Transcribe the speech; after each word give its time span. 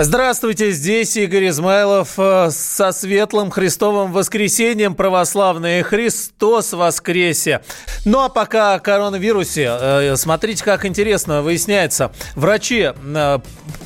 Здравствуйте, 0.00 0.70
здесь 0.70 1.16
Игорь 1.16 1.48
Измайлов 1.48 2.14
э, 2.18 2.50
со 2.52 2.92
светлым 2.92 3.50
Христовым 3.50 4.12
воскресением 4.12 4.94
православные. 4.94 5.82
Христос 5.82 6.72
воскресе! 6.72 7.62
Ну 8.04 8.20
а 8.20 8.28
пока 8.28 8.74
о 8.74 8.78
коронавирусе, 8.78 9.68
э, 9.68 10.14
смотрите, 10.16 10.62
как 10.62 10.86
интересно 10.86 11.42
выясняется. 11.42 12.12
Врачи 12.36 12.92
э, 12.94 13.38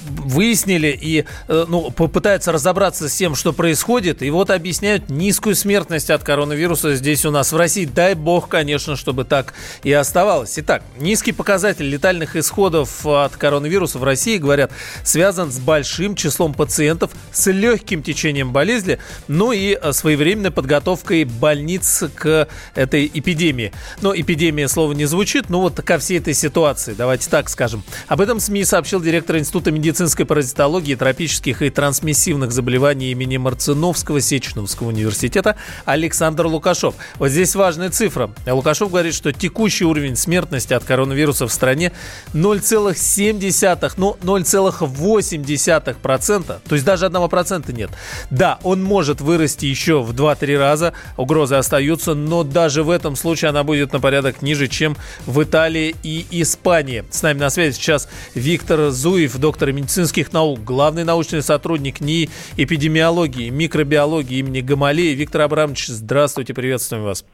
выяснили 0.05 0.89
и 1.01 1.25
ну, 1.49 1.91
попытаются 1.91 2.53
разобраться 2.53 3.09
с 3.09 3.17
тем, 3.17 3.35
что 3.35 3.55
происходит. 3.55 4.21
И 4.23 4.29
вот 4.29 4.51
объясняют 4.51 5.09
низкую 5.09 5.57
смертность 5.57 6.11
от 6.11 6.23
коронавируса 6.23 6.95
здесь 6.95 7.25
у 7.25 7.31
нас 7.31 7.53
в 7.53 7.57
России. 7.57 7.87
Дай 7.87 8.15
бог, 8.15 8.49
конечно, 8.49 8.97
чтобы 8.97 9.25
так 9.25 9.55
и 9.83 9.91
оставалось. 9.91 10.59
Итак, 10.59 10.83
низкий 10.99 11.33
показатель 11.33 11.89
летальных 11.89 12.37
исходов 12.37 13.07
от 13.07 13.35
коронавируса 13.37 13.99
в 13.99 14.05
России, 14.05 14.37
говорят, 14.37 14.71
связан 15.05 15.51
с 15.51 15.59
большим 15.59 16.02
большим 16.03 16.17
числом 16.17 16.55
пациентов 16.55 17.11
с 17.33 17.51
легким 17.51 18.03
течением 18.03 18.53
болезни, 18.53 18.99
ну 19.29 19.53
и 19.53 19.79
э, 19.81 19.93
своевременной 19.93 20.51
подготовкой 20.51 21.25
больниц 21.25 22.05
к 22.15 22.49
этой 22.75 23.11
эпидемии. 23.13 23.73
Но 24.01 24.15
эпидемия 24.15 24.69
слова 24.69 24.93
не 24.93 25.07
звучит, 25.07 25.49
но 25.49 25.61
вот 25.61 25.81
ко 25.81 25.99
всей 25.99 26.19
этой 26.19 26.35
ситуации, 26.35 26.95
давайте 26.97 27.31
так 27.31 27.49
скажем. 27.49 27.85
Об 28.09 28.21
этом 28.21 28.41
СМИ 28.41 28.65
сообщил 28.65 29.01
директор 29.01 29.39
Института 29.39 29.71
медицинской 29.71 30.27
паразитологии, 30.27 30.95
тропических 30.95 31.63
и 31.63 31.71
трансмиссивных 31.71 32.53
заболеваний 32.53 33.13
имени 33.13 33.37
Марциновского 33.37 34.21
Сеченовского 34.21 34.89
университета 34.89 35.57
Александр 35.85 36.47
Лукашов. 36.47 36.95
Вот 37.19 37.29
здесь 37.29 37.55
важная 37.55 37.91
цифра. 37.91 38.31
Лукашов 38.47 38.91
говорит, 38.91 39.15
что 39.15 39.33
текущий 39.33 39.85
уровень 39.85 40.17
смертности 40.17 40.75
от 40.75 40.85
коронавируса 40.85 41.47
в 41.47 41.53
стране 41.53 41.93
0,7, 42.35 43.93
ну 43.97 44.17
0,8 44.21 45.92
процента, 45.97 46.61
то 46.69 46.75
есть 46.75 46.85
даже 46.85 47.07
одного 47.07 47.29
процента 47.29 47.73
нет. 47.73 47.91
Да, 48.31 48.59
он 48.63 48.83
может 48.83 49.21
вырасти 49.21 49.67
еще 49.67 50.03
в 50.03 50.13
2-3 50.13 50.59
раза, 50.59 50.93
угрозы 51.17 51.57
остаются, 51.57 52.15
но 52.15 52.45
даже 52.45 52.83
в 52.83 52.91
этом 52.91 53.17
случае 53.17 53.51
она 53.51 53.65
будет 53.65 53.93
на 53.93 54.01
порядок 54.01 54.43
ниже, 54.43 54.69
чем 54.69 54.97
в 55.27 55.43
Италии 55.43 55.95
и 56.03 56.27
Испании. 56.31 57.05
С 57.11 57.23
нами 57.23 57.39
на 57.39 57.51
связи 57.51 57.75
сейчас 57.75 58.09
Виктор 58.35 58.91
Зуев, 58.91 59.37
доктор 59.37 59.73
медицинских 59.73 60.33
наук, 60.33 60.65
главный 60.65 61.05
научный 61.05 61.43
сотрудник 61.43 62.01
НИИ 62.01 62.31
эпидемиологии, 62.57 63.51
микробиологии 63.51 64.39
имени 64.39 64.61
Гамалеи. 64.61 65.15
Виктор 65.15 65.43
Абрамович, 65.43 65.89
здравствуйте, 65.89 66.55
приветствуем 66.55 67.05
вас. 67.05 67.25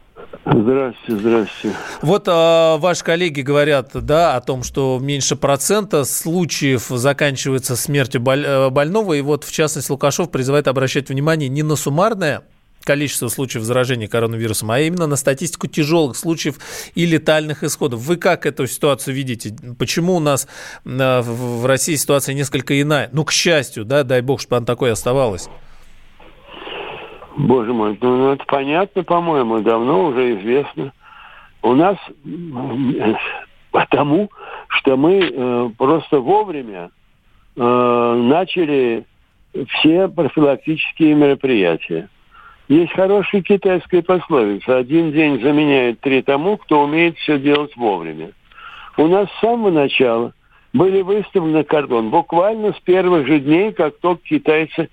Здравствуйте, 0.45 1.21
здравствуйте. 1.21 1.77
Вот 2.01 2.27
э, 2.27 2.77
ваши 2.79 3.05
коллеги 3.05 3.43
говорят, 3.43 3.91
да, 3.93 4.37
о 4.37 4.41
том, 4.41 4.63
что 4.63 4.99
меньше 5.01 5.37
процента 5.37 6.05
случаев 6.05 6.87
заканчивается 6.89 7.77
смертью 7.77 8.23
э, 8.27 8.71
больного, 8.71 9.15
и 9.15 9.21
вот, 9.21 9.45
в 9.45 9.53
частности, 9.53 9.91
Лукашов 9.91 10.31
призывает 10.31 10.69
обращать 10.69 11.09
внимание 11.11 11.49
не 11.49 11.63
на 11.63 11.77
суммарное 11.77 12.43
количество 12.85 13.29
случаев 13.29 13.65
заражения 13.65 14.09
коронавирусом, 14.09 14.71
а 14.71 14.81
именно 14.81 15.07
на 15.07 15.17
статистику 15.17 15.67
тяжелых 15.67 16.17
случаев 16.17 16.59
и 16.95 17.05
летальных 17.05 17.63
исходов. 17.63 18.01
Вы 18.01 18.17
как 18.17 18.47
эту 18.47 18.67
ситуацию 18.67 19.15
видите? 19.15 19.55
Почему 19.79 20.15
у 20.15 20.21
нас 20.21 20.49
э, 20.87 21.21
в 21.21 21.67
России 21.67 21.97
ситуация 21.97 22.35
несколько 22.35 22.81
иная? 22.81 23.11
Ну, 23.13 23.25
к 23.25 23.33
счастью, 23.33 23.85
да, 23.85 24.03
дай 24.05 24.23
бог, 24.23 24.41
чтобы 24.41 24.57
она 24.57 24.67
такой 24.67 24.91
оставалась. 24.91 25.49
Боже 27.39 27.73
мой, 27.73 27.97
ну, 28.01 28.17
ну 28.17 28.33
это 28.33 28.45
понятно, 28.47 29.05
по-моему, 29.05 29.61
давно 29.61 30.07
уже 30.07 30.39
известно. 30.39 30.93
У 31.63 31.73
нас 31.75 31.97
потому, 33.71 34.29
что 34.69 34.97
мы 34.97 35.21
э, 35.21 35.71
просто 35.79 36.19
вовремя 36.19 36.91
э, 37.57 38.23
начали 38.25 39.05
все 39.69 40.09
профилактические 40.09 41.15
мероприятия. 41.15 42.09
Есть 42.69 42.93
хорошая 42.93 43.43
китайская 43.43 44.03
пословица. 44.03 44.77
Один 44.77 45.13
день 45.13 45.41
заменяет 45.41 46.01
три 46.01 46.23
тому, 46.23 46.57
кто 46.57 46.83
умеет 46.83 47.17
все 47.19 47.39
делать 47.39 47.75
вовремя. 47.77 48.33
У 48.97 49.07
нас 49.07 49.29
с 49.31 49.41
самого 49.41 49.71
начала 49.71 50.33
были 50.73 51.03
выставлены 51.03 51.63
кордон. 51.63 52.11
Буквально 52.11 52.73
с 52.73 52.81
первых 52.81 53.29
же 53.29 53.39
дней, 53.39 53.73
как 53.73 53.97
только 53.99 54.23
китайцы 54.25 54.89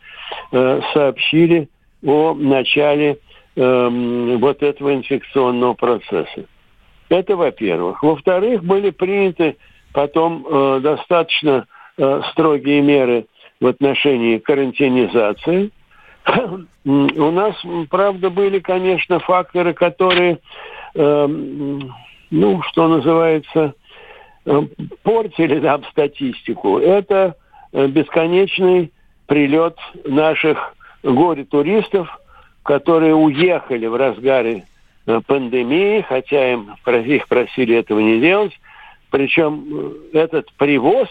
э, 0.52 0.81
сообщили 0.94 1.70
о 2.06 2.34
начале 2.34 3.18
э, 3.56 4.36
вот 4.40 4.64
этого 4.64 4.94
инфекционного 4.94 5.74
процесса. 5.74 6.46
Это 7.10 7.36
во-первых. 7.36 8.02
Во-вторых, 8.04 8.64
были 8.64 8.90
приняты 8.92 9.58
потом 9.94 10.46
э, 10.48 10.80
достаточно 10.82 11.66
э, 11.98 12.22
строгие 12.32 12.82
меры 12.82 13.26
в 13.60 13.68
отношении 13.68 14.38
карантинизации. 14.38 15.72
У 16.86 17.32
нас, 17.32 17.56
правда, 17.90 18.30
были, 18.30 18.60
конечно, 18.60 19.20
факторы, 19.20 19.74
которые, 19.74 20.40
э, 20.96 21.28
ну, 21.28 22.62
что 22.64 22.88
называется, 22.88 23.74
э, 24.46 24.62
портили 25.04 25.60
нам 25.60 25.84
статистику. 25.86 26.80
Это 26.80 27.36
э, 27.72 27.88
бесконечный 27.88 28.92
прилет 29.28 29.78
наших 30.04 30.75
горе-туристов, 31.14 32.20
которые 32.64 33.14
уехали 33.16 33.86
в 33.86 33.96
разгаре 33.96 34.66
э, 35.06 35.22
пандемии, 35.26 36.04
хотя 36.08 36.54
им, 36.54 36.76
их 36.86 37.28
просили 37.28 37.76
этого 37.76 38.00
не 38.00 38.20
делать. 38.20 38.54
Причем 39.12 39.66
э, 40.14 40.18
этот 40.18 40.52
привоз, 40.54 41.08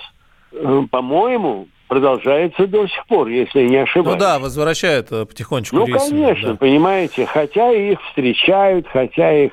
э, 0.52 0.82
по-моему, 0.90 1.68
продолжается 1.86 2.66
до 2.66 2.88
сих 2.88 3.06
пор, 3.06 3.28
если 3.28 3.60
я 3.60 3.68
не 3.68 3.76
ошибаюсь. 3.76 4.18
Ну 4.18 4.20
да, 4.20 4.38
возвращают 4.38 5.08
потихонечку 5.10 5.76
Ну, 5.76 5.86
рейсы, 5.86 6.10
конечно, 6.10 6.50
да. 6.50 6.56
понимаете, 6.56 7.26
хотя 7.26 7.70
их 7.70 8.02
встречают, 8.08 8.88
хотя 8.88 9.32
их 9.32 9.52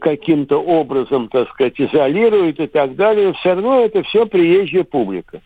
каким-то 0.00 0.62
образом, 0.62 1.28
так 1.28 1.50
сказать, 1.50 1.74
изолируют 1.78 2.60
и 2.60 2.66
так 2.66 2.94
далее, 2.94 3.34
все 3.34 3.50
равно 3.50 3.84
это 3.84 4.02
все 4.04 4.24
приезжая 4.24 4.84
публика. 4.84 5.42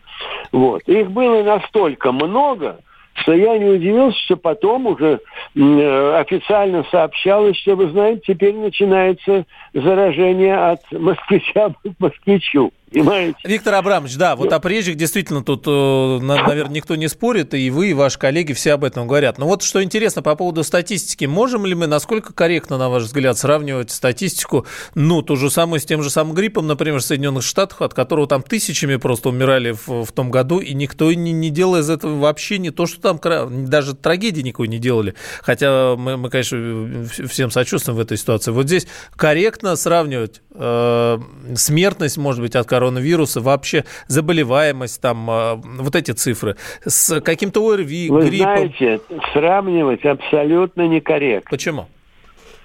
Вот. 0.52 0.82
Их 0.86 1.10
было 1.10 1.42
настолько 1.42 2.12
много, 2.12 2.78
что 3.20 3.32
я 3.32 3.58
не 3.58 3.66
удивился, 3.66 4.18
что 4.20 4.36
потом 4.36 4.86
уже 4.86 5.20
э, 5.54 6.16
официально 6.18 6.84
сообщалось, 6.90 7.56
что, 7.58 7.76
вы 7.76 7.88
знаете, 7.90 8.22
теперь 8.26 8.54
начинается 8.54 9.44
заражение 9.74 10.56
от 10.56 10.80
москвича 10.92 11.70
к 11.70 11.76
москвичу. 11.98 12.72
Понимаете? 12.92 13.36
Виктор 13.44 13.74
Абрамович, 13.74 14.16
да, 14.16 14.34
вот 14.34 14.52
о 14.52 14.58
приезжих 14.58 14.96
действительно 14.96 15.44
тут, 15.44 15.64
э, 15.66 16.18
наверное, 16.20 16.74
никто 16.74 16.96
не 16.96 17.08
спорит, 17.08 17.54
и 17.54 17.70
вы, 17.70 17.90
и 17.90 17.94
ваши 17.94 18.18
коллеги 18.18 18.52
все 18.52 18.72
об 18.72 18.82
этом 18.82 19.06
говорят. 19.06 19.38
Но 19.38 19.46
вот 19.46 19.62
что 19.62 19.82
интересно 19.82 20.22
по 20.22 20.34
поводу 20.34 20.64
статистики. 20.64 21.24
Можем 21.24 21.66
ли 21.66 21.74
мы, 21.74 21.86
насколько 21.86 22.32
корректно, 22.32 22.78
на 22.78 22.88
ваш 22.88 23.04
взгляд, 23.04 23.38
сравнивать 23.38 23.92
статистику, 23.92 24.66
ну, 24.96 25.22
ту 25.22 25.36
же 25.36 25.50
самую 25.50 25.80
с 25.80 25.84
тем 25.84 26.02
же 26.02 26.10
самым 26.10 26.34
гриппом, 26.34 26.66
например, 26.66 27.00
в 27.00 27.04
Соединенных 27.04 27.44
Штатах, 27.44 27.80
от 27.82 27.94
которого 27.94 28.26
там 28.26 28.42
тысячами 28.42 28.96
просто 28.96 29.28
умирали 29.28 29.70
в, 29.70 30.04
в 30.04 30.12
том 30.12 30.32
году, 30.32 30.58
и 30.58 30.74
никто 30.74 31.12
не, 31.12 31.32
не 31.32 31.50
делал 31.50 31.76
из 31.76 31.88
этого 31.88 32.18
вообще 32.18 32.58
не 32.58 32.70
то, 32.70 32.86
что 32.86 33.00
там 33.00 33.66
даже 33.66 33.94
трагедии 33.94 34.42
никакой 34.42 34.66
не 34.66 34.78
делали. 34.78 35.14
Хотя 35.42 35.94
мы, 35.96 36.16
мы 36.16 36.28
конечно, 36.28 37.06
всем 37.28 37.52
сочувствуем 37.52 37.98
в 37.98 38.00
этой 38.00 38.18
ситуации. 38.18 38.50
Вот 38.50 38.66
здесь 38.66 38.88
корректно 39.14 39.76
сравнивать 39.76 40.42
э, 40.54 41.18
смертность, 41.54 42.16
может 42.16 42.40
быть, 42.40 42.56
от 42.56 42.66
коронавируса 42.66 42.79
коронавируса, 42.80 43.40
вообще 43.40 43.84
заболеваемость, 44.06 45.00
там, 45.02 45.28
а, 45.30 45.54
вот 45.56 45.94
эти 45.94 46.12
цифры, 46.12 46.56
с 46.84 47.20
каким-то 47.20 47.60
ОРВИ, 47.68 48.08
Вы 48.08 48.28
гриппом? 48.28 48.54
знаете, 48.54 49.00
сравнивать 49.32 50.04
абсолютно 50.06 50.88
некорректно. 50.88 51.50
Почему? 51.50 51.86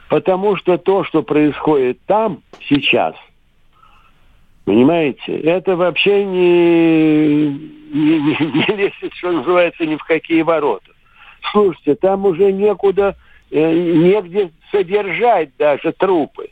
Потому 0.07 0.55
что 0.55 0.77
то, 0.77 1.03
что 1.03 1.21
происходит 1.21 1.99
там 2.05 2.41
сейчас, 2.69 3.15
понимаете, 4.63 5.37
это 5.37 5.75
вообще 5.75 6.23
не, 6.23 7.47
не, 7.47 8.19
не, 8.19 8.37
не 8.39 8.75
лезет, 8.75 9.13
что 9.15 9.31
называется, 9.31 9.85
ни 9.85 9.95
в 9.95 10.03
какие 10.03 10.43
ворота. 10.43 10.91
Слушайте, 11.51 11.95
там 11.95 12.25
уже 12.25 12.53
некуда, 12.53 13.17
э, 13.51 13.73
негде 13.73 14.51
содержать 14.71 15.49
даже 15.57 15.91
трупы. 15.91 16.49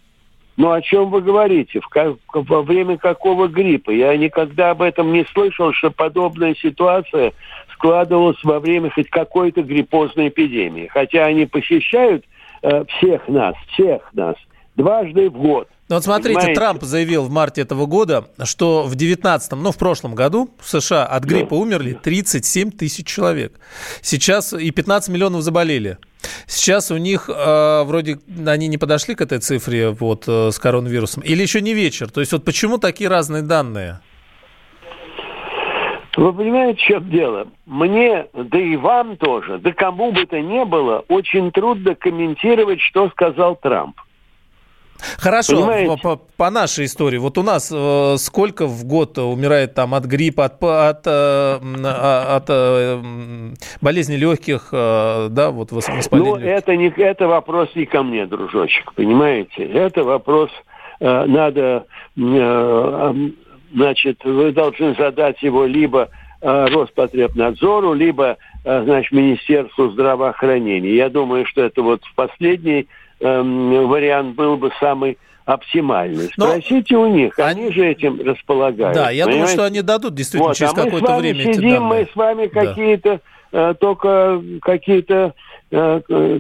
Ну 0.55 0.71
о 0.71 0.81
чем 0.81 1.09
вы 1.09 1.21
говорите? 1.21 1.79
В, 1.79 2.17
во 2.33 2.61
время 2.61 2.97
какого 2.97 3.47
гриппа? 3.47 3.89
Я 3.91 4.15
никогда 4.17 4.71
об 4.71 4.81
этом 4.81 5.11
не 5.11 5.25
слышал, 5.33 5.73
что 5.73 5.89
подобная 5.89 6.55
ситуация 6.55 7.33
складывалась 7.73 8.41
во 8.43 8.59
время 8.59 8.91
хоть 8.91 9.09
какой-то 9.09 9.63
гриппозной 9.63 10.29
эпидемии. 10.29 10.87
Хотя 10.87 11.25
они 11.25 11.45
посещают 11.45 12.23
э, 12.61 12.85
всех 12.85 13.27
нас, 13.27 13.55
всех 13.73 14.01
нас, 14.13 14.35
дважды 14.75 15.29
в 15.29 15.33
год. 15.33 15.67
Ну 15.89 15.95
вот 15.95 16.03
смотрите, 16.03 16.35
Понимаете? 16.35 16.59
Трамп 16.59 16.83
заявил 16.83 17.23
в 17.23 17.29
марте 17.29 17.61
этого 17.61 17.85
года, 17.85 18.29
что 18.43 18.83
в 18.83 18.95
19 18.95 19.51
ну 19.53 19.71
в 19.71 19.77
прошлом 19.77 20.15
году 20.15 20.49
в 20.59 20.69
США 20.69 21.05
от 21.05 21.23
гриппа 21.23 21.55
умерли 21.55 21.93
37 21.93 22.71
тысяч 22.71 23.05
человек. 23.05 23.59
Сейчас 24.01 24.53
и 24.53 24.71
15 24.71 25.09
миллионов 25.09 25.41
заболели. 25.41 25.97
Сейчас 26.47 26.91
у 26.91 26.97
них 26.97 27.29
э, 27.29 27.83
вроде 27.83 28.19
они 28.45 28.67
не 28.67 28.77
подошли 28.77 29.15
к 29.15 29.21
этой 29.21 29.39
цифре 29.39 29.89
вот 29.89 30.25
э, 30.27 30.51
с 30.51 30.59
коронавирусом. 30.59 31.23
Или 31.23 31.41
еще 31.41 31.61
не 31.61 31.73
вечер? 31.73 32.09
То 32.09 32.19
есть 32.19 32.31
вот 32.31 32.45
почему 32.45 32.77
такие 32.77 33.09
разные 33.09 33.43
данные? 33.43 33.99
Вы 36.15 36.31
понимаете, 36.31 36.79
в 36.79 36.81
чем 36.83 37.09
дело? 37.09 37.47
Мне, 37.65 38.27
да 38.33 38.59
и 38.59 38.75
вам 38.75 39.17
тоже, 39.17 39.57
да 39.57 39.71
кому 39.71 40.11
бы 40.11 40.25
то 40.25 40.39
ни 40.39 40.63
было, 40.63 41.03
очень 41.07 41.51
трудно 41.51 41.95
комментировать, 41.95 42.81
что 42.81 43.09
сказал 43.09 43.55
Трамп. 43.55 43.99
Хорошо, 45.17 45.97
по, 46.01 46.17
по 46.37 46.49
нашей 46.49 46.85
истории. 46.85 47.17
Вот 47.17 47.37
у 47.37 47.43
нас 47.43 47.71
э, 47.73 48.15
сколько 48.17 48.65
в 48.67 48.85
год 48.85 49.17
умирает 49.17 49.73
там 49.73 49.93
от 49.93 50.05
гриппа, 50.05 50.45
от, 50.45 50.53
от, 50.63 51.07
э, 51.07 51.09
а, 51.09 52.35
от, 52.37 52.45
э, 52.49 53.53
болезни 53.81 54.15
легких, 54.15 54.69
э, 54.71 55.27
да, 55.29 55.51
вот 55.51 55.71
воспаления? 55.71 56.31
Ну, 56.31 56.37
это, 56.37 56.75
не, 56.75 56.87
это 56.87 57.27
вопрос 57.27 57.69
не 57.75 57.85
ко 57.85 58.03
мне, 58.03 58.25
дружочек, 58.25 58.93
понимаете? 58.93 59.63
Это 59.63 60.03
вопрос 60.03 60.49
э, 60.99 61.25
надо, 61.25 61.85
э, 62.17 63.13
значит, 63.73 64.23
вы 64.23 64.51
должны 64.51 64.95
задать 64.95 65.41
его 65.41 65.65
либо 65.65 66.09
э, 66.41 66.65
Роспотребнадзору, 66.67 67.93
либо, 67.93 68.37
э, 68.63 68.83
значит, 68.83 69.11
Министерству 69.11 69.89
здравоохранения. 69.91 70.95
Я 70.95 71.09
думаю, 71.09 71.45
что 71.45 71.61
это 71.61 71.81
вот 71.81 72.03
в 72.03 72.15
последней 72.15 72.87
эм, 73.23 73.87
вариант 73.87 74.35
был 74.35 74.57
бы 74.57 74.71
самый 74.79 75.17
оптимальный. 75.45 76.29
Спросите 76.31 76.95
Но... 76.95 77.01
у 77.01 77.07
них, 77.07 77.37
они, 77.39 77.71
же 77.71 77.85
этим 77.85 78.21
располагают. 78.21 78.95
Да, 78.95 79.09
я 79.09 79.25
понимаете? 79.25 79.31
думаю, 79.31 79.47
что 79.47 79.65
они 79.65 79.81
дадут 79.81 80.15
действительно 80.15 80.49
вот, 80.49 80.57
через 80.57 80.71
а 80.71 80.75
какое-то 80.75 81.17
время 81.17 81.39
сидим, 81.39 81.51
эти 81.51 81.61
данные. 81.61 81.79
Мы 81.79 82.09
с 82.11 82.15
вами 82.15 82.51
да. 82.53 82.65
какие-то 82.65 83.21
э, 83.51 83.73
только 83.79 84.41
какие-то 84.61 85.33
э, 85.71 86.39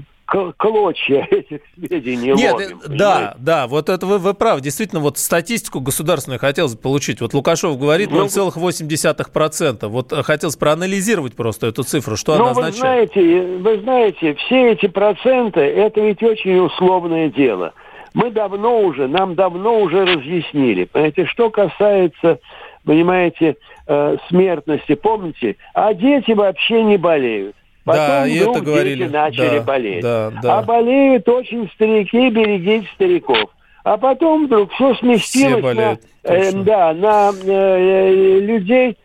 клочья 0.57 1.27
этих 1.31 1.61
сведений 1.75 2.33
Нет, 2.33 2.53
ловим. 2.53 2.79
Э, 2.83 2.89
да, 2.89 3.35
да, 3.37 3.67
вот 3.67 3.89
это 3.89 4.05
вы, 4.05 4.17
вы 4.17 4.33
правы. 4.33 4.61
Действительно, 4.61 5.01
вот 5.01 5.17
статистику 5.17 5.79
государственную 5.79 6.39
хотелось 6.39 6.75
бы 6.75 6.81
получить. 6.81 7.21
Вот 7.21 7.33
Лукашов 7.33 7.77
говорит 7.77 8.09
0,8%. 8.09 9.77
Ну, 9.81 9.89
вот 9.89 10.11
э, 10.11 10.23
хотелось 10.23 10.55
проанализировать 10.55 11.35
просто 11.35 11.67
эту 11.67 11.83
цифру, 11.83 12.15
что 12.15 12.35
ну, 12.35 12.45
она 12.45 12.53
вы 12.53 12.67
означает. 12.67 13.11
Знаете, 13.13 13.57
вы 13.57 13.79
знаете, 13.81 14.35
все 14.35 14.71
эти 14.71 14.87
проценты, 14.87 15.61
это 15.61 16.01
ведь 16.01 16.23
очень 16.23 16.57
условное 16.59 17.29
дело. 17.29 17.73
Мы 18.13 18.29
давно 18.29 18.81
уже, 18.81 19.07
нам 19.07 19.35
давно 19.35 19.79
уже 19.79 20.05
разъяснили. 20.05 20.85
Понимаете, 20.85 21.25
что 21.25 21.49
касается, 21.49 22.39
понимаете, 22.85 23.57
э, 23.87 24.17
смертности, 24.29 24.95
помните, 24.95 25.55
а 25.73 25.93
дети 25.93 26.31
вообще 26.31 26.83
не 26.83 26.97
болеют. 26.97 27.55
Потом 27.85 28.07
да, 28.07 28.27
и 28.27 28.37
это 28.37 28.61
говорили. 28.61 29.03
дети 29.03 29.11
начали 29.11 29.57
да, 29.57 29.63
болеть. 29.63 30.01
Да, 30.01 30.31
да. 30.41 30.59
А 30.59 30.61
болеют 30.61 31.27
очень 31.27 31.69
старики, 31.75 32.29
берегите 32.29 32.87
стариков. 32.95 33.49
А 33.83 33.97
потом 33.97 34.45
вдруг 34.45 34.71
все 34.73 34.95
сместилось 34.95 35.53
все 35.55 35.61
болеют, 35.61 36.01
на, 36.23 36.29
э, 36.31 36.51
да, 36.53 36.93
на 36.93 37.31
э, 37.43 38.39
людей, 38.39 38.91
Э, 38.91 39.02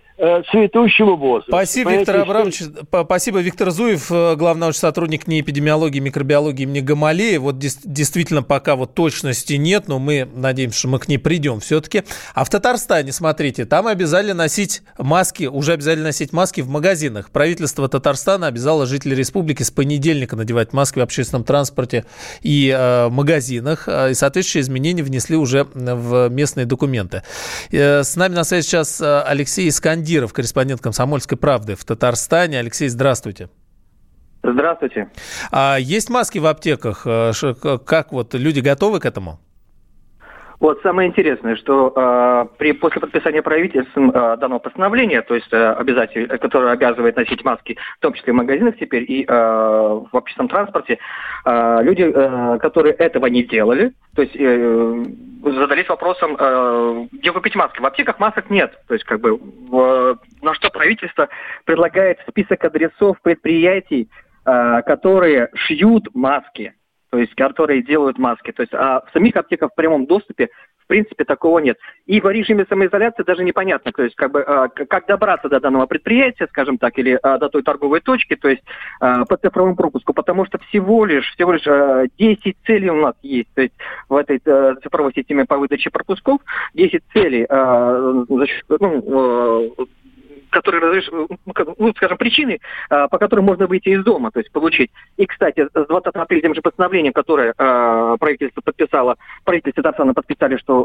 цветущего 0.50 1.14
возраста. 1.14 1.52
Спасибо, 1.52 1.92
Виктор 1.92 2.16
Абрамович. 2.16 2.62
Спасибо, 2.88 3.38
Виктор 3.38 3.70
Зуев, 3.70 4.10
э, 4.10 4.34
главный 4.34 4.62
научный 4.62 4.80
сотрудник 4.80 5.28
НИИ 5.28 5.42
эпидемиологии, 5.42 6.00
микробиологии 6.00 6.64
имени 6.64 6.80
Гамалея. 6.80 7.38
Вот 7.38 7.58
действительно 7.58 8.42
пока 8.42 8.74
вот 8.74 8.94
точности 8.94 9.52
нет, 9.54 9.86
но 9.86 10.00
мы 10.00 10.28
надеемся, 10.34 10.80
что 10.80 10.88
мы 10.88 10.98
к 10.98 11.06
ней 11.06 11.18
придем 11.18 11.60
все-таки. 11.60 12.02
А 12.34 12.44
в 12.44 12.50
Татарстане, 12.50 13.12
смотрите, 13.12 13.64
там 13.64 13.86
обязали 13.86 14.32
носить 14.32 14.82
маски, 14.98 15.44
уже 15.44 15.74
обязали 15.74 16.00
носить 16.00 16.32
маски 16.32 16.62
в 16.62 16.68
магазинах. 16.68 17.30
Правительство 17.30 17.88
Татарстана 17.88 18.48
обязало 18.48 18.86
жителей 18.86 19.14
республики 19.14 19.62
с 19.62 19.70
понедельника 19.70 20.34
надевать 20.34 20.72
маски 20.72 20.98
в 20.98 21.02
общественном 21.02 21.44
транспорте 21.44 22.04
и 22.42 22.74
э, 22.76 23.08
магазинах. 23.08 23.84
Э, 23.86 24.10
и 24.10 24.14
соответствующие 24.14 24.62
изменения 24.62 25.04
внесли 25.04 25.36
уже 25.36 25.64
в 25.74 26.28
местные 26.28 26.66
документы. 26.66 27.22
Э, 27.70 28.02
с 28.02 28.16
нами 28.16 28.34
на 28.34 28.42
связи 28.42 28.66
сейчас 28.66 29.00
Алексей 29.00 29.68
Искандер 29.68 30.07
Бандиров, 30.08 30.32
корреспондент 30.32 30.80
«Комсомольской 30.80 31.36
правды» 31.36 31.74
в 31.74 31.84
Татарстане. 31.84 32.58
Алексей, 32.58 32.88
здравствуйте. 32.88 33.50
Здравствуйте. 34.42 35.10
А 35.50 35.76
есть 35.76 36.08
маски 36.08 36.38
в 36.38 36.46
аптеках? 36.46 37.02
Э, 37.04 37.32
как 37.84 38.12
вот 38.12 38.32
люди 38.32 38.60
готовы 38.60 39.00
к 39.00 39.04
этому? 39.04 39.38
Вот 40.60 40.80
самое 40.82 41.08
интересное, 41.08 41.54
что 41.54 41.92
э, 41.94 42.46
при, 42.58 42.72
после 42.72 43.00
подписания 43.00 43.42
правительством 43.42 44.10
э, 44.10 44.36
данного 44.38 44.58
постановления, 44.58 45.22
то 45.22 45.36
есть 45.36 45.52
э, 45.52 45.72
обязатель, 45.72 46.26
которое 46.38 46.72
обязывает 46.72 47.16
носить 47.16 47.44
маски, 47.44 47.78
в 47.98 48.02
том 48.02 48.12
числе 48.12 48.32
в 48.32 48.36
магазинах 48.36 48.76
теперь 48.76 49.04
и 49.08 49.24
э, 49.24 49.28
в 49.28 50.08
общественном 50.12 50.48
транспорте, 50.48 50.98
э, 51.44 51.78
люди, 51.82 52.02
э, 52.12 52.58
которые 52.58 52.94
этого 52.94 53.26
не 53.26 53.44
делали, 53.44 53.92
то 54.16 54.22
есть 54.22 54.34
э, 54.36 55.04
задались 55.44 55.88
вопросом, 55.88 56.36
э, 56.36 57.06
где 57.12 57.30
купить 57.30 57.54
маски. 57.54 57.80
В 57.80 57.86
аптеках 57.86 58.18
масок 58.18 58.50
нет. 58.50 58.76
То 58.88 58.94
есть 58.94 59.06
как 59.06 59.20
бы 59.20 59.36
в, 59.36 60.18
на 60.42 60.54
что 60.54 60.70
правительство 60.70 61.28
предлагает 61.66 62.18
список 62.28 62.64
адресов 62.64 63.16
предприятий, 63.22 64.08
э, 64.44 64.82
которые 64.82 65.50
шьют 65.54 66.08
маски 66.14 66.74
то 67.10 67.18
есть 67.18 67.34
которые 67.34 67.82
делают 67.82 68.18
маски. 68.18 68.52
То 68.52 68.62
есть 68.62 68.74
а 68.74 69.00
в 69.00 69.12
самих 69.12 69.36
аптеках 69.36 69.72
в 69.72 69.74
прямом 69.74 70.06
доступе 70.06 70.48
в 70.78 70.86
принципе 70.88 71.24
такого 71.24 71.58
нет. 71.58 71.76
И 72.06 72.18
в 72.18 72.30
режиме 72.30 72.64
самоизоляции 72.66 73.22
даже 73.22 73.44
непонятно, 73.44 73.92
то 73.92 74.02
есть 74.02 74.14
как 74.16 74.32
бы 74.32 74.40
а, 74.40 74.68
как 74.68 75.06
добраться 75.06 75.50
до 75.50 75.60
данного 75.60 75.84
предприятия, 75.84 76.46
скажем 76.46 76.78
так, 76.78 76.98
или 76.98 77.18
а, 77.22 77.36
до 77.36 77.50
той 77.50 77.62
торговой 77.62 78.00
точки, 78.00 78.36
то 78.36 78.48
есть 78.48 78.62
а, 78.98 79.26
по 79.26 79.36
цифровому 79.36 79.76
пропуску, 79.76 80.14
потому 80.14 80.46
что 80.46 80.58
всего 80.58 81.04
лишь 81.04 81.30
всего 81.34 81.52
лишь 81.52 82.08
10 82.18 82.56
целей 82.64 82.88
у 82.88 83.02
нас 83.02 83.14
есть, 83.22 83.52
то 83.54 83.60
есть 83.60 83.74
в 84.08 84.16
этой 84.16 84.38
цифровой 84.38 85.12
системе 85.12 85.44
по 85.44 85.58
выдаче 85.58 85.90
пропусков 85.90 86.40
10 86.72 87.02
целей 87.12 87.46
ну, 87.50 88.26
которые 90.50 90.80
разреш... 90.80 91.08
Ну, 91.10 91.28
ну, 91.78 91.92
скажем, 91.96 92.18
причины, 92.18 92.60
а, 92.90 93.08
по 93.08 93.18
которым 93.18 93.44
можно 93.44 93.66
выйти 93.66 93.90
из 93.90 94.04
дома, 94.04 94.30
то 94.30 94.40
есть 94.40 94.50
получить. 94.52 94.90
И, 95.16 95.26
кстати, 95.26 95.68
с 95.74 95.86
20 95.86 96.14
апреля 96.14 96.40
тем 96.40 96.54
же 96.54 96.62
постановлением, 96.62 97.12
которое 97.12 97.54
э, 97.56 98.16
правительство 98.18 98.60
подписало, 98.60 99.16
правительство 99.44 99.82
Татарстана 99.82 100.14
подписали, 100.14 100.56
что 100.56 100.84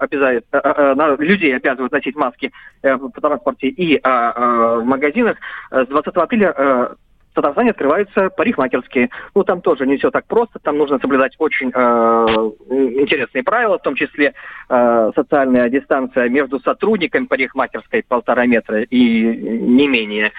э, 0.00 0.04
обязает, 0.04 0.44
э, 0.52 0.58
э, 0.62 1.16
людей 1.18 1.56
обязывают 1.56 1.92
носить 1.92 2.16
маски 2.16 2.52
э, 2.82 2.94
в 2.94 3.10
транспорте 3.20 3.68
и 3.68 3.96
э, 3.96 4.00
э, 4.04 4.78
в 4.80 4.84
магазинах, 4.84 5.36
с 5.70 5.86
20 5.86 6.16
апреля 6.16 6.54
э, 6.56 6.94
в 7.34 7.36
Татарстане 7.36 7.70
открываются 7.70 8.30
парикмахерские. 8.30 9.10
Ну, 9.34 9.42
там 9.42 9.60
тоже 9.60 9.86
не 9.86 9.96
все 9.96 10.12
так 10.12 10.24
просто, 10.26 10.60
там 10.60 10.78
нужно 10.78 11.00
соблюдать 11.00 11.34
очень 11.38 11.72
э, 11.74 12.26
интересные 12.70 13.42
правила, 13.42 13.76
в 13.76 13.82
том 13.82 13.96
числе 13.96 14.34
э, 14.68 15.10
социальная 15.16 15.68
дистанция 15.68 16.28
между 16.28 16.60
сотрудниками 16.60 17.26
парикмахерской 17.26 18.04
полтора 18.06 18.46
метра 18.46 18.82
и 18.82 19.22
не 19.24 19.88
менее. 19.88 20.26
Э, 20.26 20.30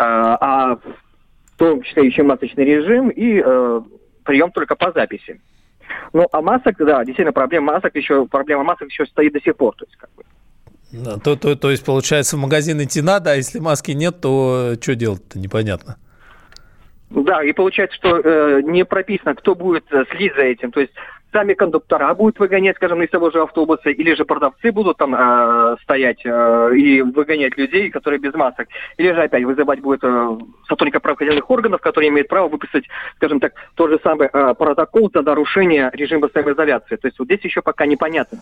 а 0.00 0.76
в 0.76 1.58
том 1.58 1.80
числе 1.82 2.06
еще 2.06 2.24
масочный 2.24 2.64
режим 2.64 3.10
и 3.10 3.40
э, 3.44 3.80
прием 4.24 4.50
только 4.50 4.74
по 4.74 4.90
записи. 4.90 5.40
Ну, 6.12 6.26
а 6.32 6.42
масок, 6.42 6.76
да, 6.78 7.04
действительно, 7.04 7.32
проблема 7.32 7.74
масок 7.74 7.94
еще, 7.94 8.26
проблема 8.26 8.64
масок 8.64 8.88
еще 8.88 9.06
стоит 9.06 9.32
до 9.32 9.40
сих 9.40 9.56
пор. 9.56 9.76
То 9.76 9.84
есть, 9.84 9.96
как 9.96 10.10
бы. 10.16 10.24
То, 11.22 11.36
то, 11.36 11.54
то 11.54 11.70
есть, 11.70 11.84
получается, 11.84 12.36
в 12.36 12.40
магазин 12.40 12.82
идти 12.82 13.00
надо, 13.00 13.30
а 13.30 13.34
если 13.36 13.60
маски 13.60 13.92
нет, 13.92 14.20
то 14.20 14.72
что 14.80 14.96
делать-то 14.96 15.38
непонятно. 15.38 15.98
Да, 17.14 17.42
и 17.42 17.52
получается, 17.52 17.96
что 17.96 18.18
э, 18.18 18.62
не 18.62 18.84
прописано, 18.84 19.34
кто 19.34 19.54
будет 19.54 19.84
э, 19.92 20.04
следить 20.10 20.34
за 20.34 20.42
этим. 20.42 20.72
То 20.72 20.80
есть 20.80 20.92
сами 21.32 21.54
кондуктора 21.54 22.14
будут 22.14 22.38
выгонять, 22.38 22.76
скажем, 22.76 23.02
из 23.02 23.10
того 23.10 23.30
же 23.30 23.42
автобуса, 23.42 23.90
или 23.90 24.14
же 24.14 24.24
продавцы 24.24 24.72
будут 24.72 24.96
там 24.96 25.14
э, 25.14 25.76
стоять 25.82 26.20
э, 26.24 26.70
и 26.74 27.02
выгонять 27.02 27.56
людей, 27.58 27.90
которые 27.90 28.18
без 28.18 28.32
масок. 28.34 28.68
Или 28.96 29.12
же 29.12 29.22
опять 29.22 29.44
вызывать 29.44 29.80
будет 29.80 30.04
э, 30.04 30.38
сотрудника 30.68 31.00
правоохранительных 31.00 31.50
органов, 31.50 31.80
которые 31.80 32.08
имеют 32.10 32.28
право 32.28 32.48
выписать, 32.48 32.84
скажем 33.16 33.40
так, 33.40 33.52
тот 33.74 33.90
же 33.90 34.00
самый 34.02 34.28
э, 34.32 34.54
протокол 34.54 35.10
за 35.12 35.22
нарушение 35.22 35.90
режима 35.92 36.28
самоизоляции. 36.32 36.96
То 36.96 37.08
есть 37.08 37.18
вот 37.18 37.26
здесь 37.26 37.44
еще 37.44 37.60
пока 37.60 37.84
непонятно. 37.84 38.38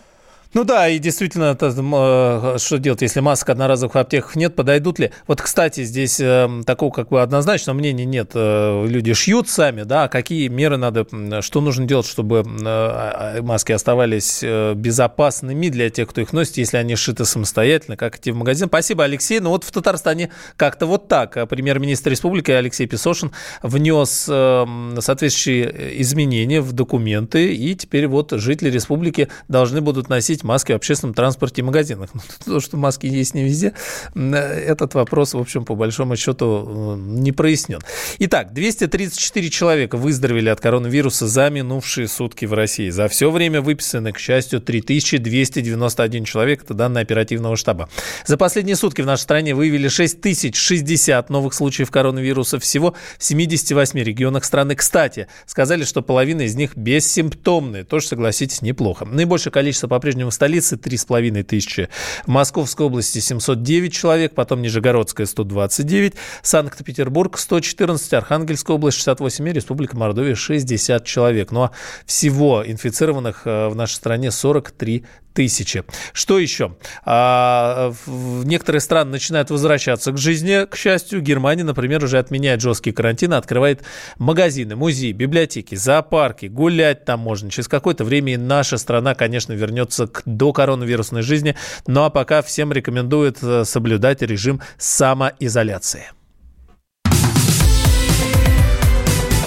Ну 0.53 0.65
да, 0.65 0.89
и 0.89 0.99
действительно, 0.99 1.45
это, 1.45 1.67
э, 1.67 2.57
что 2.59 2.77
делать, 2.77 3.01
если 3.01 3.21
масок 3.21 3.51
одноразовых 3.51 3.95
в 3.95 3.97
аптеках 3.97 4.35
нет, 4.35 4.53
подойдут 4.53 4.99
ли? 4.99 5.11
Вот, 5.25 5.41
кстати, 5.41 5.85
здесь 5.85 6.19
э, 6.19 6.49
такого 6.65 6.91
как 6.91 7.07
бы 7.07 7.21
однозначного 7.21 7.77
мнения 7.77 8.03
нет. 8.03 8.31
Э, 8.33 8.85
люди 8.85 9.13
шьют 9.13 9.47
сами, 9.47 9.83
да, 9.83 10.03
а 10.03 10.07
какие 10.09 10.49
меры 10.49 10.75
надо, 10.75 11.07
что 11.41 11.61
нужно 11.61 11.85
делать, 11.85 12.05
чтобы 12.05 12.39
э, 12.39 12.43
а, 12.65 13.41
маски 13.41 13.71
оставались 13.71 14.43
безопасными 14.43 15.69
для 15.69 15.89
тех, 15.89 16.09
кто 16.09 16.19
их 16.19 16.33
носит, 16.33 16.57
если 16.57 16.75
они 16.75 16.97
шиты 16.97 17.23
самостоятельно, 17.23 17.95
как 17.95 18.17
идти 18.17 18.31
в 18.31 18.35
магазин. 18.35 18.67
Спасибо, 18.67 19.05
Алексей. 19.05 19.39
Ну 19.39 19.51
вот 19.51 19.63
в 19.63 19.71
Татарстане 19.71 20.31
как-то 20.57 20.85
вот 20.85 21.07
так. 21.07 21.47
Премьер-министр 21.47 22.11
республики 22.11 22.51
Алексей 22.51 22.87
Песошин 22.87 23.31
внес 23.63 24.25
э, 24.29 24.65
соответствующие 24.99 26.01
изменения 26.01 26.59
в 26.59 26.73
документы, 26.73 27.53
и 27.53 27.73
теперь 27.73 28.07
вот 28.07 28.31
жители 28.33 28.69
республики 28.69 29.29
должны 29.47 29.79
будут 29.79 30.09
носить 30.09 30.40
носить 30.41 30.43
маски 30.43 30.71
в 30.71 30.75
общественном 30.75 31.13
транспорте 31.13 31.61
и 31.61 31.63
магазинах. 31.63 32.09
Ну, 32.45 32.53
то, 32.55 32.59
что 32.59 32.77
маски 32.77 33.05
есть 33.05 33.33
не 33.33 33.43
везде, 33.43 33.73
этот 34.15 34.93
вопрос, 34.95 35.33
в 35.33 35.37
общем, 35.37 35.65
по 35.65 35.75
большому 35.75 36.15
счету 36.15 36.95
не 36.97 37.31
прояснен. 37.31 37.79
Итак, 38.19 38.53
234 38.53 39.49
человека 39.49 39.97
выздоровели 39.97 40.49
от 40.49 40.59
коронавируса 40.59 41.27
за 41.27 41.49
минувшие 41.49 42.07
сутки 42.07 42.45
в 42.45 42.53
России. 42.53 42.89
За 42.89 43.07
все 43.07 43.29
время 43.31 43.61
выписаны, 43.61 44.11
к 44.11 44.19
счастью, 44.19 44.59
3291 44.59 46.25
человек. 46.25 46.63
Это 46.63 46.73
данные 46.73 47.03
оперативного 47.03 47.55
штаба. 47.55 47.89
За 48.25 48.37
последние 48.37 48.75
сутки 48.75 49.01
в 49.01 49.05
нашей 49.05 49.23
стране 49.23 49.55
выявили 49.55 49.87
6060 49.87 51.29
новых 51.29 51.53
случаев 51.53 51.91
коронавируса 51.91 52.59
всего 52.59 52.95
в 53.17 53.23
78 53.23 53.99
регионах 53.99 54.45
страны. 54.45 54.75
Кстати, 54.75 55.27
сказали, 55.45 55.83
что 55.83 56.01
половина 56.01 56.41
из 56.41 56.55
них 56.55 56.75
бессимптомные. 56.75 57.83
Тоже, 57.83 58.07
согласитесь, 58.07 58.61
неплохо. 58.61 59.05
Наибольшее 59.05 59.51
количество 59.51 59.87
по-прежнему 59.87 60.30
в 60.31 60.33
столице 60.33 60.75
3,5 60.75 61.43
тысячи. 61.43 61.89
В 62.25 62.29
Московской 62.29 62.87
области 62.87 63.19
709 63.19 63.93
человек, 63.93 64.33
потом 64.33 64.61
Нижегородская 64.61 65.27
129, 65.27 66.15
Санкт-Петербург 66.41 67.37
114, 67.37 68.13
Архангельская 68.13 68.75
область 68.75 68.97
68 68.97 69.49
и 69.49 69.53
Республика 69.53 69.97
Мордовия 69.97 70.35
60 70.35 71.05
человек. 71.05 71.51
Ну 71.51 71.63
а 71.63 71.71
всего 72.05 72.63
инфицированных 72.65 73.43
э, 73.45 73.67
в 73.67 73.75
нашей 73.75 73.93
стране 73.93 74.31
43 74.31 75.05
тысячи. 75.33 75.83
Что 76.13 76.39
еще? 76.39 76.75
А, 77.03 77.93
некоторые 78.07 78.81
страны 78.81 79.11
начинают 79.11 79.49
возвращаться 79.49 80.11
к 80.11 80.17
жизни, 80.17 80.65
к 80.65 80.75
счастью. 80.75 81.21
Германия, 81.21 81.63
например, 81.63 82.03
уже 82.03 82.19
отменяет 82.19 82.61
жесткий 82.61 82.91
карантин, 82.91 83.33
открывает 83.33 83.83
магазины, 84.17 84.75
музеи, 84.75 85.11
библиотеки, 85.11 85.75
зоопарки. 85.75 86.47
Гулять 86.47 87.05
там 87.05 87.21
можно. 87.21 87.49
Через 87.49 87.67
какое-то 87.67 88.03
время 88.03 88.33
и 88.33 88.37
наша 88.37 88.77
страна, 88.77 89.15
конечно, 89.15 89.53
вернется 89.53 90.07
к 90.07 90.20
докоронавирусной 90.25 91.21
жизни. 91.21 91.55
Ну 91.87 92.03
а 92.03 92.09
пока 92.09 92.41
всем 92.41 92.71
рекомендуют 92.71 93.37
э, 93.41 93.65
соблюдать 93.65 94.21
режим 94.21 94.61
самоизоляции. 94.77 96.11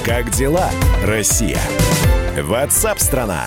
Как 0.05 0.31
дела, 0.31 0.71
Россия? 1.03 1.61
Ватсап-страна! 2.43 3.47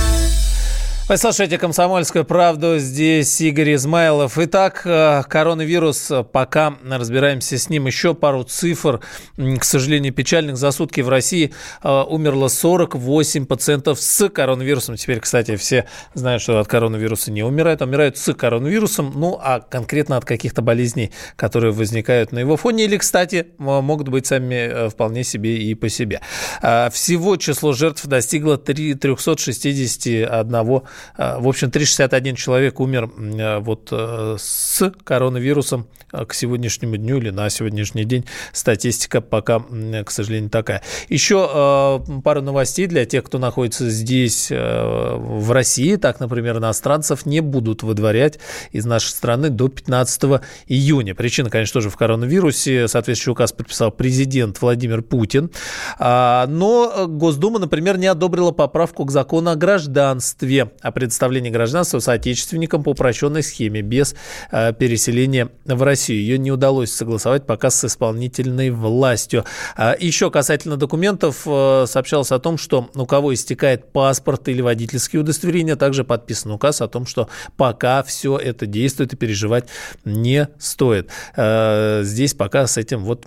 Вы 1.11 1.17
слушаете 1.17 1.57
«Комсомольскую 1.57 2.23
правду». 2.23 2.77
Здесь 2.77 3.41
Игорь 3.41 3.75
Измайлов. 3.75 4.37
Итак, 4.37 4.83
э, 4.85 5.23
коронавирус, 5.27 6.09
пока 6.31 6.75
разбираемся 6.89 7.57
с 7.57 7.67
ним, 7.67 7.87
еще 7.87 8.13
пару 8.13 8.45
цифр, 8.45 9.01
к 9.35 9.63
сожалению, 9.65 10.13
печальных. 10.13 10.55
За 10.55 10.71
сутки 10.71 11.01
в 11.01 11.09
России 11.09 11.51
э, 11.83 12.03
умерло 12.07 12.47
48 12.47 13.45
пациентов 13.45 13.99
с 13.99 14.29
коронавирусом. 14.29 14.95
Теперь, 14.95 15.19
кстати, 15.19 15.57
все 15.57 15.85
знают, 16.13 16.41
что 16.41 16.57
от 16.61 16.69
коронавируса 16.69 17.29
не 17.29 17.43
умирают, 17.43 17.81
а 17.81 17.85
умирают 17.87 18.17
с 18.17 18.33
коронавирусом, 18.33 19.11
ну, 19.13 19.37
а 19.43 19.59
конкретно 19.59 20.15
от 20.15 20.23
каких-то 20.23 20.61
болезней, 20.61 21.11
которые 21.35 21.73
возникают 21.73 22.31
на 22.31 22.39
его 22.39 22.55
фоне, 22.55 22.85
или, 22.85 22.95
кстати, 22.95 23.47
могут 23.57 24.07
быть 24.07 24.27
сами 24.27 24.55
э, 24.55 24.87
вполне 24.89 25.25
себе 25.25 25.57
и 25.57 25.75
по 25.75 25.89
себе. 25.89 26.21
Всего 26.61 27.35
число 27.35 27.73
жертв 27.73 28.05
достигло 28.05 28.57
361 28.57 30.55
а, 30.55 30.83
в 31.17 31.47
общем, 31.47 31.71
361 31.71 32.35
человек 32.35 32.79
умер 32.79 33.09
а, 33.17 33.59
вот 33.59 33.89
э, 33.91 34.35
с 34.39 34.91
коронавирусом 35.03 35.87
а, 36.11 36.25
к 36.25 36.33
сегодняшнему 36.33 36.97
дню 36.97 37.17
или 37.17 37.29
на 37.29 37.49
сегодняшний 37.49 38.03
день. 38.03 38.25
Статистика 38.53 39.21
пока, 39.21 39.59
к 39.59 40.11
сожалению, 40.11 40.49
такая. 40.49 40.81
Еще 41.09 42.01
пару 42.23 42.41
новостей 42.41 42.87
для 42.87 43.05
тех, 43.05 43.23
кто 43.23 43.39
находится 43.39 43.89
здесь, 43.89 44.51
э, 44.51 45.15
в 45.15 45.51
России. 45.51 45.95
Так, 45.95 46.19
например, 46.19 46.57
иностранцев 46.57 47.25
не 47.25 47.39
будут 47.41 47.83
выдворять 47.83 48.39
из 48.71 48.85
нашей 48.85 49.09
страны 49.09 49.49
до 49.49 49.69
15 49.69 50.41
июня. 50.67 51.15
Причина, 51.15 51.49
конечно, 51.49 51.73
тоже 51.73 51.89
в 51.89 51.97
коронавирусе. 51.97 52.87
Соответствующий 52.87 53.31
указ 53.31 53.51
подписал 53.51 53.91
президент 53.91 54.61
Владимир 54.61 55.01
Путин. 55.01 55.51
Но 55.99 57.05
Госдума, 57.07 57.59
например, 57.59 57.97
не 57.97 58.07
одобрила 58.07 58.51
поправку 58.51 59.05
к 59.05 59.11
закону 59.11 59.51
о 59.51 59.55
гражданстве 59.55 60.71
о 60.91 60.93
предоставлении 60.93 61.49
гражданства 61.49 61.99
соотечественникам 61.99 62.83
по 62.83 62.89
упрощенной 62.89 63.43
схеме 63.43 63.81
без 63.81 64.13
э, 64.51 64.73
переселения 64.73 65.49
в 65.65 65.81
Россию. 65.81 66.19
Ее 66.19 66.37
не 66.37 66.51
удалось 66.51 66.91
согласовать 66.91 67.45
пока 67.45 67.69
с 67.69 67.83
исполнительной 67.85 68.69
властью. 68.69 69.45
А 69.75 69.95
еще 69.97 70.29
касательно 70.29 70.77
документов 70.77 71.43
э, 71.45 71.85
сообщалось 71.87 72.31
о 72.31 72.39
том, 72.39 72.57
что 72.57 72.89
у 72.93 73.05
кого 73.05 73.33
истекает 73.33 73.91
паспорт 73.91 74.49
или 74.49 74.61
водительские 74.61 75.21
удостоверения, 75.21 75.75
также 75.75 76.03
подписан 76.03 76.51
указ 76.51 76.81
о 76.81 76.87
том, 76.87 77.05
что 77.05 77.29
пока 77.57 78.03
все 78.03 78.37
это 78.37 78.65
действует 78.65 79.13
и 79.13 79.15
переживать 79.15 79.65
не 80.03 80.49
стоит. 80.59 81.09
Э, 81.35 82.01
здесь 82.03 82.33
пока 82.33 82.67
с 82.67 82.77
этим 82.77 83.03
вот 83.03 83.25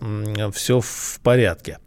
все 0.52 0.80
в 0.80 1.18
порядке. 1.23 1.78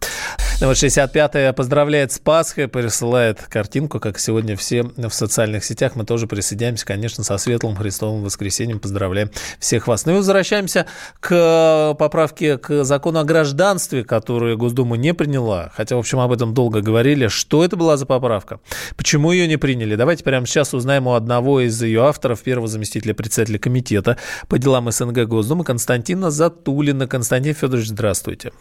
Ну 0.59 0.65
вот 0.65 0.75
65-я 0.75 1.53
поздравляет 1.53 2.11
с 2.11 2.17
Пасхой, 2.17 2.67
присылает 2.67 3.43
картинку, 3.43 3.99
как 3.99 4.17
сегодня 4.17 4.57
все 4.57 4.81
в 4.81 5.11
социальных 5.11 5.63
сетях. 5.63 5.95
Мы 5.95 6.03
тоже 6.03 6.25
присоединяемся, 6.25 6.83
конечно, 6.83 7.23
со 7.23 7.37
Светлым 7.37 7.75
Христовым 7.75 8.23
воскресеньем. 8.23 8.79
Поздравляем 8.79 9.29
всех 9.59 9.87
вас. 9.87 10.07
Ну 10.07 10.13
и 10.13 10.15
возвращаемся 10.15 10.87
к 11.19 11.95
поправке 11.99 12.57
к 12.57 12.83
закону 12.83 13.19
о 13.19 13.23
гражданстве, 13.23 14.03
которую 14.03 14.57
Госдума 14.57 14.97
не 14.97 15.13
приняла. 15.13 15.71
Хотя, 15.75 15.95
в 15.95 15.99
общем, 15.99 16.19
об 16.19 16.31
этом 16.31 16.55
долго 16.55 16.81
говорили. 16.81 17.27
Что 17.27 17.63
это 17.63 17.75
была 17.75 17.95
за 17.95 18.07
поправка? 18.07 18.59
Почему 18.95 19.31
ее 19.31 19.47
не 19.47 19.57
приняли? 19.57 19.95
Давайте 19.95 20.23
прямо 20.23 20.47
сейчас 20.47 20.73
узнаем 20.73 21.05
у 21.05 21.13
одного 21.13 21.61
из 21.61 21.79
ее 21.83 22.03
авторов, 22.03 22.41
первого 22.41 22.67
заместителя 22.67 23.13
председателя 23.13 23.59
комитета 23.59 24.17
по 24.47 24.57
делам 24.57 24.89
СНГ 24.91 25.27
Госдумы 25.27 25.63
Константина 25.63 26.31
Затулина. 26.31 27.05
Константин 27.05 27.53
Федорович. 27.53 27.89
Здравствуйте, 27.89 28.53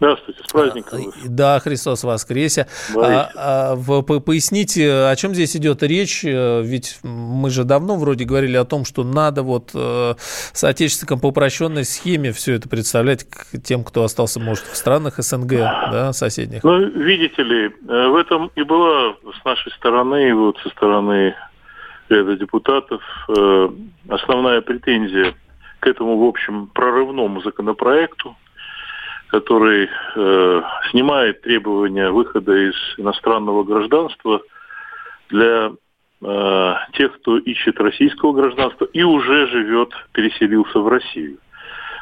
с 0.00 0.52
праздником. 0.52 1.00
А, 1.00 1.28
да, 1.28 1.60
Христос 1.60 2.04
воскресе. 2.04 2.66
А, 2.96 3.30
а, 3.34 3.74
в, 3.74 4.02
по, 4.02 4.20
поясните, 4.20 4.90
о 4.90 5.16
чем 5.16 5.34
здесь 5.34 5.56
идет 5.56 5.82
речь? 5.82 6.24
Э, 6.24 6.62
ведь 6.62 6.98
мы 7.02 7.50
же 7.50 7.64
давно 7.64 7.96
вроде 7.96 8.24
говорили 8.24 8.56
о 8.56 8.64
том, 8.64 8.84
что 8.84 9.04
надо 9.04 9.42
вот 9.42 9.70
э, 9.74 10.14
соотечественникам 10.52 11.20
по 11.20 11.26
упрощенной 11.26 11.84
схеме 11.84 12.32
все 12.32 12.54
это 12.54 12.68
представлять 12.68 13.24
к 13.28 13.60
тем, 13.62 13.84
кто 13.84 14.04
остался, 14.04 14.40
может, 14.40 14.64
в 14.64 14.76
странах 14.76 15.18
СНГ, 15.18 15.50
да, 15.50 16.12
соседних. 16.12 16.64
Ну, 16.64 16.78
видите 16.86 17.42
ли, 17.42 17.66
э, 17.66 18.08
в 18.08 18.16
этом 18.16 18.50
и 18.56 18.62
была 18.62 19.14
с 19.40 19.44
нашей 19.44 19.72
стороны, 19.72 20.34
вот 20.34 20.58
со 20.62 20.70
стороны 20.70 21.34
ряда 22.08 22.36
депутатов, 22.36 23.02
э, 23.28 23.68
основная 24.08 24.60
претензия 24.60 25.34
к 25.80 25.86
этому, 25.86 26.18
в 26.18 26.28
общем, 26.28 26.66
прорывному 26.68 27.40
законопроекту, 27.42 28.36
который 29.30 29.88
э, 30.16 30.62
снимает 30.90 31.42
требования 31.42 32.10
выхода 32.10 32.52
из 32.52 32.74
иностранного 32.96 33.62
гражданства 33.62 34.42
для 35.28 35.72
э, 36.22 36.74
тех, 36.94 37.14
кто 37.20 37.38
ищет 37.38 37.80
российского 37.80 38.32
гражданства 38.32 38.86
и 38.86 39.02
уже 39.02 39.46
живет, 39.48 39.90
переселился 40.12 40.80
в 40.80 40.88
Россию. 40.88 41.38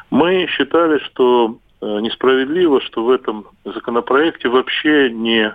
Мы 0.09 0.47
считали, 0.47 0.97
что 1.05 1.59
э, 1.81 1.99
несправедливо, 1.99 2.81
что 2.81 3.03
в 3.03 3.11
этом 3.11 3.45
законопроекте 3.63 4.49
вообще 4.49 5.11
не, 5.11 5.53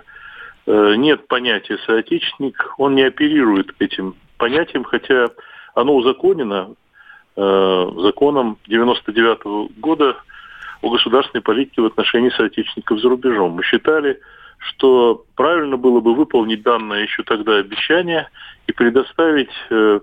э, 0.67 0.95
нет 0.95 1.27
понятия 1.27 1.77
соотечественник, 1.85 2.73
он 2.77 2.95
не 2.95 3.03
оперирует 3.03 3.75
этим 3.79 4.15
понятием, 4.37 4.85
хотя 4.85 5.27
оно 5.73 5.93
узаконено 5.93 6.73
э, 7.35 7.91
законом 7.97 8.57
99 8.67 9.39
-го 9.39 9.69
года 9.75 10.15
о 10.85 10.89
государственной 10.91 11.41
политике 11.41 11.81
в 11.81 11.85
отношении 11.85 12.29
соотечественников 12.29 12.99
за 12.99 13.09
рубежом. 13.09 13.53
Мы 13.53 13.63
считали, 13.63 14.19
что 14.59 15.25
правильно 15.35 15.77
было 15.77 15.99
бы 15.99 16.13
выполнить 16.13 16.61
данное 16.61 17.01
еще 17.01 17.23
тогда 17.23 17.55
обещание 17.55 18.29
и 18.67 18.71
предоставить 18.71 19.49
э, 19.71 19.99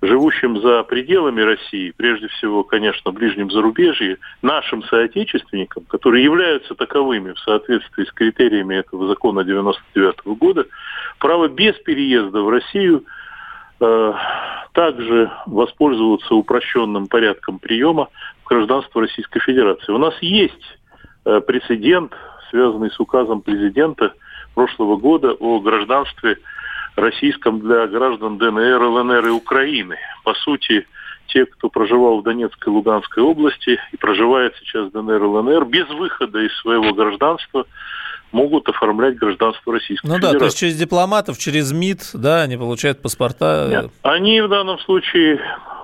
живущим 0.00 0.60
за 0.60 0.84
пределами 0.84 1.40
России, 1.40 1.92
прежде 1.96 2.28
всего, 2.28 2.62
конечно, 2.62 3.10
в 3.10 3.14
ближнем 3.14 3.50
зарубежье, 3.50 4.18
нашим 4.40 4.84
соотечественникам, 4.84 5.82
которые 5.86 6.22
являются 6.22 6.76
таковыми 6.76 7.32
в 7.32 7.38
соответствии 7.40 8.04
с 8.04 8.12
критериями 8.12 8.76
этого 8.76 9.08
закона 9.08 9.42
99 9.42 10.24
года, 10.38 10.66
право 11.18 11.48
без 11.48 11.74
переезда 11.74 12.40
в 12.42 12.48
Россию 12.48 13.02
э, 13.80 14.12
также 14.74 15.32
воспользоваться 15.46 16.36
упрощенным 16.36 17.08
порядком 17.08 17.58
приема 17.58 18.10
гражданство 18.48 19.00
Российской 19.02 19.40
Федерации. 19.40 19.92
У 19.92 19.98
нас 19.98 20.14
есть 20.20 20.78
э, 21.24 21.40
прецедент, 21.40 22.12
связанный 22.50 22.90
с 22.90 22.98
указом 22.98 23.42
президента 23.42 24.14
прошлого 24.54 24.96
года 24.96 25.32
о 25.32 25.60
гражданстве 25.60 26.38
российском 26.96 27.60
для 27.60 27.86
граждан 27.86 28.38
ДНР, 28.38 28.82
ЛНР 28.82 29.26
и 29.26 29.30
Украины. 29.30 29.96
По 30.24 30.34
сути, 30.34 30.86
те, 31.28 31.46
кто 31.46 31.68
проживал 31.68 32.20
в 32.20 32.24
Донецкой 32.24 32.72
и 32.72 32.76
Луганской 32.76 33.22
области 33.22 33.78
и 33.92 33.96
проживает 33.96 34.54
сейчас 34.60 34.88
в 34.88 34.92
ДНР 34.92 35.22
ЛНР, 35.22 35.64
без 35.66 35.88
выхода 35.90 36.40
из 36.40 36.56
своего 36.60 36.92
гражданства 36.94 37.66
могут 38.32 38.68
оформлять 38.68 39.16
гражданство 39.16 39.72
Российской 39.72 40.06
ну 40.06 40.16
Федерации. 40.16 40.32
Ну 40.34 40.38
да, 40.38 40.38
то 40.38 40.44
есть 40.46 40.58
через 40.58 40.76
дипломатов, 40.76 41.38
через 41.38 41.72
МИД, 41.72 42.10
да, 42.14 42.42
они 42.42 42.56
получают 42.56 43.00
паспорта. 43.00 43.66
Нет, 43.68 43.90
они 44.02 44.40
в 44.40 44.48
данном 44.48 44.78
случае 44.80 45.40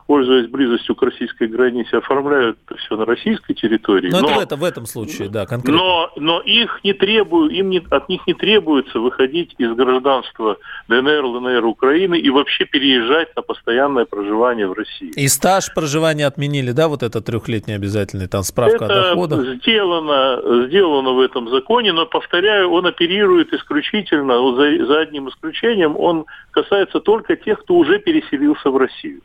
пользуясь 0.07 0.49
близостью 0.49 0.95
к 0.95 1.03
российской 1.03 1.49
границе, 1.49 1.95
оформляют 1.95 2.59
это 2.67 2.79
все 2.79 2.97
на 2.97 3.05
российской 3.05 3.55
территории. 3.55 4.11
Но, 4.11 4.21
но 4.21 4.29
это 4.29 4.37
в, 4.37 4.43
это, 4.43 4.57
в 4.57 4.65
этом 4.65 4.87
случае, 4.87 5.29
да, 5.29 5.47
конкретно. 5.47 5.81
Но, 5.81 6.11
но 6.17 6.41
их 6.41 6.81
не 6.85 6.93
требуют, 6.93 7.53
им 7.53 7.71
не, 7.71 7.83
от 7.91 8.09
них 8.09 8.27
не 8.27 8.35
требуется 8.35 9.01
выходить 9.01 9.55
из 9.59 9.73
гражданства 9.73 10.59
ДНР, 10.89 11.25
ЛНР, 11.25 11.65
Украины 11.65 12.19
и 12.19 12.29
вообще 12.29 12.67
переезжать 12.67 13.35
на 13.35 13.43
постоянное 13.43 14.05
проживание 14.05 14.67
в 14.67 14.75
России. 14.75 15.11
И 15.17 15.27
стаж 15.29 15.73
проживания 15.75 16.27
отменили, 16.27 16.73
да, 16.73 16.89
вот 16.89 17.03
это 17.03 17.23
трехлетний 17.23 17.75
обязательный, 17.75 18.29
там 18.29 18.43
справка 18.43 18.85
это 18.85 19.13
о 19.13 19.15
доходах? 19.15 19.57
сделано, 19.57 20.67
сделано 20.67 21.13
в 21.13 21.21
этом 21.21 21.49
законе, 21.49 21.93
но, 21.93 22.05
повторяю, 22.05 22.71
он 22.71 22.87
оперирует 22.87 23.53
исключительно, 23.55 24.35
за, 24.55 24.87
за 24.87 25.01
одним 25.01 25.31
исключением, 25.31 25.97
он 25.97 26.27
касается 26.51 27.01
только 27.01 27.37
тех, 27.37 27.61
кто 27.61 27.75
уже 27.75 27.99
переселился 27.99 28.71
в 28.71 28.77
Россию. 28.77 29.23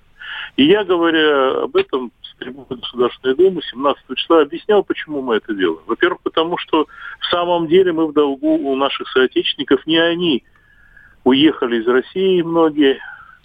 И 0.58 0.66
я, 0.66 0.84
говоря 0.84 1.64
об 1.64 1.76
этом 1.76 2.12
с 2.22 2.36
трибуны 2.38 2.68
Государственной 2.70 3.36
Думы 3.36 3.62
17 3.62 4.04
числа, 4.16 4.42
объяснял, 4.42 4.84
почему 4.84 5.22
мы 5.22 5.38
это 5.38 5.54
делаем. 5.54 5.82
Во-первых, 5.86 6.22
потому 6.22 6.58
что 6.58 6.88
в 7.20 7.26
самом 7.28 7.68
деле 7.68 7.94
мы 7.94 8.08
в 8.08 8.14
долгу 8.14 8.56
у 8.56 8.76
наших 8.76 9.10
соотечественников. 9.10 9.86
Не 9.86 9.98
они 9.98 10.44
уехали 11.24 11.82
из 11.82 11.88
России 11.88 12.42
многие, 12.42 13.00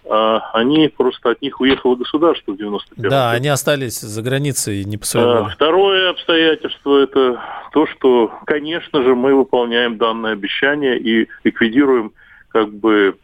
а 0.08 0.50
они 0.52 0.88
просто 0.88 1.30
от 1.30 1.40
них 1.40 1.60
уехало 1.60 1.96
государство 1.96 2.52
в 2.52 2.58
95 2.58 3.08
Да, 3.08 3.30
они 3.30 3.48
остались 3.48 4.00
за 4.00 4.22
границей 4.22 4.84
не 4.84 4.98
а, 5.14 5.48
Второе 5.48 6.10
обстоятельство– 6.10 6.98
это 7.02 7.40
то, 7.72 7.86
что, 7.86 8.30
конечно 8.44 9.02
же, 9.02 9.14
мы 9.14 9.34
выполняем 9.34 9.96
данное 9.96 10.32
обещание 10.32 10.98
и 10.98 11.28
ликвидируем 11.42 12.12
как 12.48 12.72
бы 12.72 13.16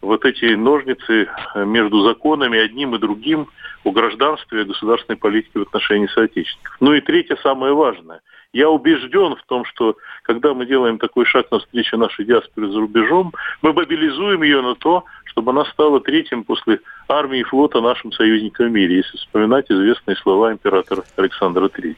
вот 0.00 0.24
эти 0.24 0.54
ножницы 0.54 1.28
э, 1.54 1.64
между 1.64 2.02
законами 2.02 2.58
одним 2.58 2.94
и 2.94 2.98
другим 2.98 3.48
о 3.84 3.90
гражданстве 3.90 4.62
и 4.62 4.64
государственной 4.64 5.16
политике 5.16 5.58
в 5.58 5.62
отношении 5.62 6.06
соотечественников. 6.08 6.76
Ну 6.80 6.94
и 6.94 7.00
третье, 7.00 7.36
самое 7.42 7.74
важное. 7.74 8.20
Я 8.52 8.70
убежден 8.70 9.36
в 9.36 9.42
том, 9.46 9.64
что 9.64 9.96
когда 10.22 10.54
мы 10.54 10.66
делаем 10.66 10.98
такой 10.98 11.26
шаг 11.26 11.50
навстречу 11.50 11.98
нашей 11.98 12.24
диаспоре 12.24 12.68
за 12.68 12.78
рубежом, 12.80 13.32
мы 13.60 13.72
мобилизуем 13.72 14.42
ее 14.42 14.62
на 14.62 14.74
то, 14.74 15.04
чтобы 15.26 15.50
она 15.52 15.64
стала 15.66 16.00
третьим 16.00 16.44
после 16.44 16.80
армии 17.08 17.40
и 17.40 17.44
флота 17.44 17.80
нашим 17.80 18.10
союзником 18.12 18.68
в 18.68 18.70
мире, 18.70 18.96
если 18.96 19.16
вспоминать 19.18 19.70
известные 19.70 20.16
слова 20.16 20.52
императора 20.52 21.04
Александра 21.16 21.66
III. 21.66 21.96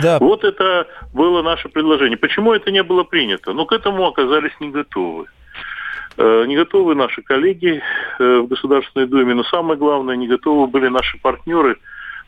Да. 0.00 0.18
Вот 0.18 0.44
это 0.44 0.86
было 1.12 1.42
наше 1.42 1.68
предложение. 1.68 2.16
Почему 2.16 2.52
это 2.52 2.70
не 2.70 2.82
было 2.82 3.04
принято? 3.04 3.52
Ну, 3.52 3.66
к 3.66 3.72
этому 3.72 4.06
оказались 4.06 4.58
не 4.60 4.70
готовы. 4.70 5.26
Э, 6.16 6.44
не 6.46 6.56
готовы 6.56 6.94
наши 6.94 7.22
коллеги 7.22 7.80
э, 8.18 8.38
в 8.38 8.46
Государственной 8.48 9.06
Думе, 9.06 9.34
но 9.34 9.44
самое 9.44 9.78
главное, 9.78 10.16
не 10.16 10.28
готовы 10.28 10.66
были 10.66 10.88
наши 10.88 11.18
партнеры 11.18 11.78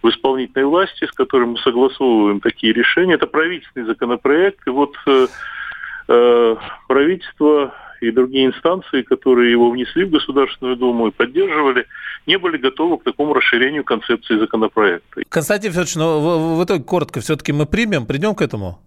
в 0.02 0.08
исполнительной 0.08 0.66
власти, 0.66 1.06
с 1.06 1.12
которыми 1.12 1.52
мы 1.52 1.58
согласовываем 1.58 2.40
такие 2.40 2.72
решения. 2.72 3.14
Это 3.14 3.26
правительственный 3.26 3.86
законопроект, 3.86 4.66
и 4.66 4.70
вот 4.70 4.94
э, 5.06 5.26
э, 6.08 6.56
правительство 6.88 7.74
и 8.00 8.10
другие 8.10 8.46
инстанции, 8.46 9.02
которые 9.02 9.50
его 9.50 9.70
внесли 9.70 10.04
в 10.04 10.10
Государственную 10.10 10.76
Думу 10.76 11.08
и 11.08 11.10
поддерживали, 11.10 11.86
не 12.26 12.36
были 12.38 12.58
готовы 12.58 12.98
к 12.98 13.04
такому 13.04 13.34
расширению 13.34 13.84
концепции 13.84 14.38
законопроекта. 14.38 15.22
Константин 15.28 15.70
Федорович, 15.70 15.96
но 15.96 16.20
в, 16.20 16.58
в 16.58 16.64
итоге 16.64 16.84
коротко 16.84 17.20
все-таки 17.20 17.52
мы 17.52 17.66
примем, 17.66 18.06
придем 18.06 18.34
к 18.34 18.42
этому? 18.42 18.78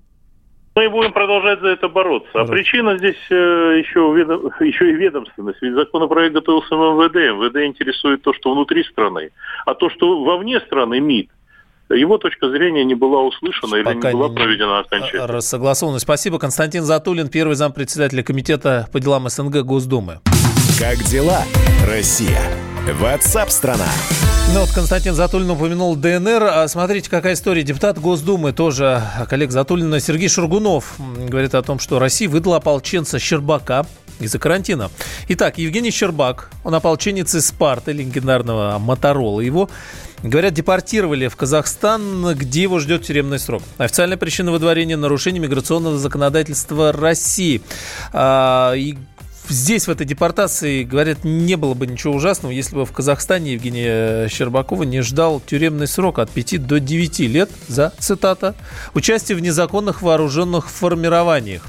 Мы 0.78 0.90
будем 0.90 1.12
продолжать 1.12 1.60
за 1.60 1.70
это 1.70 1.90
бороться. 1.90 2.30
А 2.36 2.46
причина 2.46 3.00
здесь 3.00 3.18
э, 3.32 3.34
еще, 3.80 4.14
ведом, 4.16 4.52
еще 4.60 4.92
и 4.92 4.94
ведомственность. 4.94 5.58
Ведь 5.60 5.74
законопроект 5.74 6.36
готовился 6.36 6.76
в 6.76 6.80
МВД. 6.80 7.16
МВД 7.16 7.66
интересует 7.66 8.22
то, 8.22 8.32
что 8.32 8.54
внутри 8.54 8.84
страны. 8.84 9.32
А 9.66 9.74
то, 9.74 9.90
что 9.90 10.24
вовне 10.24 10.60
страны 10.60 11.00
МИД, 11.00 11.32
его 11.90 12.20
точка 12.20 12.52
зрения 12.52 12.84
не 12.84 12.94
была 12.94 13.24
услышана 13.24 13.84
Пока 13.84 13.90
или 13.90 14.06
не 14.06 14.12
была 14.12 14.30
проведена 14.30 14.80
окончательно. 14.80 15.42
Согласовано. 15.42 15.98
Спасибо. 15.98 16.38
Константин 16.38 16.84
Затулин, 16.84 17.30
первый 17.30 17.56
зампредседателя 17.56 18.22
Комитета 18.22 18.88
по 18.94 19.00
делам 19.00 19.28
СНГ 19.30 19.64
Госдумы. 19.64 20.20
Как 20.80 20.98
дела, 21.10 21.42
Россия? 21.88 22.40
Ватсап-страна! 22.94 23.88
Ну 24.54 24.62
вот 24.62 24.72
Константин 24.72 25.14
Затулин 25.14 25.50
упомянул 25.52 25.96
ДНР. 25.96 26.44
А 26.44 26.68
смотрите, 26.68 27.10
какая 27.10 27.34
история. 27.34 27.64
Депутат 27.64 28.00
Госдумы, 28.00 28.54
тоже 28.54 29.04
коллег 29.30 29.52
Затулина, 29.52 30.00
Сергей 30.00 30.30
Шургунов, 30.30 30.96
говорит 30.98 31.54
о 31.54 31.62
том, 31.62 31.80
что 31.80 32.00
Россия 32.00 32.30
выдала 32.30 32.58
ополченца 32.58 33.20
Щербака 33.20 33.86
из-за 34.20 34.40
карантина. 34.40 34.90
Итак, 35.28 35.58
Евгений 35.58 35.92
Щербак, 35.92 36.50
он 36.64 36.76
ополченец 36.76 37.36
из 37.36 37.48
Спарты, 37.48 37.92
легендарного 37.92 38.78
Моторола. 38.80 39.42
Его, 39.42 39.70
говорят, 40.24 40.54
депортировали 40.54 41.28
в 41.28 41.36
Казахстан, 41.36 42.34
где 42.36 42.64
его 42.64 42.80
ждет 42.80 43.04
тюремный 43.04 43.40
срок. 43.40 43.64
Официальная 43.78 44.18
причина 44.18 44.52
выдворения– 44.52 44.96
нарушение 44.98 45.42
миграционного 45.42 45.98
законодательства 45.98 46.94
России. 46.94 47.62
А, 48.14 48.74
и 48.74 48.98
здесь, 49.50 49.88
в 49.88 49.92
этой 49.92 50.06
депортации, 50.06 50.84
говорят, 50.84 51.24
не 51.24 51.56
было 51.56 51.74
бы 51.74 51.88
ничего 51.88 52.14
ужасного, 52.14 52.52
если 52.52 52.76
бы 52.76 52.86
в 52.86 52.92
Казахстане 52.92 53.54
Евгения 53.54 54.28
Щербакова 54.30 54.84
не 54.84 55.02
ждал 55.02 55.40
тюремный 55.40 55.88
срок 55.88 56.20
от 56.20 56.30
5 56.30 56.66
до 56.66 56.80
9 56.80 57.20
лет 57.20 57.50
за, 57.68 57.94
цитата, 58.00 58.56
участие 58.94 59.38
в 59.38 59.42
незаконных 59.42 60.02
вооруженных 60.02 60.70
формированиях. 60.70 61.64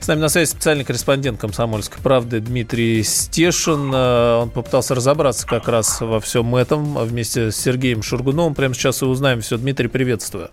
С 0.00 0.08
нами 0.08 0.20
на 0.20 0.28
связи 0.28 0.50
специальный 0.50 0.84
корреспондент 0.84 1.40
«Комсомольской 1.40 2.02
правды» 2.02 2.40
Дмитрий 2.40 3.02
Стешин. 3.02 3.92
Э, 3.94 4.40
он 4.42 4.50
попытался 4.50 4.94
разобраться 4.94 5.46
как 5.46 5.68
раз 5.68 6.00
во 6.00 6.20
всем 6.20 6.54
этом 6.56 6.94
вместе 6.98 7.50
с 7.52 7.56
Сергеем 7.56 8.02
Шургуновым. 8.02 8.54
Прямо 8.54 8.74
сейчас 8.74 9.02
и 9.02 9.04
узнаем 9.04 9.40
все. 9.40 9.56
Дмитрий, 9.56 9.88
приветствую. 9.88 10.50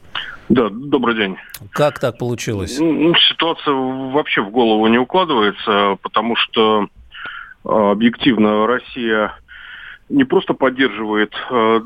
Да, 0.50 0.70
добрый 0.70 1.16
день. 1.16 1.38
Как 1.72 2.00
так 2.00 2.18
получилось? 2.18 2.80
Ну, 2.80 3.14
ситуация 3.16 3.74
вообще 3.74 4.42
в 4.42 4.50
голову 4.50 4.88
не 4.88 4.98
укладывается, 4.98 5.98
потому 6.02 6.36
что 6.36 6.88
э, 7.64 7.70
объективно 7.70 8.66
Россия 8.66 9.36
не 10.10 10.24
просто 10.24 10.56
поддерживает 10.56 11.34
э, 11.52 11.82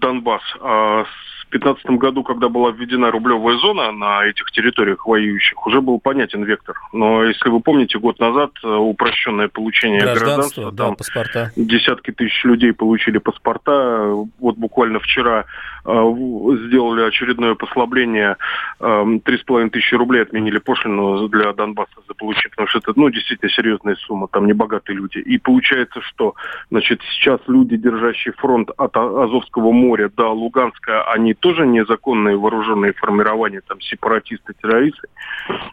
Донбасс, 0.00 0.42
а 0.60 1.04
2015 1.50 1.98
году, 1.98 2.22
когда 2.22 2.48
была 2.48 2.70
введена 2.70 3.10
рублевая 3.10 3.58
зона 3.58 3.90
на 3.92 4.24
этих 4.24 4.50
территориях 4.52 5.06
воюющих, 5.06 5.66
уже 5.66 5.80
был 5.80 5.98
понятен 5.98 6.44
вектор. 6.44 6.76
Но 6.92 7.24
если 7.24 7.48
вы 7.48 7.60
помните, 7.60 7.98
год 7.98 8.18
назад 8.20 8.52
э, 8.62 8.68
упрощенное 8.68 9.48
получение 9.48 10.00
гражданства, 10.00 10.70
да, 10.70 10.86
там 10.86 10.96
паспорта. 10.96 11.52
десятки 11.56 12.12
тысяч 12.12 12.44
людей 12.44 12.72
получили 12.72 13.18
паспорта. 13.18 14.14
Вот 14.38 14.56
буквально 14.56 15.00
вчера 15.00 15.44
сделали 15.84 17.02
очередное 17.02 17.54
послабление. 17.54 18.36
Э, 18.80 19.04
три 19.24 19.38
с 19.38 19.42
половиной 19.42 19.70
тысячи 19.70 19.94
рублей 19.94 20.22
отменили 20.22 20.58
пошлину 20.58 21.28
для 21.28 21.52
Донбасса 21.52 22.00
за 22.06 22.14
получение, 22.14 22.50
потому 22.50 22.68
что 22.68 22.78
это 22.78 22.92
ну, 22.96 23.10
действительно 23.10 23.50
серьезная 23.50 23.96
сумма, 23.96 24.28
там 24.28 24.46
небогатые 24.46 24.96
люди. 24.96 25.18
И 25.18 25.38
получается, 25.38 26.00
что 26.02 26.34
значит, 26.70 27.00
сейчас 27.12 27.40
люди, 27.46 27.76
держащие 27.76 28.34
фронт 28.34 28.70
от 28.76 28.96
Азовского 28.96 29.72
моря 29.72 30.10
до 30.14 30.32
Луганска, 30.32 31.04
они 31.12 31.34
тоже 31.34 31.66
незаконные 31.66 32.36
вооруженные 32.36 32.92
формирования, 32.92 33.62
там, 33.66 33.80
сепаратисты, 33.80 34.54
террористы. 34.60 35.08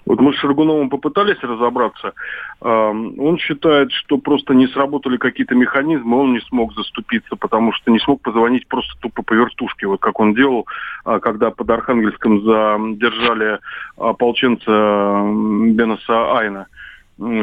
Вот 0.05 0.19
мы 0.21 0.33
с 0.33 0.37
Шаргуновым 0.37 0.89
попытались 0.89 1.41
разобраться. 1.41 2.13
Он 2.61 3.37
считает, 3.37 3.91
что 3.91 4.17
просто 4.17 4.53
не 4.53 4.67
сработали 4.67 5.17
какие-то 5.17 5.55
механизмы, 5.55 6.17
он 6.17 6.33
не 6.33 6.41
смог 6.41 6.73
заступиться, 6.73 7.35
потому 7.35 7.73
что 7.73 7.91
не 7.91 7.99
смог 7.99 8.21
позвонить 8.21 8.67
просто 8.67 8.93
тупо 8.99 9.21
по 9.23 9.33
вертушке, 9.33 9.87
как 9.97 10.19
он 10.19 10.33
делал, 10.33 10.67
а, 11.05 11.19
когда 11.19 11.51
под 11.51 11.69
Архангельском 11.69 12.41
задержали 12.41 13.59
ополченца 13.97 14.71
Бенаса 15.73 16.37
Айна. 16.37 16.67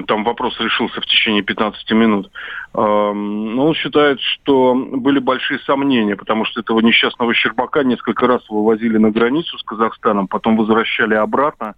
там 0.07 0.25
вопрос 0.25 0.59
решился 0.61 1.01
в 1.01 1.07
течение 1.07 1.43
15 1.43 1.90
минут. 1.93 2.31
Но 2.75 3.67
он 3.67 3.75
считает, 3.75 4.21
что 4.21 4.75
были 4.75 5.19
большие 5.19 5.59
сомнения, 5.61 6.17
потому 6.17 6.45
что 6.45 6.61
этого 6.61 6.81
несчастного 6.81 7.35
Щербака 7.35 7.83
несколько 7.83 8.27
раз 8.27 8.49
вывозили 8.49 8.99
на 8.99 9.11
границу 9.11 9.59
с 9.59 9.62
Казахстаном, 9.64 10.29
потом 10.29 10.57
возвращали 10.57 11.14
обратно. 11.14 11.75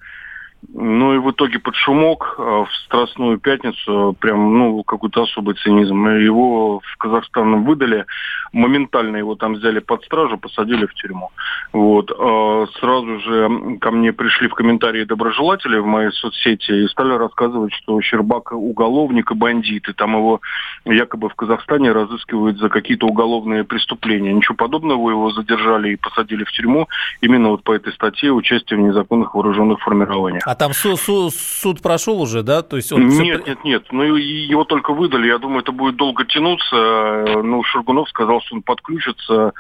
Ну 0.75 1.15
и 1.15 1.19
в 1.19 1.31
итоге 1.31 1.59
под 1.59 1.75
шумок 1.75 2.35
э, 2.39 2.43
в 2.43 2.69
Страстную 2.85 3.39
пятницу 3.39 4.17
прям, 4.19 4.59
ну, 4.59 4.83
какой-то 4.83 5.23
особый 5.23 5.55
цинизм. 5.57 6.09
Его 6.09 6.81
в 6.81 6.97
Казахстан 6.99 7.65
выдали, 7.65 8.05
моментально 8.53 9.17
его 9.17 9.37
там 9.37 9.55
взяли 9.55 9.79
под 9.79 10.05
стражу, 10.05 10.39
посадили 10.39 10.87
в 10.87 10.95
тюрьму. 10.95 11.31
Вот. 11.73 12.11
А 12.11 12.67
сразу 12.81 13.21
же 13.21 13.79
ко 13.81 13.91
мне 13.91 14.13
пришли 14.13 14.49
в 14.49 14.55
комментарии 14.55 15.05
доброжелатели 15.05 15.79
в 15.79 15.87
моей 15.87 16.11
соцсети 16.11 16.85
и 16.85 16.89
стали 16.89 17.15
рассказывать, 17.15 17.73
что 17.75 18.01
Щербак 18.01 18.53
уголовник 18.53 19.31
и 19.31 19.35
бандит, 19.35 19.89
и 19.89 19.93
там 19.93 20.17
его 20.17 20.41
якобы 20.85 21.29
в 21.29 21.35
Казахстане 21.35 21.93
разыскивают 21.93 22.59
за 22.59 22.69
какие-то 22.69 23.07
уголовные 23.07 23.65
преступления. 23.65 24.33
Ничего 24.33 24.57
подобного, 24.57 25.11
его 25.11 25.31
задержали 25.31 25.91
и 25.91 25.97
посадили 25.97 26.45
в 26.45 26.53
тюрьму 26.53 26.89
именно 27.21 27.51
вот 27.51 27.63
по 27.63 27.73
этой 27.73 27.93
статье 27.93 28.33
участие 28.33 28.79
в 28.79 28.83
незаконных 28.83 29.35
вооруженных 29.35 29.81
формированиях. 29.81 30.43
А 30.47 30.56
там 30.59 30.73
суд, 30.73 31.01
суд, 31.01 31.35
суд 31.35 31.83
прошел 31.83 32.21
уже, 32.21 32.43
да? 32.43 32.63
То 32.63 32.77
есть 32.77 32.93
он 32.93 33.09
нет, 33.09 33.43
все... 33.43 33.51
нет, 33.51 33.65
нет. 33.65 33.85
Ну, 33.93 34.17
его 34.17 34.65
только 34.65 34.93
выдали. 34.93 35.29
Я 35.29 35.39
думаю, 35.39 35.61
это 35.63 35.73
будет 35.73 35.97
долго 35.97 36.25
тянуться. 36.25 37.41
Ну, 37.43 37.63
Шургунов 37.63 38.09
сказал, 38.09 38.41
что 38.43 38.57
он 38.57 38.63
подключится. 38.63 39.53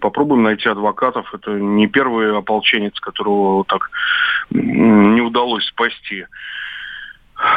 Попробуем 0.00 0.42
найти 0.42 0.68
адвокатов. 0.68 1.32
Это 1.34 1.52
не 1.52 1.86
первый 1.86 2.36
ополченец, 2.36 2.98
которого 3.00 3.64
так 3.64 3.90
не 4.50 5.20
удалось 5.20 5.66
спасти. 5.66 6.26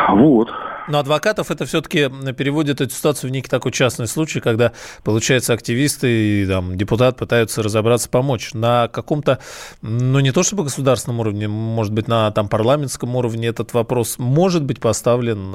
Вот. 0.10 0.50
Но 0.88 1.00
адвокатов 1.00 1.52
это 1.52 1.66
все-таки 1.66 2.10
переводит 2.34 2.80
эту 2.80 2.94
ситуацию 2.94 3.30
в 3.30 3.34
некий 3.34 3.50
такой 3.50 3.72
частный 3.72 4.08
случай, 4.08 4.40
когда, 4.40 4.72
получается, 5.04 5.54
активисты 5.54 6.44
и 6.44 6.48
там, 6.48 6.78
депутат 6.78 7.18
пытаются 7.18 7.62
разобраться, 7.62 8.10
помочь. 8.10 8.54
На 8.54 8.88
каком-то, 8.88 9.40
ну 9.82 10.20
не 10.20 10.32
то 10.32 10.44
чтобы 10.44 10.64
государственном 10.64 11.20
уровне, 11.20 11.48
может 11.48 11.94
быть, 11.94 12.08
на 12.08 12.32
там 12.32 12.48
парламентском 12.48 13.16
уровне 13.16 13.50
этот 13.50 13.74
вопрос 13.74 14.18
может 14.18 14.64
быть 14.64 14.80
поставлен 14.80 15.52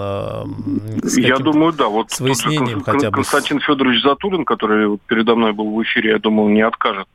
с 1.03 1.17
Я 1.17 1.39
думаю, 1.39 1.73
да. 1.73 1.89
Вот 1.89 2.11
с 2.11 2.21
выяснением 2.21 2.83
хотя 2.83 3.11
бы. 3.11 3.17
Константин 3.17 3.61
Федорович 3.61 4.03
Затурин, 4.03 4.45
который 4.45 4.99
передо 5.07 5.35
мной 5.35 5.53
был 5.53 5.75
в 5.75 5.83
эфире, 5.83 6.11
я 6.11 6.19
думал, 6.19 6.49
не 6.49 6.61
откажет 6.61 7.09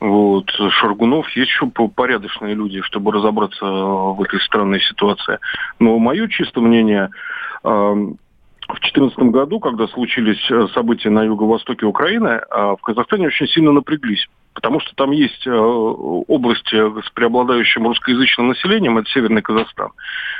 вот, 0.00 0.50
Шаргунов, 0.50 1.28
есть 1.30 1.50
еще 1.50 1.66
порядочные 1.66 2.54
люди, 2.54 2.80
чтобы 2.82 3.12
разобраться 3.12 3.64
в 3.64 4.22
этой 4.22 4.40
странной 4.40 4.80
ситуации. 4.80 5.38
Но 5.78 5.98
мое 5.98 6.26
чистое 6.28 6.64
мнение, 6.64 7.10
в 8.70 8.80
2014 8.80 9.18
году, 9.30 9.60
когда 9.60 9.88
случились 9.88 10.50
э, 10.50 10.68
события 10.74 11.10
на 11.10 11.24
юго-востоке 11.24 11.86
Украины, 11.86 12.40
а, 12.50 12.76
в 12.76 12.80
Казахстане 12.82 13.26
очень 13.26 13.48
сильно 13.48 13.72
напряглись. 13.72 14.26
Потому 14.54 14.80
что 14.80 14.94
там 14.94 15.10
есть 15.10 15.46
э, 15.46 15.50
области 15.50 16.76
с 16.76 17.10
преобладающим 17.10 17.86
русскоязычным 17.86 18.48
населением, 18.48 18.98
это 18.98 19.08
Северный 19.10 19.42
Казахстан. 19.42 19.90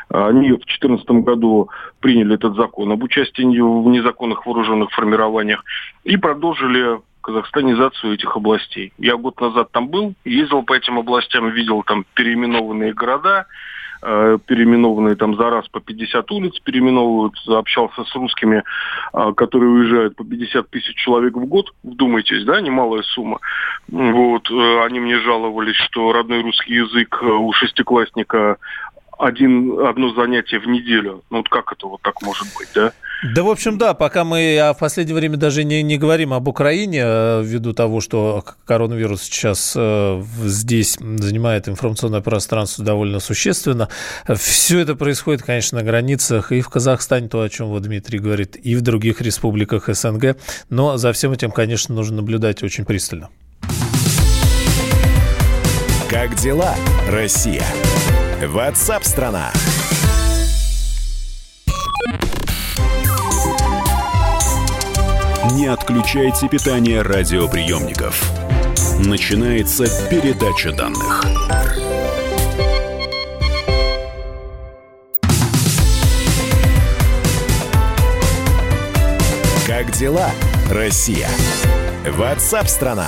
Они 0.08 0.52
в 0.52 0.58
2014 0.58 1.10
году 1.24 1.70
приняли 2.00 2.34
этот 2.34 2.56
закон 2.56 2.92
об 2.92 3.02
участии 3.02 3.42
в 3.42 3.88
незаконных 3.88 4.46
вооруженных 4.46 4.90
формированиях 4.90 5.64
и 6.04 6.16
продолжили 6.16 7.00
казахстанизацию 7.20 8.14
этих 8.14 8.36
областей. 8.36 8.92
Я 8.98 9.16
год 9.16 9.40
назад 9.40 9.70
там 9.72 9.88
был, 9.88 10.14
ездил 10.24 10.62
по 10.62 10.74
этим 10.74 10.98
областям, 10.98 11.50
видел 11.50 11.82
там 11.82 12.04
переименованные 12.14 12.92
города, 12.92 13.46
э, 14.02 14.38
переименованные 14.46 15.16
там 15.16 15.36
за 15.36 15.50
раз 15.50 15.68
по 15.68 15.80
50 15.80 16.30
улиц 16.30 16.58
переименовывают, 16.60 17.34
общался 17.48 18.04
с 18.04 18.14
русскими, 18.14 18.62
э, 19.12 19.32
которые 19.36 19.70
уезжают 19.70 20.16
по 20.16 20.24
50 20.24 20.70
тысяч 20.70 20.96
человек 20.96 21.34
в 21.34 21.44
год, 21.46 21.72
вдумайтесь, 21.82 22.44
да, 22.44 22.60
немалая 22.60 23.02
сумма. 23.02 23.38
Вот, 23.88 24.50
э, 24.50 24.84
они 24.84 25.00
мне 25.00 25.18
жаловались, 25.20 25.76
что 25.76 26.12
родной 26.12 26.42
русский 26.42 26.74
язык 26.74 27.22
у 27.22 27.52
шестиклассника 27.52 28.56
один, 29.20 29.78
одно 29.86 30.12
занятие 30.14 30.58
в 30.58 30.66
неделю. 30.66 31.22
Ну 31.30 31.38
вот 31.38 31.48
как 31.48 31.72
это 31.72 31.86
вот 31.86 32.00
так 32.02 32.22
может 32.22 32.46
быть, 32.58 32.68
да? 32.74 32.92
Да, 33.34 33.42
в 33.42 33.50
общем, 33.50 33.76
да, 33.76 33.92
пока 33.92 34.24
мы 34.24 34.58
а 34.58 34.72
в 34.72 34.78
последнее 34.78 35.14
время 35.14 35.36
даже 35.36 35.62
не, 35.62 35.82
не 35.82 35.98
говорим 35.98 36.32
об 36.32 36.48
Украине, 36.48 37.02
э, 37.04 37.42
ввиду 37.44 37.74
того, 37.74 38.00
что 38.00 38.42
коронавирус 38.64 39.22
сейчас 39.22 39.74
э, 39.76 40.22
здесь 40.44 40.96
занимает 40.98 41.68
информационное 41.68 42.22
пространство 42.22 42.82
довольно 42.82 43.20
существенно. 43.20 43.90
Все 44.26 44.78
это 44.78 44.94
происходит, 44.94 45.42
конечно, 45.42 45.78
на 45.78 45.84
границах 45.84 46.50
и 46.50 46.62
в 46.62 46.70
Казахстане, 46.70 47.28
то, 47.28 47.42
о 47.42 47.48
чем 47.50 47.66
вот 47.66 47.82
Дмитрий 47.82 48.18
говорит, 48.18 48.56
и 48.56 48.74
в 48.74 48.80
других 48.80 49.20
республиках 49.20 49.94
СНГ. 49.94 50.38
Но 50.70 50.96
за 50.96 51.12
всем 51.12 51.32
этим, 51.32 51.50
конечно, 51.50 51.94
нужно 51.94 52.16
наблюдать 52.16 52.62
очень 52.62 52.86
пристально. 52.86 53.28
Как 56.08 56.34
дела, 56.36 56.74
Россия? 57.08 57.62
Ватсап-страна! 58.46 59.52
Не 65.52 65.66
отключайте 65.66 66.48
питание 66.48 67.02
радиоприемников. 67.02 68.32
Начинается 68.98 69.84
передача 70.08 70.72
данных. 70.72 71.22
Как 79.66 79.90
дела, 79.92 80.30
Россия? 80.70 81.28
Ватсап-страна! 82.08 83.06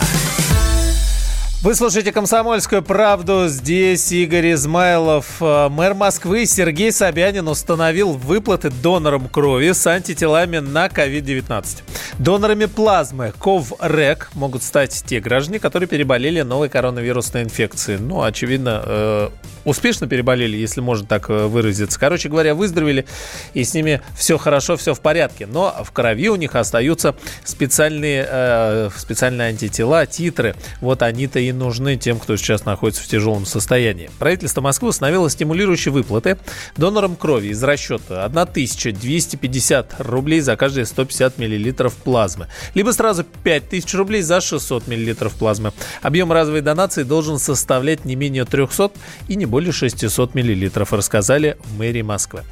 Вы 1.63 1.77
слушаете 1.77 2.11
«Комсомольскую 2.11 2.83
правду». 2.83 3.45
Здесь 3.47 4.11
Игорь 4.11 4.55
Измайлов. 4.55 5.41
Э, 5.41 5.69
мэр 5.69 5.95
Москвы 5.95 6.45
Сергей 6.45 6.91
Собянин 6.91 7.47
установил 7.47 8.15
выплаты 8.15 8.69
донорам 8.69 9.29
крови 9.29 9.71
с 9.71 9.87
антителами 9.87 10.59
на 10.59 10.89
COVID-19. 10.89 11.83
Донорами 12.19 12.65
плазмы 12.65 13.33
КОВРЕК 13.39 14.31
могут 14.35 14.65
стать 14.65 15.05
те 15.07 15.21
граждане, 15.21 15.61
которые 15.61 15.89
переболели 15.89 16.41
новой 16.41 16.69
коронавирусной 16.69 17.45
инфекцией. 17.45 18.01
Ну, 18.01 18.23
очевидно, 18.23 18.83
э, 18.85 19.29
успешно 19.65 20.09
переболели, 20.09 20.57
если 20.57 20.81
можно 20.81 21.07
так 21.07 21.31
э, 21.31 21.47
выразиться. 21.47 22.01
Короче 22.01 22.29
говоря, 22.29 22.57
выздоровели, 22.57 23.07
и 23.55 23.63
с 23.63 23.73
ними 23.73 24.03
все 24.17 24.37
хорошо, 24.37 24.77
все 24.77 24.95
в 24.95 25.01
порядке. 25.01 25.47
Но 25.47 25.73
в 25.85 25.93
крови 25.93 26.29
у 26.29 26.35
них 26.35 26.57
остаются 26.57 27.15
специальные, 27.45 28.91
специальные 28.97 29.51
антитела, 29.51 30.07
титры. 30.07 30.57
Вот 30.81 31.03
они-то 31.03 31.39
и 31.39 31.52
нужны 31.53 31.97
тем, 31.97 32.19
кто 32.19 32.37
сейчас 32.37 32.65
находится 32.65 33.03
в 33.03 33.07
тяжелом 33.07 33.47
состоянии. 33.47 34.11
Правительство 34.19 34.61
Москвы 34.61 34.89
установило 34.89 35.29
стимулирующие 35.31 35.93
выплаты 35.93 36.39
донорам 36.77 37.17
крови 37.17 37.49
из 37.49 37.63
расчета 37.63 38.25
1250 38.25 39.95
рублей 40.01 40.41
за 40.41 40.57
каждые 40.57 40.87
150 40.87 41.39
миллилитров 41.39 41.95
плазмы. 41.95 42.49
Либо 42.75 42.91
сразу 42.91 43.25
5000 43.45 43.95
рублей 43.95 44.23
за 44.23 44.41
600 44.41 44.87
миллилитров 44.87 45.35
плазмы. 45.35 45.73
Объем 46.01 46.33
разовой 46.33 46.61
донации 46.61 47.03
должен 47.03 47.39
составлять 47.39 48.05
не 48.05 48.17
менее 48.17 48.45
300 48.45 48.93
и 49.29 49.37
не 49.37 49.47
более 49.47 49.73
600 49.73 50.35
миллилитров, 50.35 50.93
рассказали 50.93 51.57
в 51.65 51.79
мэрии 51.79 52.03
Москвы. 52.03 52.43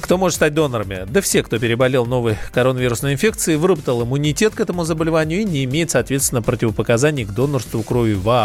Кто 0.00 0.18
может 0.18 0.36
стать 0.36 0.54
донорами? 0.54 1.06
Да 1.08 1.20
все, 1.20 1.42
кто 1.42 1.58
переболел 1.58 2.06
новой 2.06 2.36
коронавирусной 2.52 3.14
инфекцией, 3.14 3.56
выработал 3.56 4.02
иммунитет 4.02 4.54
к 4.54 4.60
этому 4.60 4.84
заболеванию 4.84 5.40
и 5.40 5.44
не 5.44 5.64
имеет, 5.64 5.90
соответственно, 5.90 6.42
противопоказаний 6.42 7.24
к 7.24 7.30
донорству 7.30 7.82
крови 7.82 8.14
вообще, 8.14 8.41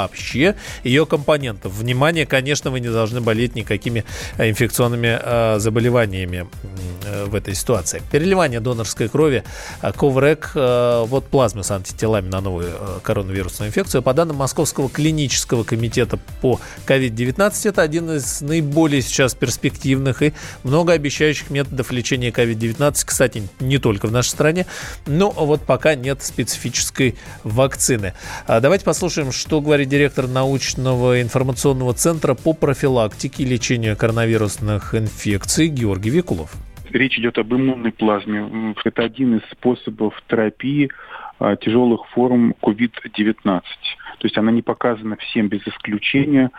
ее 0.84 1.06
компонентов. 1.06 1.74
Внимание, 1.74 2.26
конечно, 2.26 2.72
вы 2.72 2.80
не 2.80 2.90
должны 2.90 3.22
болеть 3.22 3.56
никакими 3.56 4.04
э, 4.38 4.50
инфекционными 4.50 5.20
э, 5.22 5.60
заболеваниями 5.60 6.48
э, 7.06 7.26
в 7.26 7.36
этой 7.36 7.56
ситуации. 7.56 8.02
Переливание 8.12 8.60
донорской 8.60 9.10
крови 9.10 9.44
э, 9.82 9.92
Коврек, 9.92 10.52
э, 10.56 11.04
вот 11.08 11.26
плазмы 11.28 11.64
с 11.64 11.72
антителами 11.72 12.30
на 12.30 12.42
новую 12.42 12.70
э, 12.70 13.00
коронавирусную 13.04 13.70
инфекцию. 13.70 14.04
По 14.04 14.14
данным 14.14 14.38
Московского 14.38 14.90
клинического 14.90 15.64
комитета 15.64 16.20
по 16.42 16.60
COVID-19, 16.86 17.70
это 17.70 17.82
один 17.82 18.12
из 18.12 18.42
наиболее 18.42 19.02
сейчас 19.02 19.34
перспективных 19.36 20.22
и 20.22 20.34
многообещающих 20.64 21.50
методов 21.50 21.92
лечения 21.92 22.30
COVID-19, 22.30 23.04
кстати, 23.06 23.44
не 23.60 23.78
только 23.78 24.08
в 24.08 24.12
нашей 24.12 24.30
стране, 24.30 24.66
но 25.06 25.32
вот 25.32 25.62
пока 25.62 25.96
нет 25.96 26.24
специфической 26.24 27.16
вакцины. 27.44 28.14
А 28.46 28.60
давайте 28.60 28.86
послушаем, 28.86 29.32
что 29.32 29.62
говорит 29.62 29.87
директор 29.88 30.28
научного 30.28 31.22
информационного 31.22 31.94
центра 31.94 32.34
по 32.34 32.54
профилактике 32.54 33.44
и 33.44 33.46
лечению 33.46 33.98
коронавирусных 33.98 34.94
инфекций 34.96 35.68
Георгий 35.68 36.10
Викулов. 36.10 36.54
Речь 36.92 37.18
идет 37.18 37.38
об 37.38 37.54
иммунной 37.54 37.92
плазме. 37.92 38.74
Это 38.86 39.04
один 39.04 39.38
из 39.38 39.42
способов 39.52 40.14
терапии 40.30 40.90
а, 41.40 41.56
тяжелых 41.56 42.02
форм 42.14 42.56
COVID-19. 42.62 43.62
То 44.20 44.26
есть 44.26 44.38
она 44.38 44.52
не 44.52 44.62
показана 44.62 45.16
всем 45.18 45.48
без 45.48 45.66
исключения. 45.68 46.52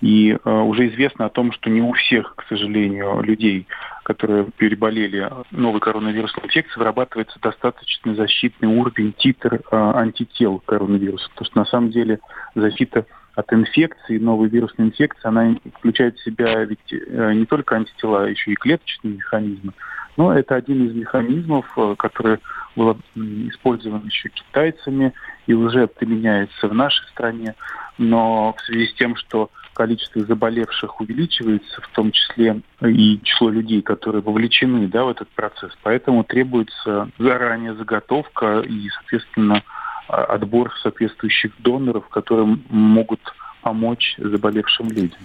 И 0.00 0.32
э, 0.32 0.50
уже 0.50 0.88
известно 0.88 1.26
о 1.26 1.30
том, 1.30 1.52
что 1.52 1.70
не 1.70 1.80
у 1.80 1.92
всех, 1.92 2.34
к 2.36 2.44
сожалению, 2.48 3.20
людей, 3.22 3.66
которые 4.02 4.46
переболели 4.56 5.30
новой 5.50 5.80
коронавирусной 5.80 6.46
инфекцией, 6.46 6.78
вырабатывается 6.78 7.38
достаточно 7.40 8.14
защитный 8.14 8.68
уровень 8.68 9.12
титр 9.12 9.54
э, 9.54 9.60
антител 9.70 10.58
коронавируса. 10.64 11.28
Потому 11.30 11.46
что 11.46 11.58
на 11.58 11.66
самом 11.66 11.90
деле 11.90 12.18
защита 12.54 13.06
от 13.34 13.52
инфекции, 13.52 14.18
новой 14.18 14.48
вирусной 14.48 14.88
инфекции, 14.88 15.26
она 15.26 15.56
включает 15.78 16.18
в 16.18 16.24
себя 16.24 16.64
ведь 16.64 16.92
э, 16.92 17.32
не 17.34 17.46
только 17.46 17.76
антитела, 17.76 18.24
а 18.24 18.28
еще 18.28 18.52
и 18.52 18.56
клеточные 18.56 19.14
механизмы. 19.14 19.72
Но 20.16 20.36
это 20.36 20.54
один 20.54 20.86
из 20.86 20.94
механизмов, 20.94 21.66
э, 21.76 21.94
который 21.98 22.38
был 22.76 22.96
использован 23.14 24.06
еще 24.06 24.28
китайцами 24.28 25.12
и 25.46 25.54
уже 25.54 25.86
применяется 25.86 26.68
в 26.68 26.74
нашей 26.74 27.06
стране. 27.08 27.54
Но 27.98 28.54
в 28.56 28.60
связи 28.62 28.86
с 28.88 28.94
тем, 28.94 29.16
что 29.16 29.50
количество 29.74 30.22
заболевших 30.24 31.00
увеличивается, 31.00 31.80
в 31.80 31.88
том 31.88 32.12
числе 32.12 32.60
и 32.82 33.20
число 33.22 33.48
людей, 33.50 33.82
которые 33.82 34.22
вовлечены 34.22 34.86
да, 34.88 35.04
в 35.04 35.08
этот 35.08 35.28
процесс. 35.30 35.72
Поэтому 35.82 36.24
требуется 36.24 37.10
заранее 37.18 37.74
заготовка 37.74 38.60
и, 38.60 38.88
соответственно, 38.90 39.62
отбор 40.08 40.72
соответствующих 40.82 41.52
доноров, 41.60 42.08
которые 42.08 42.58
могут 42.68 43.20
помочь 43.62 44.16
заболевшим 44.18 44.88
людям. 44.88 45.20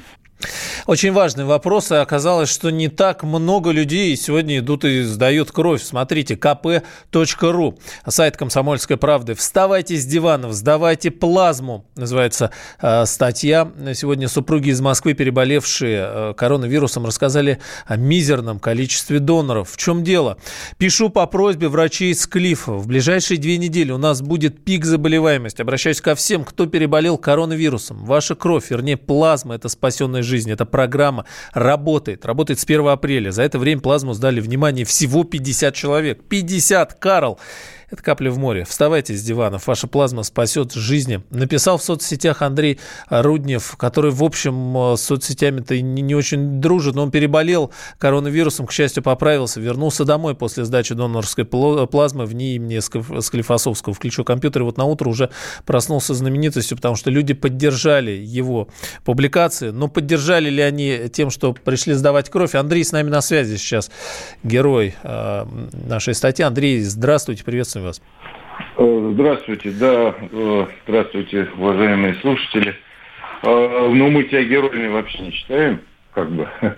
Очень 0.85 1.11
важный 1.11 1.45
вопрос. 1.45 1.91
И 1.91 1.95
оказалось, 1.95 2.49
что 2.49 2.69
не 2.69 2.87
так 2.87 3.23
много 3.23 3.71
людей 3.71 4.15
сегодня 4.15 4.59
идут 4.59 4.85
и 4.85 5.01
сдают 5.01 5.51
кровь. 5.51 5.81
Смотрите, 5.81 6.35
kp.ru, 6.35 7.79
сайт 8.07 8.37
«Комсомольской 8.37 8.97
правды». 8.97 9.33
Вставайте 9.33 9.97
с 9.97 10.05
диванов, 10.05 10.53
сдавайте 10.53 11.11
плазму, 11.11 11.85
называется 11.95 12.51
э, 12.81 13.05
статья. 13.05 13.71
Сегодня 13.93 14.27
супруги 14.27 14.69
из 14.69 14.79
Москвы, 14.79 15.13
переболевшие 15.13 16.05
э, 16.07 16.33
коронавирусом, 16.35 17.05
рассказали 17.05 17.59
о 17.85 17.97
мизерном 17.97 18.59
количестве 18.59 19.19
доноров. 19.19 19.71
В 19.71 19.77
чем 19.77 20.03
дело? 20.03 20.37
Пишу 20.77 21.09
по 21.09 21.25
просьбе 21.25 21.67
врачей 21.67 22.11
из 22.11 22.27
Клифа. 22.27 22.73
В 22.73 22.87
ближайшие 22.87 23.39
две 23.39 23.57
недели 23.57 23.91
у 23.91 23.97
нас 23.97 24.21
будет 24.21 24.63
пик 24.63 24.85
заболеваемости. 24.85 25.61
Обращаюсь 25.61 26.01
ко 26.01 26.15
всем, 26.15 26.45
кто 26.45 26.67
переболел 26.67 27.17
коронавирусом. 27.17 28.05
Ваша 28.05 28.35
кровь, 28.35 28.69
вернее 28.69 28.97
плазма– 28.97 29.55
это 29.55 29.67
спасенная 29.69 30.23
жизнь. 30.27 30.51
Это 30.51 30.65
программа 30.65 31.25
работает. 31.53 32.25
Работает 32.25 32.59
с 32.59 32.63
1 32.63 32.87
апреля. 32.87 33.31
За 33.31 33.43
это 33.43 33.57
время 33.57 33.81
плазму 33.81 34.13
сдали, 34.13 34.39
внимание, 34.39 34.85
всего 34.85 35.23
50 35.23 35.73
человек. 35.73 36.23
50, 36.29 36.93
Карл! 36.95 37.39
Это 37.89 38.03
капля 38.03 38.29
в 38.31 38.37
море. 38.37 38.65
Вставайте 38.65 39.15
с 39.15 39.23
диванов. 39.23 39.65
Ваша 39.65 39.87
плазма 39.87 40.23
спасет 40.23 40.73
жизни. 40.73 41.21
Написал 41.29 41.77
в 41.77 41.83
соцсетях 41.83 42.41
Андрей 42.41 42.79
Руднев, 43.09 43.77
который, 43.77 44.11
в 44.11 44.21
общем, 44.25 44.77
э, 44.77 44.97
с 44.97 45.03
соцсетями-то 45.03 45.79
не, 45.79 46.01
не 46.01 46.13
очень 46.13 46.59
дружит, 46.59 46.95
но 46.95 47.03
он 47.03 47.11
переболел 47.11 47.71
коронавирусом, 47.97 48.67
к 48.67 48.73
счастью, 48.73 49.03
поправился, 49.03 49.61
вернулся 49.61 50.03
домой 50.03 50.35
после 50.35 50.65
сдачи 50.65 50.95
донорской 50.95 51.45
плазмы 51.45 52.25
в 52.25 52.35
НИИ 52.35 52.55
имени 52.55 53.21
Склифосовского. 53.21 53.95
Включил 53.95 54.25
компьютер, 54.25 54.63
и 54.63 54.65
вот 54.65 54.77
на 54.77 54.83
утро 54.83 55.07
уже 55.07 55.29
проснулся 55.65 56.13
знаменитостью, 56.13 56.75
потому 56.75 56.97
что 56.97 57.09
люди 57.09 57.33
поддержали 57.33 58.11
его 58.11 58.67
публикации. 59.05 59.69
Но 59.69 59.87
поддержали 59.87 60.49
ли 60.49 60.61
они 60.61 61.07
тем, 61.13 61.29
что 61.29 61.53
пришли 61.53 61.93
сдавать 61.93 62.29
кровь? 62.29 62.53
Андрей 62.53 62.83
с 62.83 62.91
нами 62.91 63.09
на 63.09 63.21
связи 63.21 63.55
сейчас, 63.55 63.89
герой 64.43 64.93
э, 65.03 65.45
нашей 65.87 66.15
статьи. 66.15 66.43
Андрей, 66.43 66.81
здравствуйте, 66.83 67.45
приветствую 67.45 67.76
приветствуем 67.77 67.83
вас. 67.83 68.01
Э, 68.77 69.11
здравствуйте, 69.13 69.71
да, 69.71 70.15
э, 70.31 70.65
здравствуйте, 70.87 71.49
уважаемые 71.57 72.15
слушатели. 72.15 72.75
Э, 73.43 73.89
ну, 73.93 74.09
мы 74.09 74.23
тебя 74.23 74.43
героями 74.43 74.87
вообще 74.87 75.19
не 75.19 75.31
считаем, 75.31 75.81
как 76.13 76.31
бы. 76.31 76.47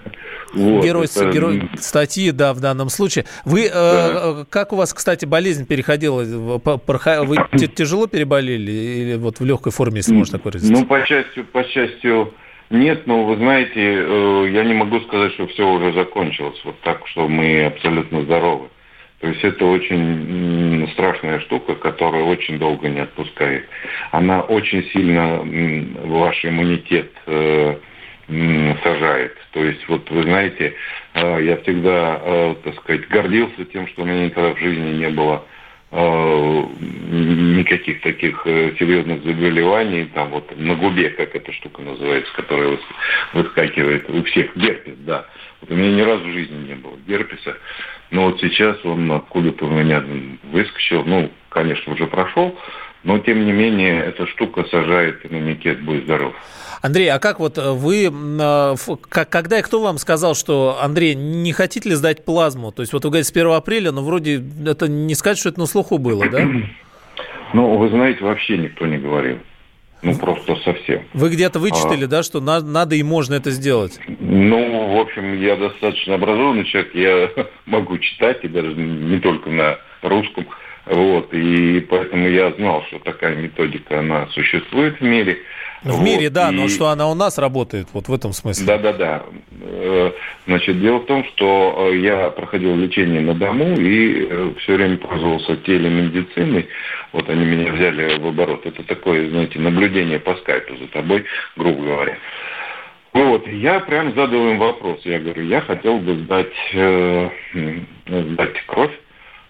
Вот, 0.52 0.84
герой, 0.84 1.06
это... 1.06 1.30
герой 1.30 1.70
статьи, 1.78 2.32
да, 2.32 2.56
в 2.56 2.60
данном 2.60 2.90
случае. 2.90 3.26
Вы, 3.46 3.70
да. 3.70 4.42
э, 4.42 4.46
как 4.50 4.74
у 4.74 4.78
вас, 4.78 4.96
кстати, 4.96 5.26
болезнь 5.26 5.68
переходила? 5.68 6.24
Вы 6.24 7.68
тяжело 7.76 8.08
переболели 8.08 8.72
или 8.72 9.16
вот 9.16 9.40
в 9.40 9.46
легкой 9.46 9.72
форме, 9.72 9.98
если 9.98 10.16
можно 10.16 10.40
так 10.40 10.46
выразиться? 10.46 10.74
Ну, 10.74 10.88
по 10.88 11.06
счастью, 11.06 11.46
по 11.46 11.64
счастью, 11.66 12.34
нет, 12.72 13.06
но 13.06 13.26
вы 13.26 13.36
знаете, 13.36 13.80
я 14.52 14.64
не 14.64 14.74
могу 14.74 15.02
сказать, 15.02 15.34
что 15.34 15.46
все 15.46 15.70
уже 15.70 15.94
закончилось. 15.94 16.60
Вот 16.66 16.82
так, 16.82 17.06
что 17.06 17.28
мы 17.28 17.66
абсолютно 17.66 18.24
здоровы. 18.24 18.70
То 19.20 19.28
есть 19.28 19.44
это 19.44 19.66
очень 19.66 20.90
страшная 20.94 21.42
штука, 21.42 21.76
которая 21.76 22.24
очень 22.24 22.58
долго 22.58 22.88
не 22.88 23.02
отпускает. 23.02 23.66
Она 24.12 24.42
очень 24.42 24.84
сильно 24.92 25.42
ваш 26.06 26.46
иммунитет 26.46 27.12
э, 27.26 27.76
сажает. 28.82 29.36
То 29.52 29.64
есть 29.64 29.86
вот 29.90 30.10
вы 30.10 30.24
знаете, 30.24 30.74
э, 31.16 31.44
я 31.44 31.58
всегда, 31.58 32.22
э, 32.24 32.56
так 32.64 32.76
сказать, 32.76 33.10
гордился 33.10 33.66
тем, 33.66 33.88
что 33.90 34.04
у 34.04 34.06
меня 34.06 34.26
никогда 34.26 34.54
в 34.54 34.60
жизни 34.60 35.00
не 35.00 35.10
было 35.10 35.44
никаких 35.92 38.02
таких 38.02 38.44
серьезных 38.46 39.24
заболеваний, 39.24 40.06
там 40.14 40.30
вот 40.30 40.56
на 40.56 40.76
губе, 40.76 41.10
как 41.10 41.36
эта 41.36 41.52
штука 41.52 41.82
называется, 41.82 42.32
которая 42.34 42.78
выскакивает 43.34 44.08
у 44.08 44.22
всех, 44.22 44.56
герпес, 44.56 44.94
да. 45.00 45.26
Вот 45.62 45.72
у 45.72 45.76
меня 45.76 45.96
ни 45.96 46.02
разу 46.02 46.26
в 46.26 46.32
жизни 46.32 46.68
не 46.68 46.76
было 46.76 46.96
герпеса. 47.08 47.58
Но 48.12 48.26
вот 48.26 48.40
сейчас 48.42 48.84
он 48.86 49.12
откуда-то 49.12 49.66
у 49.66 49.70
меня 49.70 50.04
выскочил. 50.52 51.04
Ну, 51.04 51.30
конечно, 51.50 51.94
уже 51.94 52.08
прошел. 52.08 52.56
Но, 53.04 53.18
тем 53.20 53.46
не 53.46 53.54
менее, 53.54 54.04
эта 54.04 54.28
штука 54.28 54.66
сажает 54.70 55.26
иммунитет, 55.26 55.82
будь 55.84 56.04
здоров. 56.04 56.34
Андрей, 56.82 57.10
а 57.10 57.20
как 57.20 57.40
вот 57.40 57.58
вы, 57.58 58.12
а, 58.42 58.76
когда 59.08 59.60
и 59.60 59.62
кто 59.62 59.82
вам 59.82 59.98
сказал, 59.98 60.36
что, 60.36 60.80
Андрей, 60.82 61.16
не 61.16 61.54
хотите 61.54 61.90
ли 61.90 61.96
сдать 61.96 62.26
плазму? 62.26 62.72
То 62.72 62.82
есть 62.82 62.92
вот 62.94 63.04
вы 63.04 63.12
говорите 63.12 63.30
с 63.30 63.32
1 63.32 63.52
апреля, 63.52 63.92
но 63.92 64.04
вроде 64.04 64.44
это 64.66 64.88
не 64.88 65.16
сказать, 65.16 65.38
что 65.38 65.50
это 65.50 65.60
на 65.60 65.66
слуху 65.66 65.98
было, 65.98 66.28
да? 66.30 66.42
Ну, 67.52 67.78
вы 67.78 67.90
знаете, 67.90 68.24
вообще 68.24 68.60
никто 68.60 68.86
не 68.86 69.00
говорил. 69.00 69.40
Ну, 70.02 70.16
просто 70.18 70.56
совсем. 70.58 71.04
Вы 71.14 71.30
где-то 71.30 71.60
вычитали, 71.60 72.06
а, 72.06 72.08
да, 72.08 72.24
что 72.24 72.40
на, 72.40 72.62
надо 72.62 72.96
и 72.96 73.04
можно 73.04 73.34
это 73.34 73.52
сделать? 73.52 74.00
Ну, 74.20 74.96
в 74.96 75.00
общем, 75.00 75.40
я 75.40 75.56
достаточно 75.56 76.16
образованный 76.16 76.66
человек, 76.66 76.96
я 76.96 77.46
могу 77.66 77.98
читать, 77.98 78.40
и 78.44 78.48
даже 78.48 78.74
не 78.76 79.20
только 79.20 79.50
на 79.50 79.78
русском. 80.02 80.48
Вот, 80.86 81.34
и 81.34 81.82
поэтому 81.82 82.28
я 82.28 82.52
знал, 82.54 82.84
что 82.88 83.00
такая 83.00 83.36
методика, 83.36 84.00
она 84.00 84.28
существует 84.28 85.00
в 85.00 85.04
мире. 85.04 85.40
В 85.84 85.92
вот, 85.92 86.04
мире, 86.04 86.30
да, 86.30 86.50
и... 86.50 86.52
но 86.54 86.68
что 86.68 86.90
она 86.90 87.10
у 87.10 87.16
нас 87.16 87.38
работает, 87.38 87.88
вот 87.94 88.08
в 88.10 88.14
этом 88.14 88.34
смысле. 88.34 88.66
Да-да-да. 88.66 89.24
Э, 89.62 90.12
значит, 90.46 90.82
дело 90.82 90.98
в 90.98 91.06
том, 91.06 91.24
что 91.24 91.90
э, 91.92 91.98
я 92.00 92.30
проходил 92.32 92.76
лечение 92.76 93.22
на 93.22 93.34
дому 93.34 93.78
и 93.78 94.28
э, 94.30 94.54
все 94.60 94.76
время 94.76 94.98
пользовался 94.98 95.56
телемедициной. 95.58 96.68
Вот 97.14 97.30
они 97.30 97.46
меня 97.46 97.72
взяли 97.72 98.20
в 98.20 98.28
оборот. 98.28 98.66
Это 98.66 98.84
такое, 98.84 99.30
знаете, 99.30 99.58
наблюдение 99.60 100.20
по 100.20 100.36
скайпу 100.36 100.76
за 100.76 100.88
тобой, 100.88 101.24
грубо 101.56 101.82
говоря. 101.82 102.18
Вот, 103.14 103.48
я 103.48 103.80
прям 103.80 104.14
задал 104.14 104.50
им 104.50 104.60
вопрос. 104.60 105.00
Я 105.04 105.20
говорю, 105.20 105.44
я 105.44 105.62
хотел 105.62 105.98
бы 106.00 106.16
сдать, 106.16 106.54
э, 106.74 107.30
сдать 108.06 108.66
кровь. 108.68 108.94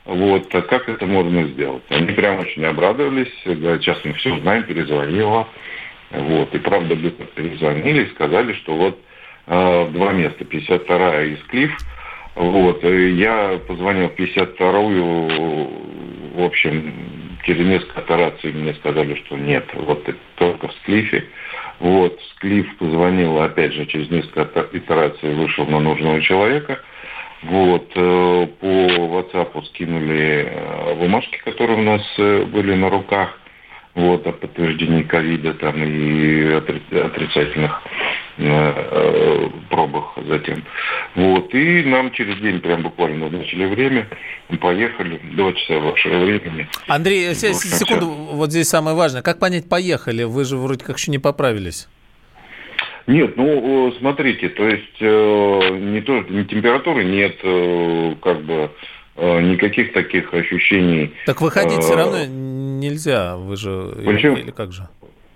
Вот, 0.06 0.54
а 0.56 0.62
как 0.62 0.90
это 0.90 1.06
можно 1.06 1.44
сделать? 1.50 1.84
Они 1.90 2.08
прям 2.14 2.40
очень 2.40 2.66
обрадовались. 2.66 3.32
Говорят, 3.46 3.82
сейчас 3.82 4.00
мы 4.04 4.14
все 4.14 4.38
знаем, 4.40 4.64
перезвонила. 4.64 5.48
Вот. 6.12 6.54
И 6.54 6.60
правда 6.60 6.96
быстро 6.96 7.26
перезвонили 7.26 8.06
и 8.06 8.10
сказали, 8.12 8.54
что 8.54 8.76
вот 8.76 9.00
э, 9.48 9.88
два 9.92 10.14
места, 10.14 10.44
52-я 10.44 11.24
из 11.24 11.44
Клифф. 11.44 11.78
Вот. 12.36 12.84
И 12.84 13.12
я 13.12 13.60
позвонил 13.68 14.08
52-ю, 14.18 15.72
в 16.36 16.44
общем, 16.44 16.94
через 17.44 17.66
несколько 17.66 18.00
операций 18.00 18.52
мне 18.54 18.74
сказали, 18.76 19.16
что 19.26 19.38
нет, 19.38 19.68
вот 19.74 20.08
только 20.36 20.68
в 20.68 20.74
Склифе. 20.82 21.26
Вот, 21.80 22.20
Склиф 22.36 22.78
позвонил, 22.78 23.42
опять 23.42 23.74
же, 23.74 23.86
через 23.86 24.10
несколько 24.10 24.62
операций 24.62 25.34
вышел 25.34 25.66
на 25.66 25.80
нужного 25.80 26.22
человека. 26.22 26.80
Вот, 27.44 27.90
э, 27.96 28.48
по 28.60 28.66
WhatsApp 28.66 29.66
скинули 29.68 30.52
э, 30.52 30.96
бумажки, 30.96 31.40
которые 31.46 31.80
у 31.80 31.84
нас 31.84 32.02
э, 32.18 32.44
были 32.44 32.74
на 32.76 32.90
руках 32.90 33.39
вот, 34.00 34.26
о 34.26 34.32
подтверждении 34.32 35.04
ковида 35.04 35.54
там, 35.56 35.84
и 35.84 36.54
отрицательных 36.54 37.82
э, 38.38 38.44
э, 38.46 39.50
пробах 39.70 40.18
затем. 40.28 40.64
Вот, 41.16 41.54
и 41.54 41.84
нам 41.84 42.12
через 42.12 42.40
день 42.40 42.60
прям 42.62 42.84
буквально 42.84 43.30
назначили 43.30 43.66
время, 43.66 44.08
мы 44.50 44.58
поехали, 44.58 45.20
два 45.34 45.54
часа 45.54 45.80
вашего 45.80 46.24
времени. 46.24 46.68
Андрей, 46.88 47.30
общем, 47.30 47.54
секунду, 47.54 48.08
вот 48.08 48.52
здесь 48.52 48.70
самое 48.70 48.96
важное, 48.96 49.22
как 49.22 49.40
понять 49.40 49.68
поехали? 49.68 50.24
Вы 50.24 50.46
же 50.46 50.58
вроде 50.58 50.86
как 50.86 50.98
еще 50.98 51.12
не 51.12 51.20
поправились. 51.20 51.88
Нет, 53.08 53.38
ну 53.38 53.92
смотрите, 54.00 54.50
то 54.50 54.68
есть 54.68 54.98
э, 55.00 55.78
не 55.80 56.00
то, 56.02 56.24
ни 56.30 56.44
температуры 56.44 57.04
нет, 57.04 57.38
э, 57.42 58.16
как 58.22 58.42
бы 58.44 58.70
э, 59.16 59.42
никаких 59.42 59.94
таких 59.94 60.32
ощущений. 60.32 61.12
Так 61.26 61.42
выходить 61.42 61.80
э, 61.80 61.82
все 61.82 61.96
равно 61.96 62.20
нельзя. 62.80 63.38
Вы 63.38 63.56
же... 63.56 63.94
Почему? 64.06 64.38
Или 64.38 64.52
как 64.52 64.72
же? 64.72 64.88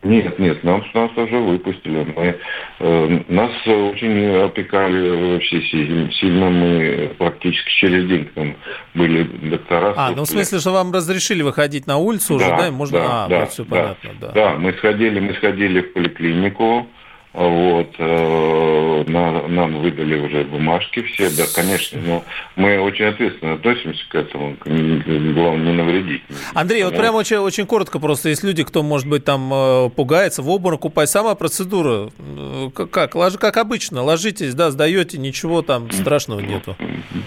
Нет, 0.03 0.37
нет, 0.37 0.63
нас, 0.65 0.83
нас 0.93 1.11
тоже 1.11 1.37
выпустили. 1.37 2.03
Мы, 2.03 2.37
э, 2.79 3.19
нас 3.29 3.51
очень 3.65 4.35
опекали 4.43 5.33
вообще 5.33 5.61
сильно, 5.61 6.11
сильно. 6.11 6.49
Мы 6.49 7.15
практически 7.17 7.71
через 7.79 8.09
день 8.09 8.25
к 8.25 8.35
нам 8.35 8.55
были 8.93 9.23
доктора. 9.23 9.93
А, 9.95 10.11
ну 10.11 10.23
в 10.23 10.27
смысле, 10.27 10.59
что 10.59 10.71
вам 10.71 10.91
разрешили 10.91 11.41
выходить 11.41 11.87
на 11.87 11.97
улицу 11.97 12.35
уже, 12.35 12.49
да? 12.49 12.69
Можно... 12.69 12.99
Да, 12.99 13.25
а, 13.25 13.27
да, 13.29 13.45
все 13.45 13.63
да, 13.63 13.69
понятно, 13.69 14.09
да. 14.19 14.31
Да, 14.31 14.55
мы 14.55 14.73
сходили, 14.73 15.21
мы 15.21 15.33
сходили 15.35 15.79
в 15.79 15.93
поликлинику, 15.93 16.85
вот, 17.33 17.95
э, 17.97 19.03
на, 19.07 19.47
нам 19.47 19.81
выдали 19.81 20.19
уже 20.19 20.43
бумажки 20.43 21.01
все, 21.01 21.31
да, 21.31 21.43
конечно, 21.53 21.99
но 21.99 22.23
мы 22.55 22.79
очень 22.79 23.05
ответственно 23.05 23.53
относимся 23.53 24.03
к 24.07 24.15
этому, 24.15 24.55
главное 24.63 25.65
не 25.65 25.73
навредить. 25.73 26.21
Андрей, 26.53 26.83
вот 26.83 26.95
прям 26.95 27.15
очень, 27.15 27.37
очень 27.37 27.65
коротко 27.65 27.99
просто, 27.99 28.29
есть 28.29 28.43
люди, 28.43 28.63
кто, 28.63 28.83
может 28.83 29.07
быть, 29.07 29.25
там 29.25 29.51
э, 29.51 29.89
пугается, 29.89 30.43
в 30.43 30.49
обморок 30.49 30.85
упасть, 30.85 31.11
сама 31.11 31.33
процедура, 31.33 32.11
э, 32.19 32.69
как, 32.75 32.91
как, 32.91 33.15
лож, 33.15 33.33
как 33.39 33.57
обычно, 33.57 34.03
ложитесь, 34.03 34.53
да, 34.53 34.69
сдаете, 34.69 35.17
ничего 35.17 35.63
там 35.63 35.89
страшного 35.91 36.39
нету. 36.39 36.75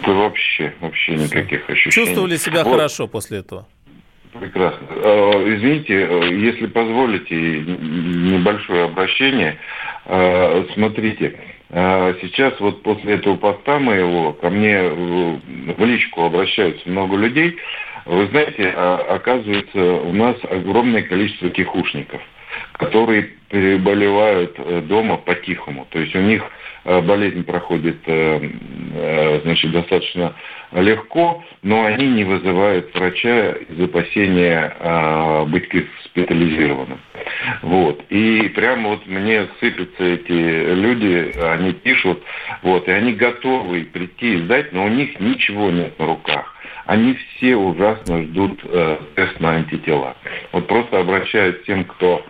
Да 0.07 0.13
вообще, 0.13 0.73
вообще 0.81 1.17
никаких 1.17 1.69
ощущений. 1.69 2.07
Чувствовали 2.07 2.37
себя 2.37 2.63
вот. 2.63 2.75
хорошо 2.75 3.09
после 3.09 3.39
этого? 3.39 3.67
Прекрасно. 4.41 4.87
Э, 4.91 5.55
Извините, 5.55 5.95
э, 5.95 6.35
если 6.35 6.67
позволите, 6.67 7.35
небольшое 7.35 8.85
обращение. 8.85 9.59
Э, 10.07 10.65
Смотрите, 10.75 11.39
сейчас 11.69 12.59
вот 12.61 12.83
после 12.83 13.15
этого 13.15 13.37
поста 13.37 13.81
моего 13.81 14.33
ко 14.35 14.51
мне 14.51 14.83
в 14.89 15.85
личку 15.85 16.23
обращаются 16.23 16.89
много 16.89 17.17
людей. 17.17 17.57
Вы 18.05 18.29
знаете, 18.29 18.69
оказывается, 18.69 19.83
у 19.83 20.13
нас 20.13 20.37
огромное 20.49 21.03
количество 21.03 21.51
тихушников, 21.51 22.23
которые 22.75 23.31
переболевают 23.51 24.87
дома 24.87 25.17
по-тихому. 25.17 25.89
То 25.91 25.99
есть 25.99 26.15
у 26.15 26.21
них 26.21 26.45
болезнь 27.03 27.45
проходит 27.45 27.99
значит, 29.43 29.73
достаточно 29.73 30.35
легко, 30.73 31.45
но 31.63 31.85
они 31.85 32.07
не 32.09 32.25
вызывают 32.25 32.95
врача 32.95 33.53
из 33.53 33.81
опасения 33.81 34.77
э, 34.79 35.45
быть 35.47 35.69
госпитализированным. 35.69 36.99
Вот. 37.63 38.05
И 38.11 38.49
прямо 38.55 38.91
вот 38.91 39.07
мне 39.07 39.47
сыпятся 39.61 40.05
эти 40.05 40.33
люди, 40.33 41.33
они 41.41 41.73
пишут, 41.73 42.23
вот, 42.63 42.89
и 42.89 42.93
они 42.93 43.13
готовы 43.13 43.85
прийти 43.85 44.35
и 44.35 44.39
сдать, 44.39 44.73
но 44.73 44.85
у 44.85 44.89
них 44.89 45.19
ничего 45.21 45.71
нет 45.71 45.99
на 45.99 46.07
руках. 46.07 46.55
Они 46.87 47.15
все 47.15 47.57
ужасно 47.57 48.23
ждут 48.23 48.61
э, 48.65 48.99
тест 49.15 49.41
на 49.41 49.57
антитела. 49.57 50.17
Вот 50.53 50.67
просто 50.67 50.99
обращаюсь 50.99 51.57
к 51.57 51.65
тем, 51.65 51.85
кто 51.85 52.25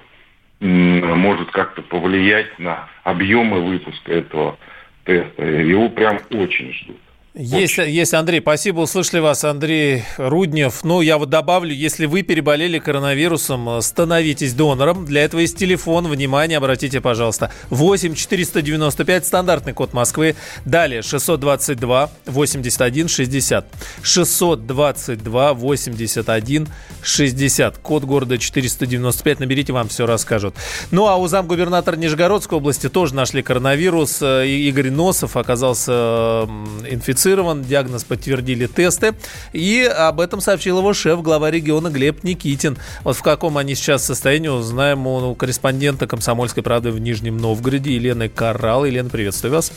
может 0.61 1.51
как-то 1.51 1.83
повлиять 1.83 2.59
на 2.59 2.89
объемы 3.05 3.61
выпуска 3.61 4.13
этого 4.13 4.59
теста. 5.05 5.45
Его 5.45 5.89
прям 5.89 6.19
очень 6.31 6.73
ждут. 6.73 7.01
Есть, 7.39 7.77
есть, 7.77 8.15
Андрей, 8.15 8.41
спасибо, 8.41 8.81
услышали 8.81 9.21
вас, 9.21 9.45
Андрей 9.45 10.05
Руднев. 10.17 10.83
Ну, 10.85 11.03
я 11.03 11.19
вот 11.19 11.29
добавлю, 11.29 11.75
если 11.75 12.07
вы 12.07 12.23
переболели 12.23 12.79
коронавирусом, 12.79 13.83
становитесь 13.83 14.55
донором. 14.55 15.05
Для 15.05 15.23
этого 15.23 15.41
есть 15.41 15.59
телефон, 15.59 16.09
внимание, 16.09 16.57
обратите, 16.57 17.03
пожалуйста. 17.03 17.53
8 17.69 18.15
495, 18.15 19.27
стандартный 19.27 19.75
код 19.75 19.93
Москвы. 19.93 20.35
Далее, 20.65 21.03
622 21.03 22.09
81 22.25 23.09
60. 23.09 23.67
622 24.03 25.53
81 25.53 26.69
60. 27.03 27.79
Код 27.79 28.05
города 28.05 28.39
495, 28.39 29.41
наберите, 29.41 29.75
вам 29.75 29.89
все 29.89 30.07
расскажут. 30.07 30.55
Ну, 30.91 31.07
а 31.07 31.17
у 31.17 31.27
замгубернатора 31.29 31.97
Нижегородской 31.97 32.57
области 32.57 32.89
тоже 32.89 33.15
нашли 33.15 33.43
коронавирус. 33.43 34.23
Игорь 34.23 34.89
Носов 34.89 35.37
оказался 35.37 36.49
инфицирован 36.89 37.26
инфицирован, 37.27 37.63
диагноз 37.63 38.05
подтвердили 38.05 38.67
тесты. 38.67 39.15
И 39.53 39.85
об 39.85 40.21
этом 40.21 40.41
сообщил 40.41 40.79
его 40.79 40.93
шеф, 40.93 41.23
глава 41.23 41.51
региона 41.51 41.89
Глеб 41.89 42.23
Никитин. 42.23 42.77
Вот 43.03 43.17
в 43.17 43.23
каком 43.23 43.59
они 43.59 43.75
сейчас 43.75 44.05
состоянии, 44.05 44.49
узнаем 44.49 45.07
у 45.07 45.35
корреспондента 45.35 46.07
«Комсомольской 46.07 46.63
правды» 46.63 46.91
в 46.91 47.01
Нижнем 47.01 47.37
Новгороде 47.37 47.95
Елены 47.95 48.29
Карал. 48.29 48.85
Елена, 48.85 49.11
приветствую 49.11 49.55
вас. 49.55 49.73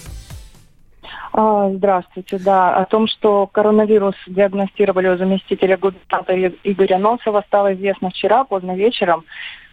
А, 1.34 1.70
здравствуйте. 1.72 2.38
Да, 2.40 2.76
о 2.76 2.86
том, 2.86 3.08
что 3.08 3.48
коронавирус 3.48 4.16
диагностировали 4.28 5.10
у 5.10 5.18
заместителя 5.18 5.78
губернатора 5.78 6.52
Игоря 6.64 6.98
Носова, 6.98 7.44
стало 7.48 7.74
известно 7.74 8.10
вчера 8.10 8.44
поздно 8.44 8.76
вечером. 8.76 9.26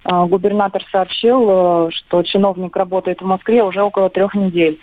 А, 0.04 0.26
губернатор 0.26 0.82
сообщил, 0.90 1.88
э, 1.88 1.90
что 1.92 2.22
чиновник 2.22 2.76
работает 2.76 3.20
в 3.20 3.24
Москве 3.26 3.62
уже 3.62 3.82
около 3.82 4.08
трех 4.08 4.34
недель. 4.34 4.78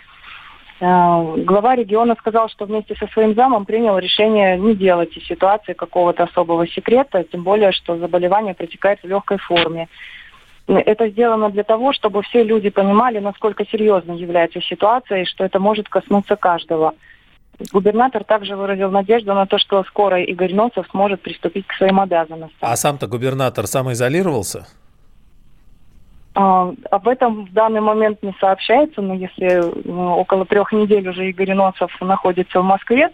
Э, 0.80 1.34
глава 1.36 1.76
региона 1.76 2.16
сказал, 2.18 2.48
что 2.48 2.64
вместе 2.64 2.94
со 2.96 3.06
своим 3.08 3.34
замом 3.34 3.64
принял 3.64 3.98
решение 3.98 4.58
не 4.58 4.74
делать 4.74 5.16
из 5.16 5.24
ситуации 5.26 5.72
какого-то 5.72 6.24
особого 6.24 6.66
секрета, 6.66 7.24
тем 7.24 7.44
более, 7.44 7.72
что 7.72 7.96
заболевание 7.96 8.54
протекает 8.54 9.00
в 9.02 9.06
легкой 9.06 9.38
форме. 9.38 9.88
Это 10.66 11.08
сделано 11.08 11.50
для 11.50 11.62
того, 11.62 11.92
чтобы 11.92 12.22
все 12.22 12.42
люди 12.42 12.70
понимали, 12.70 13.18
насколько 13.18 13.66
серьезной 13.66 14.16
является 14.16 14.60
ситуация 14.62 15.22
и 15.22 15.26
что 15.26 15.44
это 15.44 15.58
может 15.58 15.88
коснуться 15.88 16.36
каждого. 16.36 16.94
Губернатор 17.72 18.24
также 18.24 18.56
выразил 18.56 18.90
надежду 18.90 19.34
на 19.34 19.46
то, 19.46 19.58
что 19.58 19.84
скоро 19.84 20.22
Игорь 20.22 20.54
Носов 20.54 20.86
сможет 20.90 21.20
приступить 21.22 21.66
к 21.66 21.74
своим 21.74 22.00
обязанностям. 22.00 22.58
А 22.60 22.74
сам-то 22.76 23.06
губернатор 23.06 23.66
самоизолировался? 23.66 24.60
А, 24.60 24.83
об 26.34 27.06
этом 27.06 27.46
в 27.46 27.52
данный 27.52 27.80
момент 27.80 28.22
не 28.22 28.34
сообщается, 28.40 29.00
но 29.00 29.14
если 29.14 29.62
ну, 29.84 30.16
около 30.16 30.44
трех 30.44 30.72
недель 30.72 31.08
уже 31.08 31.28
Игорь 31.28 31.54
Носов 31.54 31.92
находится 32.00 32.60
в 32.60 32.64
Москве, 32.64 33.10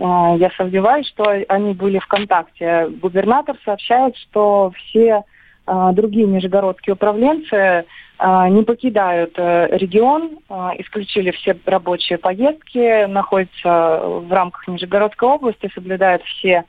а, 0.00 0.34
я 0.36 0.50
сомневаюсь, 0.56 1.06
что 1.06 1.24
они 1.48 1.74
были 1.74 2.00
в 2.00 2.06
контакте. 2.06 2.88
Губернатор 3.00 3.56
сообщает, 3.64 4.16
что 4.16 4.72
все 4.76 5.22
а, 5.66 5.92
другие 5.92 6.26
нижегородские 6.26 6.94
управленцы 6.94 7.84
не 8.16 8.62
покидают 8.62 9.34
э, 9.38 9.76
регион, 9.76 10.38
исключили 10.78 11.32
все 11.32 11.58
рабочие 11.66 12.16
поездки, 12.16 13.06
находятся 13.06 14.00
в 14.04 14.32
рамках 14.32 14.68
Нижегородской 14.68 15.28
области, 15.28 15.68
соблюдают 15.74 16.22
все 16.22 16.64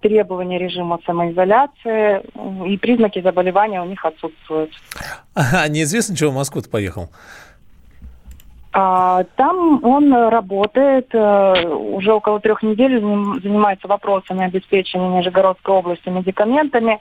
требования 0.00 0.58
режима 0.58 0.98
самоизоляции, 1.06 2.22
и 2.68 2.76
признаки 2.76 3.20
заболевания 3.20 3.82
у 3.82 3.86
них 3.86 4.04
отсутствуют. 4.04 4.70
А 5.34 5.68
неизвестно, 5.68 6.16
чего 6.16 6.30
в 6.30 6.34
Москву-то 6.34 6.68
поехал? 6.68 7.10
А, 8.78 9.24
там 9.36 9.82
он 9.84 10.12
работает, 10.12 11.08
э, 11.14 11.66
уже 11.66 12.12
около 12.12 12.40
трех 12.40 12.62
недель 12.62 13.00
занимается 13.00 13.88
вопросами 13.88 14.44
обеспечения 14.44 15.08
Нижегородской 15.18 15.74
области 15.74 16.10
медикаментами, 16.10 17.00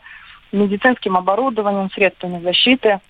медицинским 0.54 1.18
оборудованием, 1.18 1.92
средствами 1.92 2.42
защиты. 2.42 3.02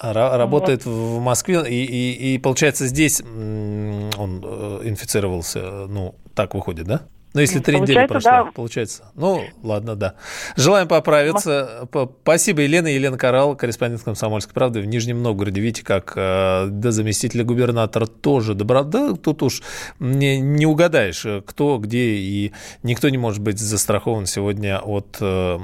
Работает 0.00 0.84
вот. 0.86 0.92
в 0.92 1.20
Москве, 1.20 1.62
и, 1.68 1.84
и, 1.84 2.34
и 2.34 2.38
получается 2.38 2.86
здесь 2.86 3.20
он 3.20 4.44
э, 4.44 4.80
инфицировался, 4.84 5.86
ну, 5.88 6.14
так 6.36 6.54
выходит, 6.54 6.86
да? 6.86 7.00
Ну, 7.34 7.40
если 7.40 7.58
три 7.58 7.80
недели 7.80 8.06
прошло, 8.06 8.30
да. 8.30 8.44
получается. 8.54 9.02
Ну, 9.16 9.42
ладно, 9.64 9.96
да. 9.96 10.14
Желаем 10.54 10.86
поправиться. 10.86 11.88
Спасибо, 12.22 12.62
Елена. 12.62 12.86
Елена 12.86 13.18
Карал, 13.18 13.56
корреспондент 13.56 14.04
«Комсомольской 14.04 14.54
правды» 14.54 14.80
в 14.80 14.86
Нижнем 14.86 15.20
Новгороде. 15.20 15.60
Видите, 15.60 15.84
как 15.84 16.12
э, 16.14 16.68
до 16.68 16.92
заместителя 16.92 17.42
губернатора 17.42 18.06
тоже 18.06 18.54
добро... 18.54 18.84
Да, 18.84 19.14
тут 19.14 19.42
уж 19.42 19.62
не, 19.98 20.38
не 20.38 20.64
угадаешь, 20.64 21.26
кто, 21.44 21.78
где, 21.78 22.14
и 22.14 22.52
никто 22.84 23.08
не 23.08 23.18
может 23.18 23.40
быть 23.40 23.58
застрахован 23.58 24.26
сегодня 24.26 24.78
от 24.78 25.16
э, 25.20 25.58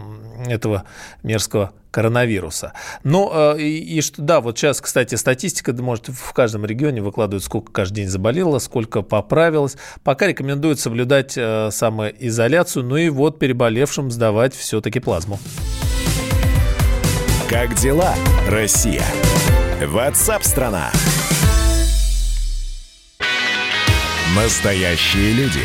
этого 0.48 0.82
мерзкого 1.22 1.72
коронавируса. 1.90 2.72
Ну, 3.04 3.30
э, 3.32 3.60
и, 3.60 3.98
и 3.98 4.00
что, 4.00 4.22
да, 4.22 4.40
вот 4.40 4.58
сейчас, 4.58 4.80
кстати, 4.80 5.14
статистика, 5.14 5.72
может, 5.72 6.08
в 6.08 6.32
каждом 6.32 6.64
регионе 6.64 7.02
выкладывают, 7.02 7.44
сколько 7.44 7.72
каждый 7.72 7.96
день 7.96 8.08
заболело, 8.08 8.58
сколько 8.58 9.02
поправилось. 9.02 9.76
Пока 10.04 10.26
рекомендуют 10.26 10.80
соблюдать 10.80 11.34
э, 11.36 11.70
самоизоляцию, 11.70 12.84
ну 12.84 12.96
и 12.96 13.08
вот 13.08 13.38
переболевшим 13.38 14.10
сдавать 14.10 14.54
все-таки 14.54 15.00
плазму. 15.00 15.38
Как 17.48 17.74
дела, 17.74 18.14
Россия? 18.48 19.04
Ватсап-страна! 19.84 20.92
Настоящие 24.36 25.32
люди. 25.32 25.64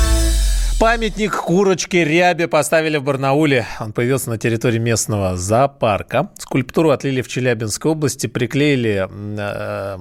Памятник 0.81 1.35
курочке 1.35 2.03
рябе 2.03 2.47
поставили 2.47 2.97
в 2.97 3.03
Барнауле. 3.03 3.67
Он 3.79 3.93
появился 3.93 4.31
на 4.31 4.39
территории 4.39 4.79
местного 4.79 5.37
зоопарка. 5.37 6.31
Скульптуру 6.39 6.89
отлили 6.89 7.21
в 7.21 7.27
Челябинской 7.27 7.91
области, 7.91 8.25
приклеили, 8.25 9.07
э, 9.07 9.97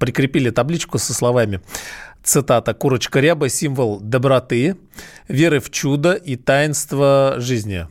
прикрепили 0.00 0.50
табличку 0.50 0.98
со 0.98 1.14
словами 1.14 1.60
цитата 2.24 2.74
«Курочка 2.74 3.20
ряба– 3.20 3.48
символ 3.48 4.00
доброты, 4.00 4.76
веры 5.28 5.60
в 5.60 5.70
чудо 5.70 6.14
и 6.14 6.34
таинство 6.34 7.36
жизни». 7.38 7.86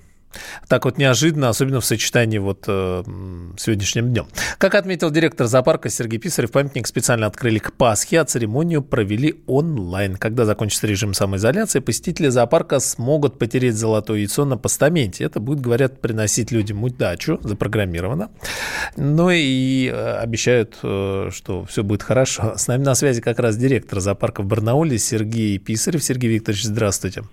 Так 0.68 0.86
вот 0.86 0.98
неожиданно, 0.98 1.50
особенно 1.50 1.82
в 1.82 1.86
сочетании 1.86 2.38
вот 2.38 2.66
э, 2.68 3.04
сегодняшним 3.58 4.10
днем. 4.10 4.28
Как 4.58 4.76
отметил 4.76 5.12
директор 5.12 5.48
зоопарка 5.48 5.90
Сергей 5.90 6.20
Писарев, 6.20 6.52
памятник 6.52 6.88
специально 6.88 7.28
открыли 7.28 7.60
к 7.60 7.74
Пасхе, 7.74 8.22
а 8.22 8.26
церемонию 8.26 8.82
провели 8.82 9.36
онлайн. 9.48 10.16
Когда 10.16 10.46
закончится 10.46 10.88
режим 10.88 11.14
самоизоляции, 11.14 11.80
посетители 11.80 12.30
зоопарка 12.30 12.80
смогут 12.80 13.38
потереть 13.38 13.76
золотое 13.76 14.20
яйцо 14.20 14.46
на 14.46 14.58
постаменте. 14.58 15.24
Это 15.24 15.40
будет, 15.40 15.62
говорят, 15.62 16.02
приносить 16.02 16.52
людям 16.52 16.84
удачу, 16.84 17.40
запрограммировано. 17.44 18.30
Ну 18.98 19.30
и 19.30 19.88
э, 19.88 20.16
обещают, 20.18 20.78
э, 20.84 21.30
что 21.32 21.66
все 21.66 21.84
будет 21.84 22.04
хорошо. 22.04 22.54
С 22.58 22.68
нами 22.68 22.84
на 22.84 22.96
связи 22.96 23.22
как 23.22 23.40
раз 23.40 23.58
директор 23.58 24.00
зоопарка 24.00 24.42
в 24.42 24.46
Барнауле 24.46 24.98
Сергей 24.98 25.58
Писарев. 25.58 26.04
Сергей 26.04 26.30
Викторович, 26.30 26.64
здравствуйте. 26.64 27.24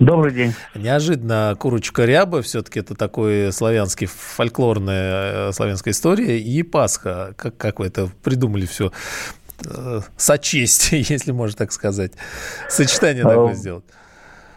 Добрый 0.00 0.32
день. 0.32 0.52
Неожиданно 0.74 1.54
курочка 1.56 2.04
ряба, 2.04 2.42
все-таки 2.42 2.80
это 2.80 2.96
такой 2.96 3.52
славянский, 3.52 4.08
фольклорная 4.08 5.48
э, 5.48 5.52
славянская 5.52 5.92
история, 5.92 6.40
и 6.40 6.62
Пасха. 6.64 7.32
Как, 7.36 7.56
как 7.56 7.78
вы 7.78 7.86
это 7.86 8.08
придумали 8.24 8.66
все 8.66 8.90
э, 9.64 10.00
сочесть, 10.16 10.90
если 10.92 11.30
можно 11.30 11.56
так 11.56 11.70
сказать, 11.70 12.12
сочетание 12.68 13.22
такое 13.22 13.52
Э, 13.52 13.54
сделать? 13.54 13.84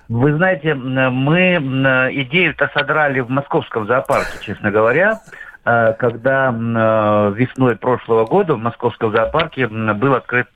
Вы 0.10 0.36
знаете, 0.36 0.74
мы 0.74 1.58
идею-то 2.14 2.72
содрали 2.74 3.20
в 3.20 3.30
московском 3.30 3.86
зоопарке, 3.88 4.38
честно 4.42 4.72
говоря, 4.72 5.20
когда 5.66 6.50
весной 7.36 7.76
прошлого 7.76 8.26
года 8.26 8.56
в 8.56 8.58
московском 8.58 9.12
зоопарке 9.12 9.68
был 9.68 10.16
открыт 10.16 10.48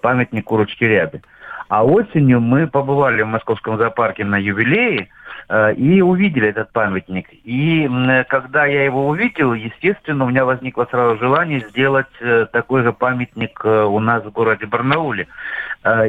памятник 0.00 0.44
курочке 0.44 0.86
рябе. 0.86 1.20
А 1.68 1.84
осенью 1.84 2.40
мы 2.40 2.66
побывали 2.66 3.22
в 3.22 3.26
московском 3.26 3.78
зоопарке 3.78 4.24
на 4.24 4.36
юбилее 4.36 5.08
э, 5.48 5.74
и 5.74 6.00
увидели 6.00 6.48
этот 6.48 6.72
памятник. 6.72 7.28
И 7.44 7.88
когда 8.28 8.66
я 8.66 8.84
его 8.84 9.08
увидел, 9.08 9.54
естественно, 9.54 10.24
у 10.24 10.28
меня 10.28 10.44
возникло 10.44 10.86
сразу 10.90 11.18
желание 11.18 11.60
сделать 11.60 12.06
э, 12.20 12.46
такой 12.52 12.82
же 12.82 12.92
памятник 12.92 13.60
э, 13.64 13.84
у 13.84 13.98
нас 14.00 14.24
в 14.24 14.30
городе 14.30 14.66
Барнауле. 14.66 15.28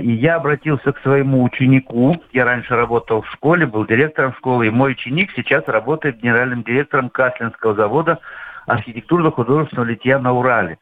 И 0.01 0.11
я 0.11 0.35
обратился 0.35 0.91
к 0.91 0.99
своему 0.99 1.43
ученику. 1.43 2.21
Я 2.31 2.45
раньше 2.45 2.75
работал 2.75 3.23
в 3.23 3.31
школе, 3.31 3.65
был 3.65 3.87
директором 3.87 4.33
школы. 4.33 4.67
И 4.67 4.69
мой 4.69 4.91
ученик 4.91 5.31
сейчас 5.35 5.67
работает 5.67 6.21
генеральным 6.21 6.61
директором 6.61 7.09
Каслинского 7.09 7.73
завода 7.73 8.19
архитектурно-художественного 8.67 9.85
литья 9.85 10.19
на 10.19 10.33
Урале. 10.33 10.77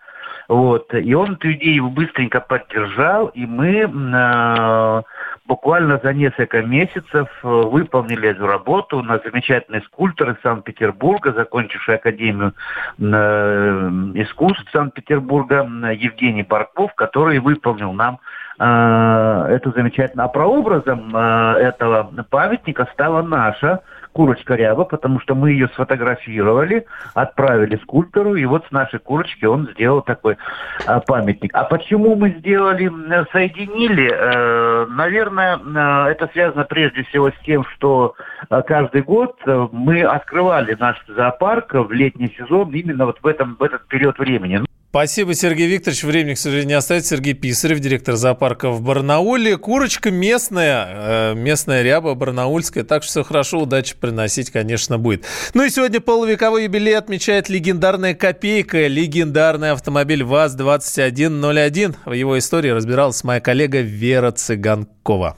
Вот. 0.51 0.93
И 0.93 1.13
он 1.13 1.35
эту 1.35 1.53
идею 1.53 1.89
быстренько 1.89 2.41
поддержал, 2.41 3.27
и 3.27 3.45
мы 3.45 3.89
э, 3.89 5.01
буквально 5.45 5.97
за 6.03 6.13
несколько 6.13 6.61
месяцев 6.61 7.29
э, 7.41 7.47
выполнили 7.47 8.27
эту 8.27 8.47
работу. 8.47 8.97
У 8.97 9.01
нас 9.01 9.21
замечательный 9.23 9.81
скульптор 9.83 10.31
из 10.31 10.41
Санкт-Петербурга, 10.41 11.31
закончивший 11.31 11.95
Академию 11.95 12.53
э, 12.99 13.89
искусств 14.15 14.69
Санкт-Петербурга, 14.73 15.61
Евгений 15.93 16.43
Барков, 16.43 16.93
который 16.95 17.39
выполнил 17.39 17.93
нам 17.93 18.19
э, 18.59 19.55
это 19.55 19.71
замечательно. 19.73 20.25
А 20.25 20.27
прообразом 20.27 21.15
э, 21.15 21.53
этого 21.59 22.11
памятника 22.29 22.89
стала 22.91 23.21
наша 23.21 23.79
курочка 24.13 24.55
ряба, 24.55 24.85
потому 24.85 25.19
что 25.19 25.35
мы 25.35 25.51
ее 25.51 25.67
сфотографировали, 25.69 26.85
отправили 27.13 27.77
скульптору, 27.77 28.35
и 28.35 28.45
вот 28.45 28.65
с 28.67 28.71
нашей 28.71 28.99
курочки 28.99 29.45
он 29.45 29.69
сделал 29.73 30.01
такой 30.01 30.37
а, 30.85 30.99
памятник. 30.99 31.51
А 31.53 31.63
почему 31.63 32.15
мы 32.15 32.31
сделали, 32.31 32.91
соединили? 33.31 34.11
Э, 34.11 34.85
наверное, 34.87 35.57
э, 35.57 36.11
это 36.11 36.29
связано 36.33 36.63
прежде 36.65 37.03
всего 37.03 37.29
с 37.29 37.39
тем, 37.45 37.65
что 37.75 38.15
э, 38.49 38.61
каждый 38.67 39.01
год 39.01 39.35
э, 39.45 39.67
мы 39.71 40.03
открывали 40.03 40.75
наш 40.79 41.01
зоопарк 41.07 41.73
в 41.73 41.91
летний 41.91 42.33
сезон 42.37 42.71
именно 42.71 43.05
вот 43.05 43.19
в, 43.21 43.27
этом, 43.27 43.55
в 43.59 43.63
этот 43.63 43.87
период 43.87 44.17
времени. 44.19 44.61
Спасибо, 44.91 45.33
Сергей 45.33 45.67
Викторович. 45.67 46.03
Времени, 46.03 46.33
к 46.33 46.37
сожалению, 46.37 46.67
не 46.67 46.73
остается. 46.73 47.15
Сергей 47.15 47.33
Писарев, 47.33 47.79
директор 47.79 48.17
зоопарка 48.17 48.71
в 48.71 48.81
Барнауле. 48.81 49.55
Курочка 49.57 50.11
местная, 50.11 51.31
э, 51.31 51.33
местная 51.33 51.81
ряба 51.81 52.13
барнаульская. 52.13 52.83
Так 52.83 53.03
что 53.03 53.11
все 53.11 53.23
хорошо, 53.23 53.61
удачи 53.61 53.95
приносить, 53.97 54.51
конечно, 54.51 54.97
будет. 54.97 55.23
Ну 55.53 55.63
и 55.63 55.69
сегодня 55.69 56.01
полувековой 56.01 56.65
юбилей 56.65 56.97
отмечает 56.97 57.47
легендарная 57.47 58.15
копейка, 58.15 58.85
легендарный 58.87 59.71
автомобиль 59.71 60.25
ВАЗ-2101. 60.25 61.95
В 62.03 62.11
его 62.11 62.37
истории 62.37 62.71
разбиралась 62.71 63.23
моя 63.23 63.39
коллега 63.39 63.79
Вера 63.79 64.31
Цыганкова. 64.31 65.37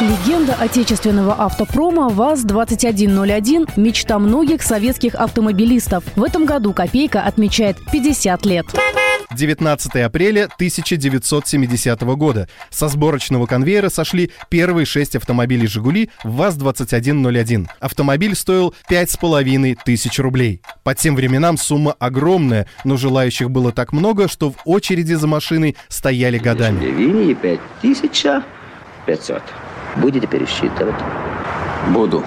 Легенда 0.00 0.54
отечественного 0.54 1.34
автопрома 1.34 2.08
ВАЗ-2101– 2.08 3.72
мечта 3.76 4.20
многих 4.20 4.62
советских 4.62 5.16
автомобилистов. 5.16 6.04
В 6.14 6.22
этом 6.22 6.44
году 6.44 6.72
«Копейка» 6.72 7.22
отмечает 7.22 7.78
50 7.90 8.46
лет. 8.46 8.66
19 9.32 9.96
апреля 9.96 10.44
1970 10.44 12.00
года. 12.14 12.48
Со 12.70 12.86
сборочного 12.86 13.46
конвейера 13.46 13.88
сошли 13.88 14.30
первые 14.48 14.86
шесть 14.86 15.16
автомобилей 15.16 15.66
«Жигули» 15.66 16.10
ВАЗ-2101. 16.22 17.66
Автомобиль 17.80 18.36
стоил 18.36 18.72
5,5 18.88 19.78
тысяч 19.84 20.20
рублей. 20.20 20.62
По 20.84 20.94
тем 20.94 21.16
временам 21.16 21.58
сумма 21.58 21.96
огромная, 21.98 22.68
но 22.84 22.96
желающих 22.96 23.50
было 23.50 23.72
так 23.72 23.92
много, 23.92 24.28
что 24.28 24.52
в 24.52 24.58
очереди 24.64 25.14
за 25.14 25.26
машиной 25.26 25.76
стояли 25.88 26.38
годами. 26.38 26.84
Линии 26.84 27.34
5500. 27.34 29.42
Будете 30.00 30.26
пересчитывать? 30.26 30.94
Буду. 31.92 32.24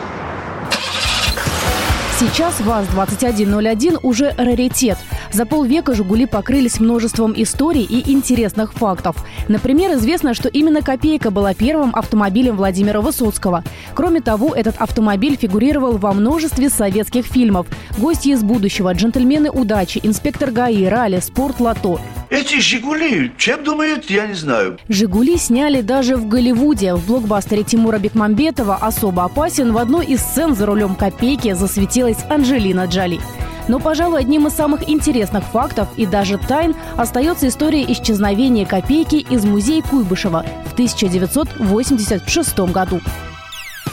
Сейчас 2.19 2.59
ВАЗ-2101 2.61 3.99
уже 4.03 4.33
раритет. 4.37 4.97
За 5.31 5.45
полвека 5.45 5.95
«Жигули» 5.95 6.25
покрылись 6.25 6.79
множеством 6.79 7.33
историй 7.35 7.83
и 7.83 8.11
интересных 8.11 8.73
фактов. 8.73 9.15
Например, 9.47 9.93
известно, 9.93 10.33
что 10.33 10.49
именно 10.49 10.81
«Копейка» 10.81 11.31
была 11.31 11.53
первым 11.53 11.95
автомобилем 11.95 12.57
Владимира 12.57 13.01
Высоцкого. 13.01 13.63
Кроме 13.95 14.21
того, 14.21 14.53
этот 14.53 14.75
автомобиль 14.77 15.37
фигурировал 15.37 15.97
во 15.97 16.13
множестве 16.13 16.69
советских 16.69 17.25
фильмов. 17.25 17.67
«Гости 17.97 18.29
из 18.29 18.43
будущего», 18.43 18.93
«Джентльмены 18.93 19.49
удачи», 19.49 19.99
«Инспектор 20.03 20.51
ГАИ», 20.51 20.85
«Ралли», 20.85 21.21
«Спорт 21.21 21.59
Лото». 21.59 21.99
Эти 22.31 22.61
«Жигули» 22.61 23.29
чем 23.37 23.61
думают, 23.61 24.09
я 24.09 24.25
не 24.25 24.35
знаю. 24.35 24.77
«Жигули» 24.87 25.35
сняли 25.35 25.81
даже 25.81 26.15
в 26.15 26.29
Голливуде. 26.29 26.95
В 26.95 27.05
блокбастере 27.05 27.63
Тимура 27.63 27.97
Бекмамбетова 27.97 28.77
«Особо 28.77 29.25
опасен» 29.25 29.73
в 29.73 29.77
одной 29.77 30.05
из 30.05 30.21
сцен 30.21 30.55
за 30.55 30.65
рулем 30.65 30.95
«Копейки» 30.95 31.51
засветилась 31.51 32.19
Анджелина 32.29 32.85
Джоли. 32.85 33.19
Но, 33.67 33.79
пожалуй, 33.79 34.21
одним 34.21 34.47
из 34.47 34.53
самых 34.53 34.87
интересных 34.87 35.43
фактов 35.43 35.89
и 35.97 36.05
даже 36.05 36.37
тайн 36.37 36.73
остается 36.95 37.49
история 37.49 37.83
исчезновения 37.91 38.65
копейки 38.65 39.15
из 39.15 39.43
музея 39.43 39.81
Куйбышева 39.81 40.45
в 40.67 40.73
1986 40.73 42.59
году. 42.71 43.01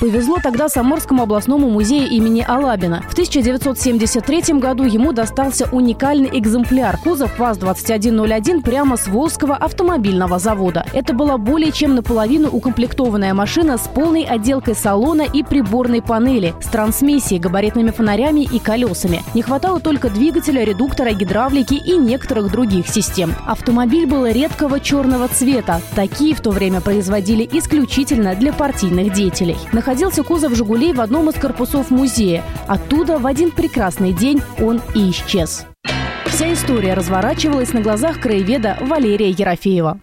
Повезло 0.01 0.37
тогда 0.41 0.69
Самарскому 0.69 1.25
областному 1.25 1.69
музею 1.69 2.09
имени 2.09 2.45
Алабина. 2.47 3.03
В 3.09 3.13
1973 3.15 4.59
году 4.61 4.85
ему 4.85 5.13
достался 5.13 5.69
уникальный 5.73 6.31
экземпляр– 6.39 6.99
кузов 7.03 7.37
ВАЗ-2101 7.39 8.63
прямо 8.63 8.97
с 8.97 9.09
Волжского 9.09 9.57
автомобильного 9.57 10.39
завода. 10.39 10.87
Это 10.93 11.15
была 11.15 11.37
более 11.37 11.73
чем 11.73 11.97
наполовину 11.97 12.49
укомплектованная 12.49 13.35
машина 13.35 13.77
с 13.77 13.89
полной 13.89 14.23
отделкой 14.23 14.77
салона 14.77 15.23
и 15.23 15.43
приборной 15.43 16.01
панели, 16.01 16.55
с 16.61 16.67
трансмиссией, 16.67 17.41
габаритными 17.41 17.91
фонарями 17.91 18.43
и 18.43 18.61
колесами. 18.61 19.25
Не 19.35 19.43
хватало 19.43 19.81
только 19.81 20.11
двигателя, 20.11 20.63
редуктора, 20.63 21.11
гидравлики 21.11 21.75
и 21.75 21.97
некоторых 21.97 22.53
других 22.53 22.87
систем. 22.87 23.35
Автомобиль 23.47 24.07
был 24.07 24.27
редкого 24.27 24.79
черного 24.79 25.27
цвета. 25.27 25.81
Такие 25.97 26.37
в 26.37 26.41
то 26.41 26.51
время 26.51 26.81
производили 26.81 27.49
исключительно 27.51 28.37
для 28.37 28.53
партийных 28.53 29.13
деятелей 29.13 29.57
находился 29.89 30.23
кузов 30.23 30.55
«Жигулей» 30.55 30.93
в 30.93 31.01
одном 31.01 31.31
из 31.31 31.37
корпусов 31.37 31.91
музея. 31.91 32.43
Оттуда 32.67 33.19
в 33.19 33.27
один 33.27 33.51
прекрасный 33.51 34.13
день 34.13 34.43
он 34.61 34.83
и 34.95 35.09
исчез. 35.09 35.67
Вся 36.27 36.53
история 36.53 36.93
разворачивалась 36.93 37.73
на 37.73 37.81
глазах 37.81 38.21
краеведа 38.21 38.77
Валерия 38.83 39.31
Ерофеева. 39.31 39.99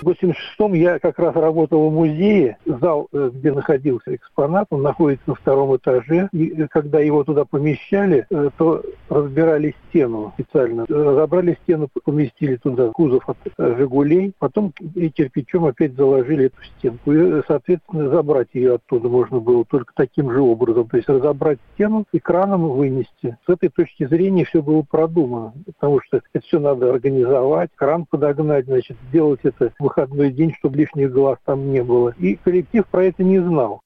В 0.00 0.08
86-м 0.08 0.74
я 0.74 1.00
как 1.00 1.18
раз 1.18 1.34
работал 1.34 1.90
в 1.90 1.92
музее. 1.92 2.56
Зал, 2.66 3.08
э, 3.12 3.30
где 3.34 3.52
находился 3.52 4.14
экспонат, 4.14 4.66
он 4.70 4.82
находится 4.82 5.24
на 5.26 5.34
втором 5.34 5.74
этаже. 5.74 6.28
И 6.32 6.50
э, 6.50 6.68
когда 6.70 7.00
его 7.00 7.24
туда 7.24 7.44
помещали, 7.44 8.26
э, 8.30 8.50
то 8.56 8.80
разбирали 9.08 9.74
стену 9.94 10.32
специально. 10.34 10.84
Разобрали 10.88 11.56
стену, 11.62 11.88
поместили 12.04 12.56
туда 12.56 12.90
кузов 12.90 13.28
от 13.28 13.36
э, 13.56 13.76
«Жигулей», 13.78 14.32
потом 14.38 14.72
и 14.94 15.08
кирпичом 15.08 15.66
опять 15.66 15.94
заложили 15.94 16.46
эту 16.46 16.56
стенку. 16.64 17.12
И, 17.12 17.42
соответственно, 17.46 18.10
забрать 18.10 18.48
ее 18.52 18.74
оттуда 18.74 19.08
можно 19.08 19.38
было 19.38 19.64
только 19.64 19.92
таким 19.94 20.32
же 20.32 20.40
образом. 20.40 20.88
То 20.88 20.96
есть 20.96 21.08
разобрать 21.08 21.58
стену 21.74 22.04
и 22.12 22.18
краном 22.18 22.68
вынести. 22.70 23.36
С 23.46 23.48
этой 23.48 23.68
точки 23.68 24.06
зрения 24.06 24.44
все 24.44 24.62
было 24.62 24.82
продумано, 24.82 25.52
потому 25.66 26.00
что 26.02 26.16
это 26.16 26.44
все 26.44 26.58
надо 26.58 26.90
организовать, 26.90 27.70
кран 27.76 28.06
подогнать, 28.06 28.66
значит, 28.66 28.96
сделать 29.08 29.40
это 29.44 29.72
в 29.78 29.84
выходной 29.84 30.32
день, 30.32 30.52
чтобы 30.58 30.78
лишних 30.78 31.12
глаз 31.12 31.38
там 31.44 31.70
не 31.70 31.82
было. 31.82 32.14
И 32.18 32.34
коллектив 32.36 32.84
про 32.86 33.04
это 33.04 33.22
не 33.22 33.38
знал. 33.38 33.82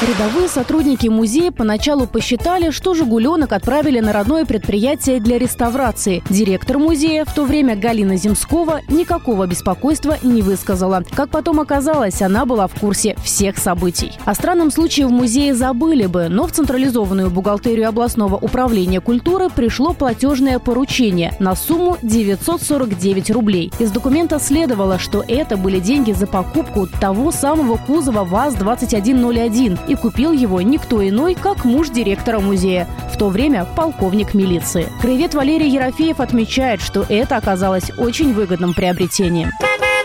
Рядовые 0.00 0.46
сотрудники 0.46 1.08
музея 1.08 1.50
поначалу 1.50 2.06
посчитали, 2.06 2.70
что 2.70 2.94
«Жигуленок» 2.94 3.52
отправили 3.52 3.98
на 3.98 4.12
родное 4.12 4.44
предприятие 4.44 5.18
для 5.18 5.38
реставрации. 5.38 6.22
Директор 6.30 6.78
музея, 6.78 7.24
в 7.24 7.34
то 7.34 7.44
время 7.44 7.74
Галина 7.74 8.16
Земскова, 8.16 8.82
никакого 8.88 9.48
беспокойства 9.48 10.16
не 10.22 10.40
высказала. 10.40 11.02
Как 11.16 11.30
потом 11.30 11.58
оказалось, 11.58 12.22
она 12.22 12.46
была 12.46 12.68
в 12.68 12.78
курсе 12.78 13.16
всех 13.24 13.58
событий. 13.58 14.12
О 14.24 14.36
странном 14.36 14.70
случае 14.70 15.08
в 15.08 15.10
музее 15.10 15.52
забыли 15.52 16.06
бы, 16.06 16.28
но 16.28 16.46
в 16.46 16.52
централизованную 16.52 17.28
бухгалтерию 17.28 17.88
областного 17.88 18.36
управления 18.36 19.00
культуры 19.00 19.48
пришло 19.50 19.94
платежное 19.94 20.60
поручение 20.60 21.34
на 21.40 21.56
сумму 21.56 21.98
949 22.02 23.32
рублей. 23.32 23.72
Из 23.80 23.90
документа 23.90 24.38
следовало, 24.38 25.00
что 25.00 25.24
это 25.26 25.56
были 25.56 25.80
деньги 25.80 26.12
за 26.12 26.28
покупку 26.28 26.86
того 26.86 27.32
самого 27.32 27.78
кузова 27.78 28.22
ВАЗ-2101, 28.22 29.87
и 29.88 29.94
купил 29.94 30.32
его 30.32 30.60
никто 30.60 31.06
иной, 31.06 31.34
как 31.34 31.64
муж 31.64 31.88
директора 31.90 32.40
музея, 32.40 32.86
в 33.12 33.16
то 33.16 33.28
время 33.28 33.66
полковник 33.76 34.34
милиции. 34.34 34.86
Краевед 35.00 35.34
Валерий 35.34 35.70
Ерофеев 35.70 36.20
отмечает, 36.20 36.80
что 36.80 37.04
это 37.08 37.36
оказалось 37.36 37.90
очень 37.98 38.32
выгодным 38.32 38.74
приобретением. 38.74 39.48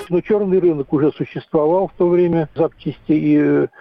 Но 0.10 0.22
черный 0.22 0.60
рынок 0.60 0.92
уже 0.94 1.12
существовал 1.14 1.88
в 1.88 1.98
то 1.98 2.08
время 2.08 2.50
запчасти, 2.56 2.98
и 3.08 3.40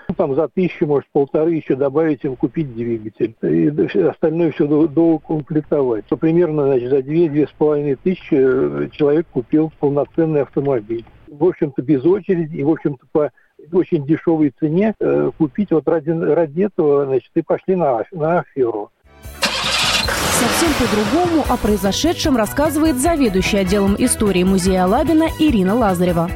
ну, 0.09 0.15
там 0.17 0.35
за 0.35 0.49
тысячу, 0.49 0.87
может, 0.87 1.09
полторы 1.13 1.55
еще 1.55 1.75
добавить 1.75 2.25
им 2.25 2.37
купить 2.37 2.75
двигатель. 2.75 3.35
И 3.43 3.69
остальное 4.07 4.53
все 4.53 4.67
доукомплектовать. 4.67 6.07
То 6.07 6.17
примерно 6.17 6.67
значит, 6.67 6.91
за 6.91 7.03
две-две 7.03 7.47
с 7.47 7.51
половиной 7.51 7.97
тысячи 7.97 8.35
э, 8.35 8.89
человек 8.93 9.27
купил 9.33 9.73
полноценный 9.81 10.43
автомобиль. 10.43 11.05
В 11.29 11.45
общем-то, 11.45 11.83
без 11.83 12.05
очереди 12.05 12.57
и, 12.57 12.63
в 12.63 12.71
общем-то, 12.71 13.05
по 13.11 13.31
очень 13.71 14.05
дешевой 14.07 14.53
цене 14.59 14.95
э, 14.99 15.31
купить 15.37 15.71
вот 15.71 15.87
ради, 15.87 16.11
ради 16.11 16.63
этого, 16.63 17.07
значит, 17.07 17.31
и 17.35 17.43
пошли 17.43 17.77
на, 17.77 18.03
на 18.13 18.41
аферу. 18.41 18.91
Совсем 19.23 20.71
по-другому 20.79 21.45
о 21.49 21.57
произошедшем 21.57 22.37
рассказывает 22.37 22.97
заведующий 22.97 23.59
отделом 23.59 23.95
истории 23.99 24.43
музея 24.43 24.87
Лабина 24.87 25.29
Ирина 25.39 25.75
Лазарева 25.75 26.29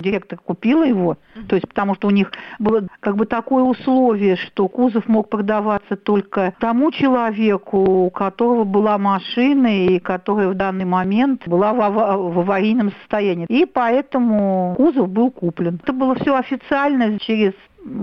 директор 0.00 0.38
купила 0.38 0.84
его, 0.84 1.16
то 1.48 1.56
есть 1.56 1.68
потому 1.68 1.94
что 1.94 2.08
у 2.08 2.10
них 2.10 2.32
было 2.58 2.86
как 3.00 3.16
бы 3.16 3.26
такое 3.26 3.62
условие, 3.62 4.36
что 4.36 4.68
кузов 4.68 5.08
мог 5.08 5.28
продаваться 5.28 5.96
только 5.96 6.54
тому 6.58 6.90
человеку, 6.92 8.06
у 8.06 8.10
которого 8.10 8.64
была 8.64 8.98
машина 8.98 9.86
и 9.86 9.98
которая 9.98 10.48
в 10.48 10.54
данный 10.54 10.84
момент 10.84 11.46
была 11.46 11.72
в, 11.72 11.78
в 11.80 12.38
аварийном 12.40 12.92
состоянии. 13.00 13.46
И 13.48 13.66
поэтому 13.66 14.74
кузов 14.76 15.08
был 15.08 15.30
куплен. 15.30 15.80
Это 15.82 15.92
было 15.92 16.14
все 16.16 16.36
официально 16.36 17.18
через 17.18 17.52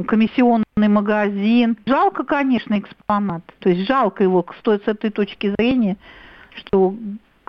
комиссионный 0.08 0.66
магазин. 0.76 1.78
Жалко, 1.86 2.24
конечно, 2.24 2.78
экспонат. 2.78 3.44
То 3.60 3.70
есть 3.70 3.88
жалко 3.88 4.24
его 4.24 4.46
стоит 4.60 4.84
с 4.84 4.88
этой 4.88 5.10
точки 5.10 5.54
зрения, 5.58 5.98
что 6.56 6.94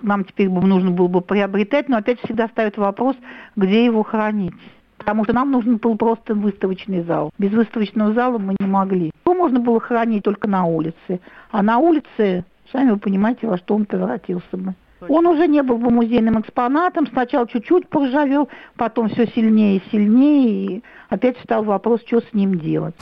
нам 0.02 0.24
теперь 0.24 0.48
бы 0.48 0.60
нужно 0.66 0.90
было 0.90 1.08
бы 1.08 1.20
приобретать, 1.20 1.88
но 1.88 1.98
опять 1.98 2.20
всегда 2.20 2.48
ставит 2.48 2.76
вопрос, 2.76 3.16
где 3.56 3.84
его 3.84 4.02
хранить. 4.02 4.54
Потому 4.98 5.24
что 5.24 5.32
нам 5.32 5.50
нужен 5.50 5.78
был 5.78 5.96
просто 5.96 6.34
выставочный 6.34 7.02
зал. 7.02 7.30
Без 7.38 7.52
выставочного 7.52 8.12
зала 8.12 8.38
мы 8.38 8.54
не 8.60 8.66
могли. 8.66 9.12
Его 9.24 9.34
можно 9.34 9.58
было 9.58 9.80
хранить 9.80 10.24
только 10.24 10.46
на 10.46 10.66
улице. 10.66 11.20
А 11.50 11.62
на 11.62 11.78
улице, 11.78 12.44
сами 12.70 12.90
вы 12.90 12.98
понимаете, 12.98 13.46
во 13.46 13.56
что 13.56 13.74
он 13.74 13.86
превратился 13.86 14.56
бы. 14.56 14.74
Он 15.08 15.26
уже 15.26 15.46
не 15.46 15.62
был 15.62 15.78
бы 15.78 15.90
музейным 15.90 16.38
экспонатом. 16.40 17.06
Сначала 17.06 17.48
чуть-чуть 17.48 17.88
поржавел, 17.88 18.50
потом 18.76 19.08
все 19.08 19.26
сильнее 19.26 19.78
и 19.78 19.82
сильнее. 19.90 20.76
И 20.76 20.82
опять 21.08 21.38
встал 21.38 21.64
вопрос, 21.64 22.02
что 22.06 22.20
с 22.20 22.32
ним 22.34 22.58
делать. 22.58 22.94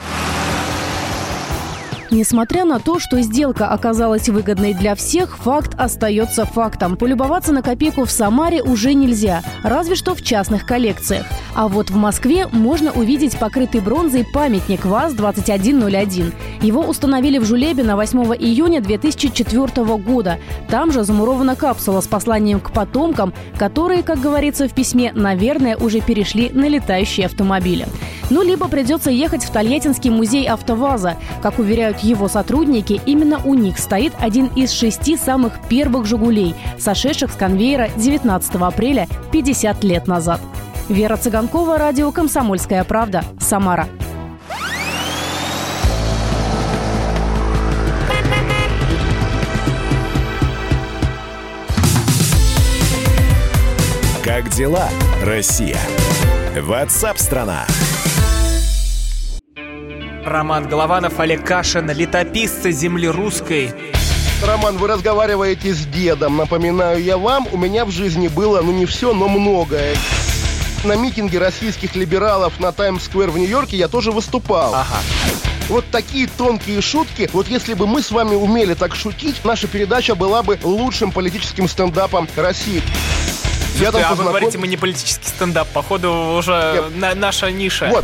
Несмотря 2.11 2.65
на 2.65 2.79
то, 2.79 2.97
что 2.97 3.21
сделка 3.21 3.67
оказалась 3.67 4.29
выгодной 4.29 4.73
для 4.73 4.95
всех, 4.95 5.37
факт 5.37 5.75
остается 5.77 6.45
фактом. 6.45 6.97
Полюбоваться 6.97 7.53
на 7.53 7.61
копейку 7.61 8.05
в 8.05 8.11
Самаре 8.11 8.63
уже 8.63 8.95
нельзя, 8.95 9.43
разве 9.63 9.95
что 9.95 10.15
в 10.15 10.23
частных 10.23 10.65
коллекциях. 10.65 11.27
А 11.55 11.67
вот 11.67 11.91
в 11.91 11.95
Москве 11.95 12.47
можно 12.51 12.91
увидеть 12.91 13.37
покрытый 13.37 13.81
бронзой 13.81 14.25
памятник 14.25 14.85
ВАЗ-2101. 14.85 16.33
Его 16.63 16.81
установили 16.81 17.37
в 17.37 17.45
Жулебе 17.45 17.83
8 17.83 18.19
июня 18.39 18.81
2004 18.81 19.85
года. 19.97 20.39
Там 20.67 20.91
же 20.91 21.03
замурована 21.03 21.55
капсула 21.55 22.01
с 22.01 22.07
посланием 22.07 22.59
к 22.59 22.71
потомкам, 22.71 23.33
которые, 23.57 24.01
как 24.01 24.19
говорится 24.19 24.67
в 24.67 24.73
письме, 24.73 25.11
наверное, 25.13 25.77
уже 25.77 26.01
перешли 26.01 26.49
на 26.49 26.67
летающие 26.67 27.27
автомобили. 27.27 27.87
Ну, 28.29 28.43
либо 28.43 28.67
придется 28.67 29.09
ехать 29.09 29.43
в 29.43 29.51
Тольяттинский 29.51 30.09
музей 30.09 30.47
АвтоВАЗа. 30.47 31.17
Как 31.41 31.57
уверяют 31.59 31.99
его 31.99 32.27
сотрудники, 32.27 33.01
именно 33.05 33.41
у 33.43 33.55
них 33.55 33.79
стоит 33.79 34.13
один 34.19 34.47
из 34.55 34.71
шести 34.71 35.17
самых 35.17 35.53
первых 35.67 36.05
«Жигулей», 36.05 36.55
сошедших 36.77 37.31
с 37.31 37.35
конвейера 37.35 37.89
19 37.95 38.55
апреля 38.55 39.07
50 39.31 39.83
лет 39.83 40.07
назад. 40.07 40.41
Вера 40.89 41.17
Цыганкова, 41.17 41.77
радио 41.77 42.11
«Комсомольская 42.11 42.83
правда», 42.83 43.23
Самара. 43.39 43.87
Как 54.23 54.49
дела, 54.49 54.87
Россия? 55.23 55.77
Ватсап-страна! 56.55 57.65
Роман 60.25 60.67
Голованов, 60.67 61.19
Олег 61.19 61.45
Кашин, 61.45 61.89
летописцы 61.91 62.71
земли 62.71 63.07
русской. 63.07 63.73
Роман, 64.43 64.77
вы 64.77 64.87
разговариваете 64.87 65.73
с 65.73 65.85
дедом. 65.85 66.37
Напоминаю 66.37 67.01
я 67.03 67.17
вам, 67.17 67.47
у 67.51 67.57
меня 67.57 67.85
в 67.85 67.91
жизни 67.91 68.27
было, 68.27 68.61
ну 68.61 68.71
не 68.71 68.85
все, 68.85 69.13
но 69.13 69.27
многое. 69.27 69.95
На 70.83 70.95
митинге 70.95 71.39
российских 71.39 71.95
либералов 71.95 72.59
на 72.59 72.71
Таймс-сквер 72.71 73.29
в 73.31 73.37
Нью-Йорке 73.37 73.75
я 73.75 73.87
тоже 73.87 74.11
выступал. 74.11 74.73
Ага. 74.73 74.99
Вот 75.67 75.85
такие 75.91 76.27
тонкие 76.27 76.81
шутки, 76.81 77.29
вот 77.33 77.47
если 77.47 77.73
бы 77.73 77.85
мы 77.85 78.01
с 78.01 78.11
вами 78.11 78.35
умели 78.35 78.73
так 78.73 78.95
шутить, 78.95 79.43
наша 79.43 79.67
передача 79.67 80.15
была 80.15 80.41
бы 80.41 80.57
лучшим 80.63 81.11
политическим 81.11 81.67
стендапом 81.67 82.27
России. 82.35 82.81
Я 83.79 83.91
там 83.91 84.01
а 84.01 84.09
познаком... 84.09 84.17
вы 84.17 84.23
говорите, 84.23 84.57
мы 84.57 84.67
не 84.67 84.77
политический 84.77 85.27
стендап, 85.27 85.67
походу 85.69 86.11
уже 86.37 86.85
на, 86.95 87.13
наша 87.13 87.51
ниша. 87.51 87.89
Вот. 87.89 88.03